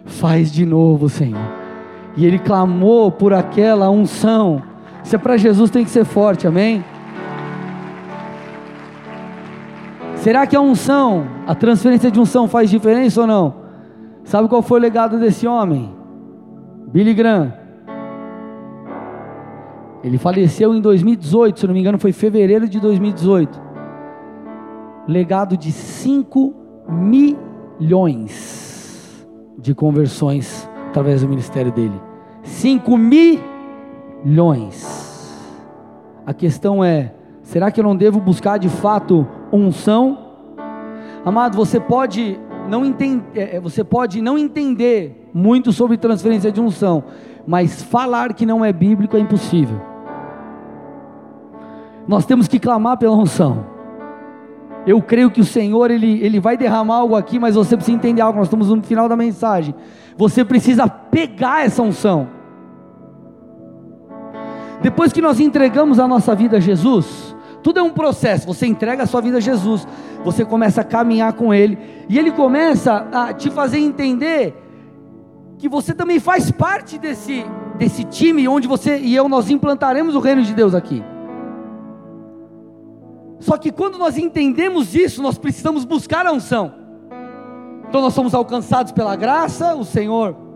faz 0.05 0.51
de 0.51 0.65
novo, 0.65 1.09
Senhor. 1.09 1.68
E 2.17 2.27
ele 2.27 2.39
clamou 2.39 3.11
por 3.11 3.33
aquela 3.33 3.91
unção. 3.91 4.63
Isso 5.05 5.15
é 5.15 5.19
para 5.19 5.37
Jesus 5.37 5.71
tem 5.71 5.85
que 5.85 5.91
ser 5.91 6.05
forte, 6.05 6.47
amém? 6.47 6.85
Será 10.17 10.47
que 10.47 10.57
a 10.57 10.61
unção, 10.61 11.27
a 11.47 11.55
transferência 11.55 12.11
de 12.11 12.19
unção 12.19 12.49
faz 12.49 12.69
diferença 12.69 13.21
ou 13.21 13.27
não? 13.27 13.55
Sabe 14.25 14.49
qual 14.49 14.61
foi 14.61 14.79
o 14.79 14.83
legado 14.83 15.19
desse 15.19 15.47
homem? 15.47 15.95
Billy 16.89 17.15
Graham. 17.15 17.55
Ele 20.03 20.19
faleceu 20.19 20.75
em 20.75 20.81
2018, 20.81 21.61
se 21.61 21.67
não 21.67 21.75
me 21.75 21.81
engano, 21.81 21.99
foi 21.99 22.13
fevereiro 22.13 22.69
de 22.69 22.79
2018. 22.81 23.61
Legado 25.07 25.57
de 25.57 25.73
5 25.73 26.55
milhões 27.81 28.47
de 29.59 29.75
conversões 29.75 30.69
através 30.89 31.23
do 31.23 31.29
ministério 31.29 31.71
dele. 31.73 32.01
5 32.43 32.97
milhões. 34.25 35.07
A 36.27 36.35
questão 36.35 36.83
é: 36.85 37.15
será 37.43 37.71
que 37.71 37.81
eu 37.81 37.85
não 37.85 37.97
devo 37.97 38.21
buscar 38.21 38.59
de 38.59 38.69
fato 38.69 39.27
unção? 39.53 40.27
Amado, 41.25 41.57
você 41.57 41.79
pode 41.79 42.39
não 42.69 42.85
entende, 42.85 43.25
é, 43.35 43.57
é, 43.57 43.61
você 43.61 43.83
pode 43.83 44.21
não 44.21 44.39
entender 44.39 45.31
muito 45.33 45.73
sobre 45.73 45.97
transferência 45.97 46.53
de 46.53 46.61
unção, 46.61 47.03
mas 47.47 47.83
falar 47.83 48.35
que 48.35 48.45
não 48.45 48.63
é 48.65 48.73
bíblico 48.73 49.17
é 49.17 49.21
impossível. 49.21 49.81
Nós 52.07 52.27
temos 52.27 52.47
que 52.47 52.59
clamar 52.59 52.99
pela 52.99 53.17
unção. 53.17 53.78
Eu 54.87 55.03
creio 55.03 55.31
que 55.31 55.41
o 55.41 55.45
Senhor 55.45 55.91
ele, 55.91 56.21
ele 56.25 56.41
vai 56.41 56.57
derramar 56.57 56.97
algo 56.97 57.15
aqui, 57.17 57.39
mas 57.39 57.55
você 57.55 57.77
precisa 57.77 57.97
entender 57.97 58.23
algo. 58.23 58.39
Nós 58.39 58.49
estamos 58.49 58.69
no 58.69 58.83
final 58.83 59.09
da 59.09 59.17
mensagem. 59.17 59.75
Você 60.17 60.45
precisa 60.45 60.89
pegar 60.89 61.65
essa 61.65 61.83
unção. 61.83 62.29
Depois 64.81 65.13
que 65.13 65.21
nós 65.21 65.41
entregamos 65.41 65.99
a 65.99 66.07
nossa 66.07 66.35
vida 66.35 66.57
a 66.57 66.61
Jesus, 66.61 67.37
tudo 67.63 67.81
é 67.81 67.83
um 67.83 67.91
processo. 67.91 68.47
Você 68.47 68.67
entrega 68.67 69.03
a 69.03 69.07
sua 69.07 69.21
vida 69.21 69.39
a 69.39 69.41
Jesus, 69.41 69.87
você 70.25 70.45
começa 70.45 70.81
a 70.81 70.85
caminhar 70.85 71.33
com 71.33 71.53
Ele, 71.53 71.79
e 72.09 72.19
Ele 72.19 72.31
começa 72.31 73.07
a 73.13 73.33
te 73.33 73.51
fazer 73.51 73.79
entender 73.79 74.55
que 75.59 75.69
você 75.69 75.93
também 75.93 76.21
faz 76.21 76.51
parte 76.51 76.99
desse, 76.99 77.45
desse 77.77 78.05
time 78.05 78.47
onde 78.47 78.69
você 78.69 78.99
e 78.99 79.15
eu 79.15 79.29
nós 79.29 79.51
implantaremos 79.51 80.15
o 80.15 80.21
reino 80.21 80.43
de 80.43 80.55
Deus 80.55 80.75
aqui. 80.75 81.03
Só 83.41 83.57
que 83.57 83.71
quando 83.71 83.99
nós 83.99 84.19
entendemos 84.19 84.95
isso, 84.95 85.23
nós 85.23 85.39
precisamos 85.39 85.85
buscar 85.85 86.27
a 86.27 86.33
unção. 86.33 86.75
Então 87.89 88.03
nós 88.03 88.13
somos 88.13 88.35
alcançados 88.35 88.93
pela 88.93 89.17
graça, 89.17 89.75
o 89.75 89.85
Senhor 89.85 90.49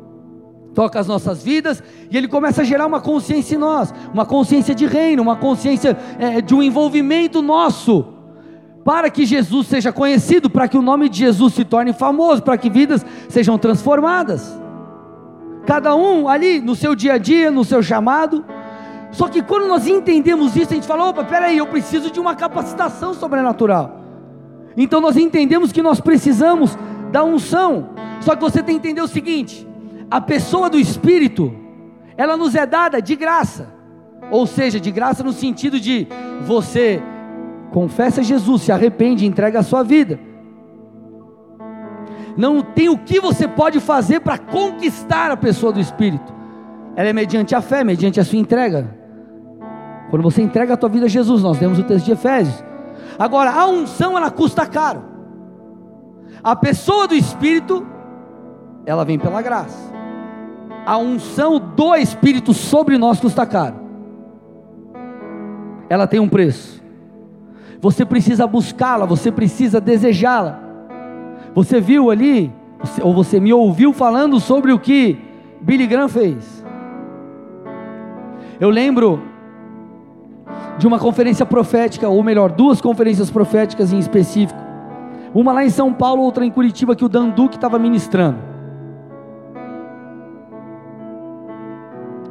toca 0.75 0.99
as 0.99 1.07
nossas 1.07 1.43
vidas 1.43 1.83
e 2.11 2.17
Ele 2.17 2.29
começa 2.29 2.63
a 2.63 2.65
gerar 2.65 2.87
uma 2.87 3.01
consciência 3.01 3.55
em 3.55 3.59
nós, 3.59 3.93
uma 4.13 4.27
consciência 4.27 4.75
de 4.75 4.87
reino, 4.87 5.23
uma 5.23 5.37
consciência 5.37 5.97
é, 6.19 6.41
de 6.41 6.55
um 6.55 6.63
envolvimento 6.63 7.43
nosso, 7.43 8.07
para 8.85 9.11
que 9.11 9.25
Jesus 9.25 9.67
seja 9.67 9.93
conhecido, 9.93 10.51
para 10.51 10.67
que 10.67 10.77
o 10.77 10.83
nome 10.83 11.09
de 11.09 11.19
Jesus 11.19 11.55
se 11.55 11.65
torne 11.65 11.93
famoso, 11.93 12.43
para 12.43 12.59
que 12.59 12.69
vidas 12.69 13.05
sejam 13.29 13.57
transformadas. 13.59 14.59
Cada 15.67 15.95
um 15.95 16.29
ali 16.29 16.61
no 16.61 16.75
seu 16.75 16.95
dia 16.95 17.15
a 17.15 17.19
dia, 17.19 17.51
no 17.51 17.65
seu 17.65 17.83
chamado. 17.83 18.45
Só 19.13 19.29
que 19.29 19.43
quando 19.43 19.69
nós 19.69 19.87
entendemos 19.87 20.57
isso, 20.57 20.73
a 20.73 20.75
gente 20.75 20.87
fala: 20.87 21.11
opa, 21.11 21.23
peraí, 21.23 21.59
eu 21.59 21.67
preciso 21.67 22.11
de 22.11 22.19
uma 22.19 22.35
capacitação 22.35 23.13
sobrenatural. 23.13 24.01
Então 24.77 25.01
nós 25.01 25.17
entendemos 25.17 25.71
que 25.71 25.83
nós 25.83 26.01
precisamos 26.01 26.77
da 27.13 27.23
unção. 27.23 27.91
Só 28.21 28.35
que 28.35 28.41
você 28.41 28.63
tem 28.63 28.79
que 28.79 28.89
entender 28.89 29.03
o 29.03 29.07
seguinte: 29.07 29.69
a 30.11 30.21
pessoa 30.21 30.71
do 30.71 30.79
Espírito, 30.79 31.55
ela 32.17 32.39
nos 32.39 32.55
é 32.55 32.65
dada 32.65 33.01
de 33.01 33.15
graça. 33.15 33.73
Ou 34.31 34.47
seja, 34.47 34.81
de 34.81 34.91
graça 34.91 35.23
no 35.23 35.33
sentido 35.33 35.79
de 35.79 36.09
você 36.47 37.03
confessa 37.71 38.23
Jesus, 38.23 38.63
se 38.63 38.73
arrepende, 38.73 39.27
entrega 39.27 39.59
a 39.59 39.63
sua 39.63 39.83
vida. 39.83 40.19
Não 42.35 42.63
tem 42.63 42.89
o 42.89 42.97
que 42.97 43.21
você 43.21 43.47
pode 43.47 43.79
fazer 43.79 44.21
para 44.21 44.39
conquistar 44.39 45.31
a 45.31 45.37
pessoa 45.37 45.71
do 45.71 45.81
Espírito. 45.81 46.33
Ela 46.97 47.11
é 47.11 47.13
mediante 47.13 47.55
a 47.55 47.61
fé, 47.61 47.85
mediante 47.85 48.19
a 48.19 48.25
sua 48.25 48.39
entrega. 48.39 49.02
Quando 50.13 50.25
você 50.25 50.43
entrega 50.43 50.75
a 50.75 50.77
tua 50.77 50.91
vida 50.91 51.07
a 51.07 51.09
Jesus, 51.09 51.43
nós 51.43 51.59
temos 51.59 51.79
o 51.79 51.85
texto 51.85 52.05
de 52.05 52.13
Efésios. 52.13 52.63
Agora, 53.19 53.51
a 53.51 53.67
unção 53.67 54.15
ela 54.15 54.31
custa 54.31 54.67
caro. 54.67 55.03
A 56.45 56.55
pessoa 56.55 57.09
do 57.09 57.15
Espírito, 57.15 57.87
ela 58.85 59.07
vem 59.07 59.19
pela 59.19 59.41
graça. 59.41 59.91
A 60.85 60.99
unção 60.99 61.59
do 61.59 61.97
Espírito 61.97 62.53
sobre 62.53 62.99
nós 62.99 63.21
custa 63.21 63.47
caro. 63.47 63.77
Ela 65.89 66.07
tem 66.07 66.21
um 66.21 66.29
preço. 66.29 66.83
Você 67.81 68.05
precisa 68.05 68.47
buscá-la, 68.47 69.07
você 69.07 69.33
precisa 69.33 69.81
desejá-la. 69.81 70.61
Você 71.55 71.81
viu 71.81 72.11
ali, 72.11 72.53
ou 73.01 73.15
você 73.15 73.41
me 73.41 73.55
ouviu 73.55 73.95
falando 73.95 74.39
sobre 74.39 74.73
o 74.75 74.79
que 74.79 75.19
Billy 75.63 75.87
Graham 75.87 76.09
fez. 76.09 76.63
Eu 78.61 78.69
lembro 78.69 79.32
de 80.79 80.87
uma 80.87 80.99
conferência 80.99 81.45
profética, 81.45 82.09
ou 82.09 82.23
melhor, 82.23 82.51
duas 82.51 82.81
conferências 82.81 83.31
proféticas 83.31 83.93
em 83.93 83.99
específico. 83.99 84.61
Uma 85.35 85.53
lá 85.53 85.65
em 85.65 85.71
São 85.71 85.93
Paulo, 85.93 86.23
outra 86.23 86.45
em 86.45 86.51
Curitiba, 86.51 86.97
que 86.97 87.05
o 87.05 87.09
Dan 87.09 87.31
Duque 87.31 87.57
estava 87.57 87.79
ministrando. 87.79 88.39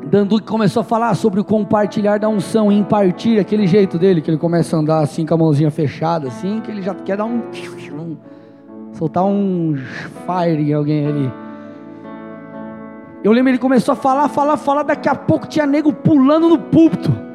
Dan 0.06 0.26
Duque 0.26 0.46
começou 0.46 0.82
a 0.82 0.84
falar 0.84 1.14
sobre 1.16 1.40
o 1.40 1.44
compartilhar 1.44 2.20
da 2.20 2.28
unção, 2.28 2.70
impartir 2.72 3.40
aquele 3.40 3.66
jeito 3.66 3.98
dele, 3.98 4.22
que 4.22 4.30
ele 4.30 4.38
começa 4.38 4.76
a 4.76 4.80
andar 4.80 5.00
assim 5.00 5.26
com 5.26 5.34
a 5.34 5.38
mãozinha 5.38 5.72
fechada, 5.72 6.28
assim, 6.28 6.60
que 6.60 6.70
ele 6.70 6.82
já 6.82 6.94
quer 6.94 7.16
dar 7.16 7.26
um. 7.26 7.42
um 7.94 8.18
soltar 8.92 9.24
um 9.24 9.76
fire 10.26 10.70
em 10.70 10.74
alguém 10.74 11.08
ali. 11.08 11.32
Eu 13.24 13.32
lembro 13.32 13.52
ele 13.52 13.58
começou 13.58 13.94
a 13.94 13.96
falar, 13.96 14.28
falar, 14.28 14.58
falar, 14.58 14.84
daqui 14.84 15.08
a 15.08 15.16
pouco 15.16 15.48
tinha 15.48 15.66
nego 15.66 15.94
pulando 15.94 16.50
no 16.50 16.58
púlpito. 16.60 17.31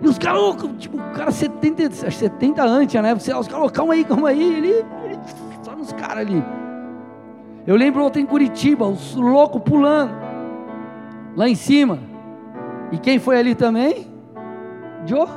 E 0.00 0.06
os 0.06 0.16
caras, 0.16 0.56
tipo, 0.78 0.96
o 0.96 1.10
cara 1.10 1.30
70, 1.30 2.10
70 2.10 2.62
anos, 2.62 2.92
né? 2.94 3.14
Os 3.14 3.48
caras, 3.48 3.70
calma 3.72 3.94
aí, 3.94 4.04
calma 4.04 4.28
aí. 4.28 4.56
Ele, 4.56 4.68
ele 5.04 5.18
só 5.62 5.74
nos 5.74 5.92
caras 5.92 6.18
ali. 6.18 6.42
Eu 7.66 7.76
lembro 7.76 8.02
outro 8.02 8.20
em 8.20 8.26
Curitiba, 8.26 8.86
os 8.86 9.14
loucos 9.14 9.62
pulando. 9.62 10.12
Lá 11.36 11.48
em 11.48 11.54
cima. 11.54 11.98
E 12.92 12.98
quem 12.98 13.18
foi 13.18 13.38
ali 13.38 13.54
também? 13.54 14.06
Joe. 15.04 15.28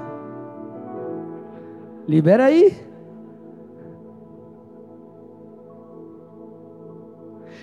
Libera 2.07 2.45
aí. 2.45 2.91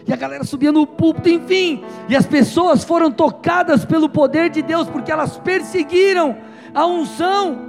E 0.07 0.13
a 0.13 0.17
galera 0.17 0.43
subia 0.43 0.73
no 0.73 0.87
púlpito, 0.87 1.29
enfim. 1.29 1.85
E 2.09 2.17
as 2.17 2.27
pessoas 2.27 2.83
foram 2.83 3.11
tocadas 3.11 3.85
pelo 3.85 4.09
poder 4.09 4.49
de 4.51 4.63
Deus, 4.63 4.89
porque 4.89 5.13
elas 5.13 5.37
perseguiram 5.39 6.37
a 6.75 6.87
unção. 6.87 7.69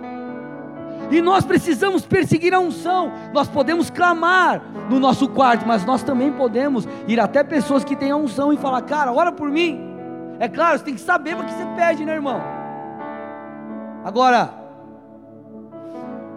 E 1.12 1.22
nós 1.22 1.44
precisamos 1.44 2.06
perseguir 2.06 2.54
a 2.54 2.60
unção. 2.60 3.12
Nós 3.34 3.48
podemos 3.48 3.90
clamar 3.90 4.62
no 4.90 5.00
nosso 5.00 5.28
quarto, 5.28 5.66
mas 5.66 5.84
nós 5.86 6.04
também 6.04 6.32
podemos 6.32 6.88
ir 7.08 7.20
até 7.20 7.44
pessoas 7.44 7.84
que 7.84 7.96
têm 7.96 8.12
a 8.12 8.16
unção 8.16 8.54
e 8.54 8.58
falar: 8.58 8.82
Cara, 8.84 9.12
ora 9.12 9.32
por 9.32 9.50
mim. 9.50 9.80
É 10.40 10.48
claro, 10.48 10.78
você 10.78 10.86
tem 10.86 10.94
que 10.94 11.02
saber 11.02 11.36
o 11.36 11.44
que 11.44 11.52
você 11.52 11.66
pede, 11.76 12.06
né, 12.06 12.14
irmão? 12.14 12.42
Agora, 14.06 14.54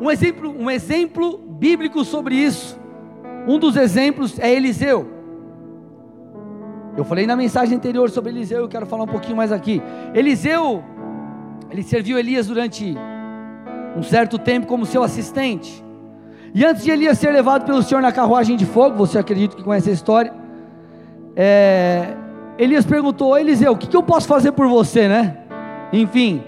um 0.00 0.10
exemplo, 0.10 0.54
um 0.58 0.70
exemplo 0.70 1.38
bíblico 1.38 2.04
sobre 2.04 2.34
isso. 2.34 2.80
Um 3.46 3.58
dos 3.58 3.76
exemplos 3.76 4.38
é 4.38 4.52
Eliseu. 4.52 5.06
Eu 6.96 7.04
falei 7.04 7.26
na 7.26 7.36
mensagem 7.36 7.76
anterior 7.76 8.10
sobre 8.10 8.30
Eliseu, 8.30 8.60
eu 8.60 8.68
quero 8.68 8.84
falar 8.84 9.04
um 9.04 9.08
pouquinho 9.08 9.36
mais 9.36 9.52
aqui. 9.52 9.80
Eliseu 10.12 10.84
ele 11.70 11.82
serviu 11.82 12.18
Elias 12.18 12.46
durante 12.46 12.94
um 13.96 14.02
certo 14.02 14.38
tempo 14.38 14.66
como 14.66 14.86
seu 14.86 15.02
assistente. 15.02 15.82
E 16.54 16.64
antes 16.64 16.84
de 16.84 16.90
Elias 16.90 17.18
ser 17.18 17.30
levado 17.30 17.64
pelo 17.64 17.82
Senhor 17.82 18.00
na 18.00 18.12
carruagem 18.12 18.56
de 18.56 18.66
fogo, 18.66 18.96
você 18.96 19.18
acredita 19.18 19.56
que 19.56 19.62
conhece 19.62 19.88
a 19.90 19.92
história? 19.92 20.32
É, 21.34 22.14
Elias 22.58 22.84
perguntou: 22.84 23.38
Eliseu, 23.38 23.72
o 23.72 23.76
que, 23.76 23.86
que 23.86 23.96
eu 23.96 24.02
posso 24.02 24.28
fazer 24.28 24.52
por 24.52 24.68
você, 24.68 25.08
né? 25.08 25.38
Enfim, 25.92 26.42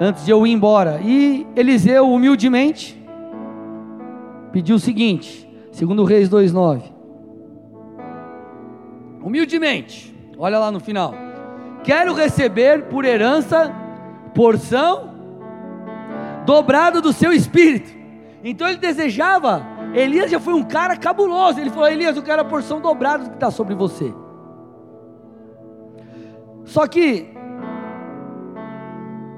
antes 0.00 0.24
de 0.24 0.30
eu 0.30 0.46
ir 0.46 0.52
embora. 0.52 1.00
E 1.02 1.46
Eliseu, 1.54 2.10
humildemente, 2.10 3.00
pediu 4.52 4.76
o 4.76 4.80
seguinte, 4.80 5.48
segundo 5.72 6.04
Reis 6.04 6.28
2,9. 6.28 6.82
Humildemente, 9.22 10.14
olha 10.38 10.58
lá 10.58 10.70
no 10.70 10.80
final. 10.80 11.14
Quero 11.82 12.14
receber 12.14 12.84
por 12.84 13.04
herança 13.04 13.83
porção 14.34 15.14
dobrada 16.44 17.00
do 17.00 17.12
seu 17.12 17.32
espírito. 17.32 17.90
Então 18.42 18.68
ele 18.68 18.76
desejava, 18.76 19.64
Elias 19.94 20.30
já 20.30 20.40
foi 20.40 20.54
um 20.54 20.64
cara 20.64 20.96
cabuloso. 20.96 21.60
Ele 21.60 21.70
falou: 21.70 21.88
Elias, 21.88 22.16
eu 22.16 22.22
quero 22.22 22.42
a 22.42 22.44
porção 22.44 22.80
dobrada 22.80 23.24
do 23.24 23.30
que 23.30 23.36
está 23.36 23.50
sobre 23.50 23.74
você. 23.74 24.12
Só 26.64 26.86
que 26.86 27.32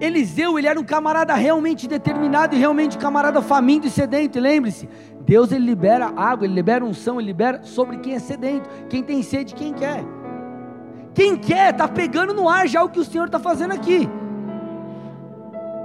Eliseu, 0.01 0.59
ele 0.59 0.67
era 0.67 0.79
um 0.79 0.85
camarada 0.85 1.35
realmente 1.35 1.87
determinado 1.87 2.55
e 2.55 2.59
realmente 2.59 2.97
um 2.97 3.01
camarada 3.01 3.41
faminto 3.43 3.87
e 3.87 3.91
sedento. 3.91 4.39
Lembre-se, 4.39 4.89
Deus 5.21 5.53
ele 5.53 5.65
libera 5.65 6.13
água, 6.17 6.47
ele 6.47 6.55
libera 6.55 6.85
unção, 6.85 7.21
ele 7.21 7.29
libera 7.29 7.63
sobre 7.63 7.99
quem 7.99 8.15
é 8.15 8.19
sedento, 8.19 8.69
quem 8.89 9.03
tem 9.03 9.23
sede, 9.23 9.55
quem 9.55 9.73
quer. 9.73 10.05
Quem 11.15 11.37
quer 11.37 11.71
está 11.71 11.89
pegando 11.89 12.35
no 12.35 12.49
ar 12.49 12.69
já 12.69 12.83
o 12.83 12.91
que 12.91 13.01
o 13.01 13.05
Senhor 13.05 13.27
está 13.27 13.39
fazendo 13.39 13.73
aqui. 13.73 14.09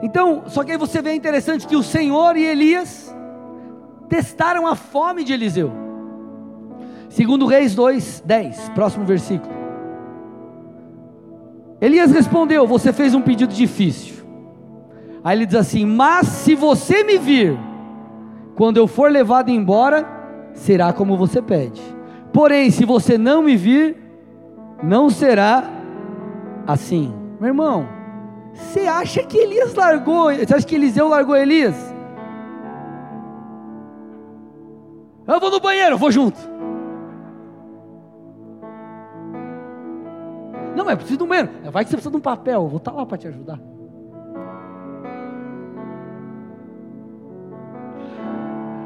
Então, 0.01 0.43
só 0.47 0.63
que 0.63 0.71
aí 0.71 0.77
você 0.77 1.01
vê 1.01 1.13
interessante 1.13 1.67
que 1.67 1.75
o 1.75 1.83
Senhor 1.83 2.35
e 2.35 2.43
Elias 2.43 3.15
testaram 4.09 4.65
a 4.65 4.75
fome 4.75 5.23
de 5.23 5.33
Eliseu. 5.33 5.71
Segundo 7.09 7.45
Reis 7.45 7.75
2, 7.75 8.23
10, 8.25 8.69
próximo 8.69 9.05
versículo. 9.05 9.53
Elias 11.79 12.11
respondeu: 12.11 12.65
Você 12.67 12.93
fez 12.93 13.13
um 13.13 13.21
pedido 13.21 13.53
difícil. 13.53 14.23
Aí 15.23 15.37
ele 15.37 15.45
diz 15.45 15.55
assim: 15.55 15.85
Mas 15.85 16.27
se 16.27 16.55
você 16.55 17.03
me 17.03 17.17
vir, 17.17 17.57
quando 18.55 18.77
eu 18.77 18.87
for 18.87 19.11
levado 19.11 19.49
embora, 19.49 20.05
será 20.53 20.93
como 20.93 21.17
você 21.17 21.41
pede. 21.41 21.81
Porém, 22.31 22.71
se 22.71 22.85
você 22.85 23.17
não 23.17 23.43
me 23.43 23.55
vir, 23.55 23.97
não 24.83 25.09
será 25.09 25.63
assim. 26.65 27.13
Meu 27.39 27.49
irmão, 27.49 27.87
você 28.53 28.81
acha 28.81 29.23
que 29.23 29.37
Elias 29.37 29.73
largou? 29.73 30.33
Você 30.33 30.53
acha 30.53 30.65
que 30.65 30.75
Eliseu 30.75 31.07
largou 31.07 31.35
Elias? 31.35 31.75
Eu 35.27 35.39
vou 35.39 35.51
no 35.51 35.59
banheiro, 35.59 35.95
eu 35.95 35.97
vou 35.97 36.11
junto. 36.11 36.39
Não, 40.75 40.85
mas 40.85 40.95
preciso 40.95 41.17
de 41.17 41.23
um 41.23 41.27
banheiro. 41.27 41.49
Vai 41.71 41.83
que 41.83 41.89
você 41.89 41.95
precisa 41.95 42.11
de 42.11 42.17
um 42.17 42.21
papel, 42.21 42.63
eu 42.63 42.67
vou 42.67 42.77
estar 42.77 42.91
lá 42.91 43.05
para 43.05 43.17
te 43.17 43.27
ajudar. 43.27 43.59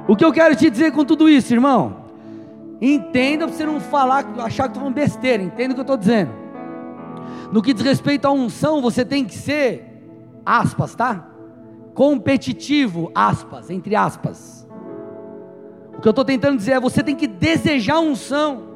O 0.07 0.15
que 0.15 0.23
eu 0.23 0.31
quero 0.31 0.55
te 0.55 0.69
dizer 0.69 0.91
com 0.91 1.03
tudo 1.03 1.27
isso, 1.27 1.51
irmão? 1.51 2.05
Entenda 2.79 3.47
para 3.47 3.55
você 3.55 3.65
não 3.65 3.79
falar, 3.79 4.25
achar 4.39 4.63
que 4.63 4.69
estou 4.69 4.81
falando 4.81 4.93
besteira. 4.93 5.41
Entenda 5.41 5.71
o 5.71 5.73
que 5.73 5.79
eu 5.79 5.83
estou 5.83 5.97
dizendo. 5.97 6.44
No 7.51 7.61
que 7.61 7.73
diz 7.73 7.83
respeito 7.83 8.25
à 8.25 8.31
unção, 8.31 8.81
você 8.81 9.05
tem 9.05 9.25
que 9.25 9.35
ser, 9.35 9.85
aspas, 10.45 10.95
tá? 10.95 11.31
competitivo, 11.95 13.09
aspas, 13.15 13.69
entre 13.69 13.95
aspas. 13.95 14.67
O 15.97 16.01
que 16.01 16.07
eu 16.07 16.11
estou 16.11 16.25
tentando 16.25 16.57
dizer 16.57 16.73
é: 16.73 16.79
você 16.79 17.01
tem 17.01 17.15
que 17.15 17.25
desejar 17.25 17.99
unção. 17.99 18.75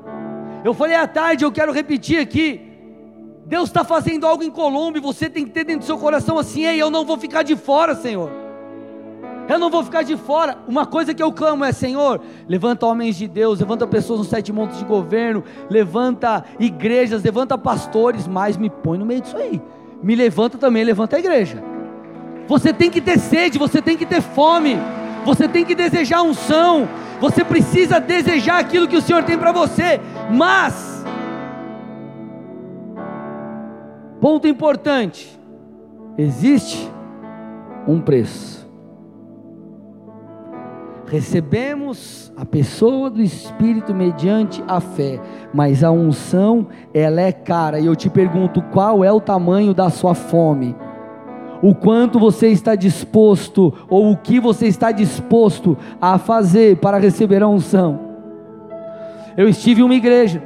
Eu 0.63 0.73
falei 0.73 0.95
à 0.95 1.05
tarde, 1.05 1.43
eu 1.43 1.51
quero 1.51 1.71
repetir 1.71 2.19
aqui. 2.19 2.65
Deus 3.45 3.69
está 3.69 3.83
fazendo 3.83 4.25
algo 4.25 4.43
em 4.43 4.49
Colômbia, 4.49 5.01
você 5.01 5.29
tem 5.29 5.43
que 5.43 5.51
ter 5.51 5.63
dentro 5.63 5.81
do 5.81 5.85
seu 5.85 5.97
coração 5.97 6.39
assim: 6.39 6.65
ei, 6.65 6.81
eu 6.81 6.89
não 6.89 7.05
vou 7.05 7.17
ficar 7.17 7.43
de 7.43 7.55
fora, 7.55 7.93
Senhor. 7.93 8.31
Eu 9.49 9.57
não 9.57 9.71
vou 9.71 9.83
ficar 9.83 10.03
de 10.03 10.15
fora. 10.15 10.59
Uma 10.67 10.85
coisa 10.85 11.11
que 11.11 11.23
eu 11.23 11.33
clamo 11.33 11.65
é: 11.65 11.71
Senhor, 11.71 12.21
levanta 12.47 12.85
homens 12.85 13.15
de 13.15 13.27
Deus, 13.27 13.59
levanta 13.59 13.87
pessoas 13.87 14.19
nos 14.19 14.27
sete 14.27 14.53
montes 14.53 14.77
de 14.77 14.85
governo, 14.85 15.43
levanta 15.67 16.45
igrejas, 16.59 17.23
levanta 17.23 17.57
pastores, 17.57 18.27
mas 18.27 18.55
me 18.55 18.69
põe 18.69 18.99
no 18.99 19.07
meio 19.07 19.21
disso 19.21 19.35
aí. 19.35 19.59
Me 20.03 20.15
levanta 20.15 20.59
também, 20.59 20.83
levanta 20.83 21.15
a 21.15 21.19
igreja. 21.19 21.63
Você 22.47 22.71
tem 22.71 22.91
que 22.91 23.01
ter 23.01 23.17
sede, 23.17 23.57
você 23.57 23.81
tem 23.81 23.97
que 23.97 24.05
ter 24.05 24.21
fome, 24.21 24.77
você 25.25 25.47
tem 25.47 25.65
que 25.65 25.73
desejar 25.73 26.21
unção, 26.21 26.87
você 27.19 27.43
precisa 27.43 27.99
desejar 27.99 28.59
aquilo 28.59 28.87
que 28.87 28.97
o 28.97 29.01
Senhor 29.01 29.23
tem 29.23 29.37
para 29.37 29.51
você, 29.51 29.99
mas, 30.31 31.03
ponto 34.21 34.47
importante: 34.47 35.39
existe 36.19 36.87
um 37.87 37.99
preço. 37.99 38.59
Recebemos 41.10 42.32
a 42.38 42.45
pessoa 42.45 43.10
do 43.10 43.22
Espírito 43.22 43.93
mediante 43.93 44.64
a 44.68 44.80
fé, 44.80 45.20
mas 45.53 45.84
a 45.84 45.91
unção, 45.91 46.68
ela 46.93 47.20
é 47.20 47.32
cara, 47.32 47.80
e 47.80 47.88
eu 47.88 47.95
te 47.95 48.10
pergunto: 48.10 48.62
qual 48.72 49.03
é 49.03 49.12
o 49.12 49.20
tamanho 49.20 49.74
da 49.74 49.89
sua 49.89 50.14
fome? 50.14 50.76
o 51.62 51.76
quanto 51.76 52.20
você 52.20 52.47
está 52.47 52.76
disposto, 52.76 53.74
ou 53.89 54.12
o 54.12 54.18
que 54.18 54.39
você 54.39 54.68
está 54.68 54.91
disposto 54.91 55.78
a 56.01 56.18
fazer 56.18 56.78
para 56.78 56.97
receber 56.97 57.43
a 57.43 57.47
unção. 57.47 57.99
Eu 59.36 59.47
estive 59.47 59.82
em 59.82 59.84
uma 59.84 59.95
igreja, 59.95 60.41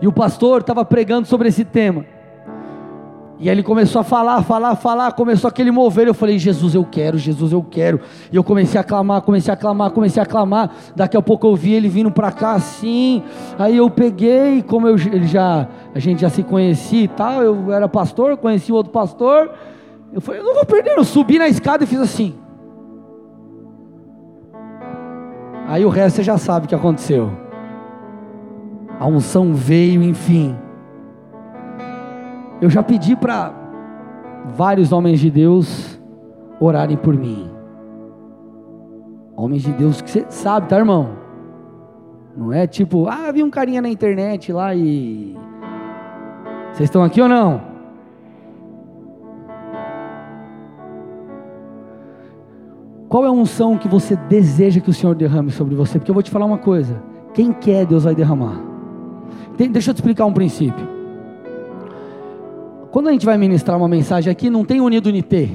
e 0.00 0.08
o 0.08 0.12
pastor 0.12 0.60
estava 0.60 0.84
pregando 0.84 1.26
sobre 1.26 1.48
esse 1.48 1.64
tema, 1.64 2.04
e 3.40 3.48
ele 3.48 3.62
começou 3.62 4.02
a 4.02 4.04
falar, 4.04 4.42
falar, 4.42 4.76
falar, 4.76 5.12
começou 5.12 5.48
aquele 5.48 5.70
mover. 5.70 6.06
Eu 6.06 6.12
falei, 6.12 6.38
Jesus, 6.38 6.74
eu 6.74 6.84
quero, 6.84 7.16
Jesus, 7.16 7.52
eu 7.52 7.62
quero. 7.62 7.98
E 8.30 8.36
eu 8.36 8.44
comecei 8.44 8.78
a 8.78 8.84
clamar, 8.84 9.22
comecei 9.22 9.52
a 9.52 9.56
clamar, 9.56 9.90
comecei 9.92 10.22
a 10.22 10.26
clamar. 10.26 10.70
Daqui 10.94 11.16
a 11.16 11.22
pouco 11.22 11.46
eu 11.46 11.56
vi 11.56 11.72
ele 11.72 11.88
vindo 11.88 12.10
para 12.10 12.30
cá 12.30 12.52
assim. 12.52 13.22
Aí 13.58 13.78
eu 13.78 13.88
peguei, 13.88 14.62
como 14.62 14.86
eu, 14.86 14.96
ele 14.96 15.26
já, 15.26 15.66
a 15.94 15.98
gente 15.98 16.20
já 16.20 16.28
se 16.28 16.42
conhecia 16.42 17.04
e 17.04 17.08
tal. 17.08 17.42
Eu 17.42 17.72
era 17.72 17.88
pastor, 17.88 18.36
conheci 18.36 18.70
outro 18.72 18.92
pastor. 18.92 19.50
Eu 20.12 20.20
falei, 20.20 20.42
eu 20.42 20.44
não 20.44 20.54
vou 20.54 20.66
perder. 20.66 20.98
Eu 20.98 21.04
subi 21.04 21.38
na 21.38 21.48
escada 21.48 21.82
e 21.82 21.86
fiz 21.86 21.98
assim. 21.98 22.34
Aí 25.66 25.82
o 25.82 25.88
resto 25.88 26.16
você 26.16 26.22
já 26.22 26.36
sabe 26.36 26.66
o 26.66 26.68
que 26.68 26.74
aconteceu. 26.74 27.32
A 28.98 29.06
unção 29.06 29.54
veio, 29.54 30.02
enfim. 30.02 30.54
Eu 32.60 32.68
já 32.68 32.82
pedi 32.82 33.16
para 33.16 33.54
vários 34.54 34.92
homens 34.92 35.18
de 35.18 35.30
Deus 35.30 35.98
orarem 36.60 36.96
por 36.96 37.16
mim. 37.16 37.50
Homens 39.34 39.62
de 39.62 39.72
Deus 39.72 40.02
que 40.02 40.10
você 40.10 40.26
sabe, 40.28 40.68
tá, 40.68 40.76
irmão? 40.76 41.16
Não 42.36 42.52
é 42.52 42.66
tipo, 42.66 43.08
ah, 43.08 43.32
vi 43.32 43.42
um 43.42 43.50
carinha 43.50 43.80
na 43.80 43.88
internet 43.88 44.52
lá 44.52 44.74
e. 44.74 45.34
Vocês 46.72 46.88
estão 46.88 47.02
aqui 47.02 47.20
ou 47.20 47.28
não? 47.28 47.62
Qual 53.08 53.24
é 53.24 53.28
a 53.28 53.32
unção 53.32 53.76
que 53.76 53.88
você 53.88 54.14
deseja 54.14 54.80
que 54.80 54.90
o 54.90 54.94
Senhor 54.94 55.16
derrame 55.16 55.50
sobre 55.50 55.74
você? 55.74 55.98
Porque 55.98 56.10
eu 56.10 56.14
vou 56.14 56.22
te 56.22 56.30
falar 56.30 56.44
uma 56.44 56.58
coisa: 56.58 57.02
quem 57.32 57.52
quer, 57.52 57.86
Deus 57.86 58.04
vai 58.04 58.14
derramar. 58.14 58.60
Deixa 59.56 59.90
eu 59.90 59.94
te 59.94 59.98
explicar 59.98 60.26
um 60.26 60.32
princípio. 60.32 60.99
Quando 62.90 63.08
a 63.08 63.12
gente 63.12 63.26
vai 63.26 63.38
ministrar 63.38 63.76
uma 63.76 63.88
mensagem 63.88 64.30
aqui, 64.30 64.50
não 64.50 64.64
tem 64.64 64.80
unido 64.80 65.06
unité. 65.06 65.48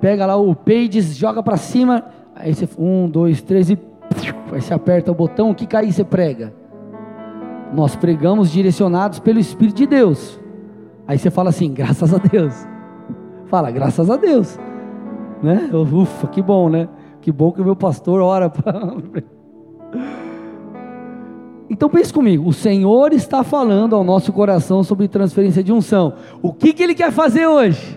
Pega 0.00 0.26
lá 0.26 0.36
o 0.36 0.54
pages, 0.54 1.16
joga 1.16 1.42
para 1.42 1.56
cima, 1.56 2.04
aí 2.34 2.54
você 2.54 2.68
um, 2.78 3.08
dois, 3.08 3.42
três 3.42 3.70
e 3.70 3.78
aí 4.52 4.60
você 4.60 4.74
aperta 4.74 5.12
o 5.12 5.14
botão, 5.14 5.50
o 5.50 5.54
que 5.54 5.66
cair 5.66 5.92
você 5.92 6.04
prega. 6.04 6.52
Nós 7.72 7.94
pregamos 7.94 8.50
direcionados 8.50 9.20
pelo 9.20 9.38
Espírito 9.38 9.76
de 9.76 9.86
Deus. 9.86 10.40
Aí 11.06 11.18
você 11.18 11.30
fala 11.30 11.50
assim, 11.50 11.72
graças 11.72 12.12
a 12.12 12.18
Deus. 12.18 12.66
Fala, 13.46 13.70
graças 13.70 14.10
a 14.10 14.16
Deus 14.16 14.58
né? 15.42 15.70
Ufa, 15.72 16.26
que 16.28 16.42
bom, 16.42 16.68
né? 16.68 16.88
Que 17.20 17.32
bom 17.32 17.52
que 17.52 17.60
o 17.60 17.64
meu 17.64 17.76
pastor 17.76 18.20
ora 18.20 18.48
para. 18.48 18.80
Então 21.70 21.88
pense 21.88 22.12
comigo, 22.12 22.48
o 22.48 22.52
Senhor 22.52 23.12
está 23.12 23.44
falando 23.44 23.94
ao 23.94 24.02
nosso 24.02 24.32
coração 24.32 24.82
sobre 24.82 25.06
transferência 25.06 25.62
de 25.62 25.72
unção. 25.72 26.14
O 26.42 26.52
que, 26.52 26.72
que 26.72 26.82
Ele 26.82 26.96
quer 26.96 27.12
fazer 27.12 27.46
hoje? 27.46 27.96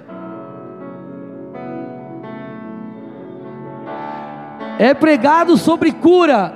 É 4.78 4.94
pregado 4.94 5.58
sobre 5.58 5.92
cura. 5.92 6.54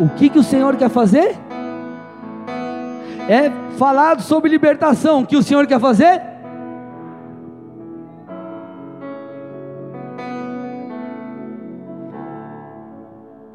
O 0.00 0.08
que, 0.08 0.30
que 0.30 0.38
o 0.38 0.42
Senhor 0.42 0.74
quer 0.76 0.88
fazer? 0.88 1.36
É 3.28 3.50
falado 3.76 4.22
sobre 4.22 4.50
libertação. 4.50 5.20
O 5.20 5.26
que 5.26 5.36
o 5.36 5.42
Senhor 5.42 5.66
quer 5.66 5.78
fazer? 5.78 6.34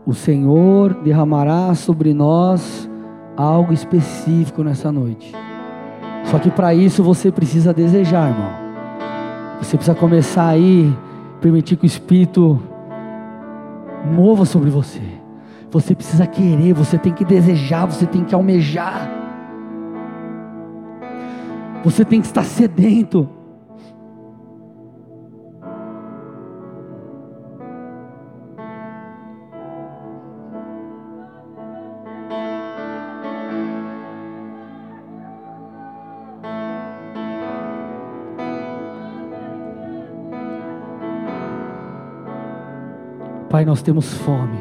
o 0.09 0.13
Senhor 0.15 0.95
derramará 1.03 1.75
sobre 1.75 2.15
nós 2.15 2.89
algo 3.39 3.71
específico 3.71 4.63
nessa 4.63 4.91
noite. 4.91 5.33
Só 6.25 6.37
que 6.37 6.51
para 6.51 6.73
isso 6.73 7.01
você 7.01 7.31
precisa 7.31 7.73
desejar, 7.73 8.29
irmão. 8.29 8.51
Você 9.61 9.77
precisa 9.77 9.95
começar 9.97 10.49
aí, 10.49 10.93
permitir 11.39 11.77
que 11.77 11.85
o 11.85 11.87
Espírito 11.87 12.61
mova 14.13 14.43
sobre 14.43 14.69
você. 14.69 15.01
Você 15.71 15.95
precisa 15.95 16.27
querer, 16.27 16.73
você 16.73 16.97
tem 16.97 17.13
que 17.13 17.23
desejar, 17.23 17.85
você 17.85 18.05
tem 18.05 18.25
que 18.25 18.35
almejar. 18.35 19.09
Você 21.83 22.03
tem 22.03 22.19
que 22.19 22.27
estar 22.27 22.43
sedento. 22.43 23.29
Pai, 43.59 43.65
nós 43.65 43.81
temos 43.81 44.13
fome. 44.13 44.57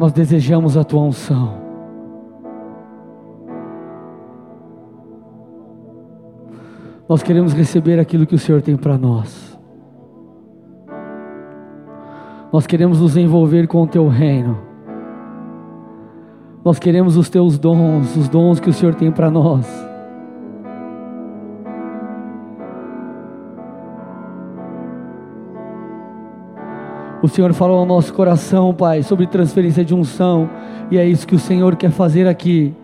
Nós 0.00 0.10
desejamos 0.10 0.76
a 0.76 0.82
tua 0.82 1.00
unção. 1.02 1.54
Nós 7.08 7.22
queremos 7.22 7.52
receber 7.52 8.00
aquilo 8.00 8.26
que 8.26 8.34
o 8.34 8.38
Senhor 8.38 8.60
tem 8.60 8.76
para 8.76 8.98
nós. 8.98 9.56
Nós 12.52 12.66
queremos 12.66 13.00
nos 13.00 13.16
envolver 13.16 13.68
com 13.68 13.82
o 13.82 13.86
teu 13.86 14.08
reino. 14.08 14.58
Nós 16.64 16.80
queremos 16.80 17.16
os 17.16 17.30
teus 17.30 17.60
dons, 17.60 18.16
os 18.16 18.28
dons 18.28 18.58
que 18.58 18.70
o 18.70 18.72
Senhor 18.72 18.96
tem 18.96 19.12
para 19.12 19.30
nós. 19.30 19.89
O 27.22 27.28
Senhor 27.28 27.52
falou 27.52 27.78
ao 27.78 27.86
nosso 27.86 28.14
coração, 28.14 28.72
Pai, 28.72 29.02
sobre 29.02 29.26
transferência 29.26 29.84
de 29.84 29.94
unção, 29.94 30.48
e 30.90 30.96
é 30.96 31.06
isso 31.06 31.26
que 31.26 31.34
o 31.34 31.38
Senhor 31.38 31.76
quer 31.76 31.90
fazer 31.90 32.26
aqui. 32.26 32.74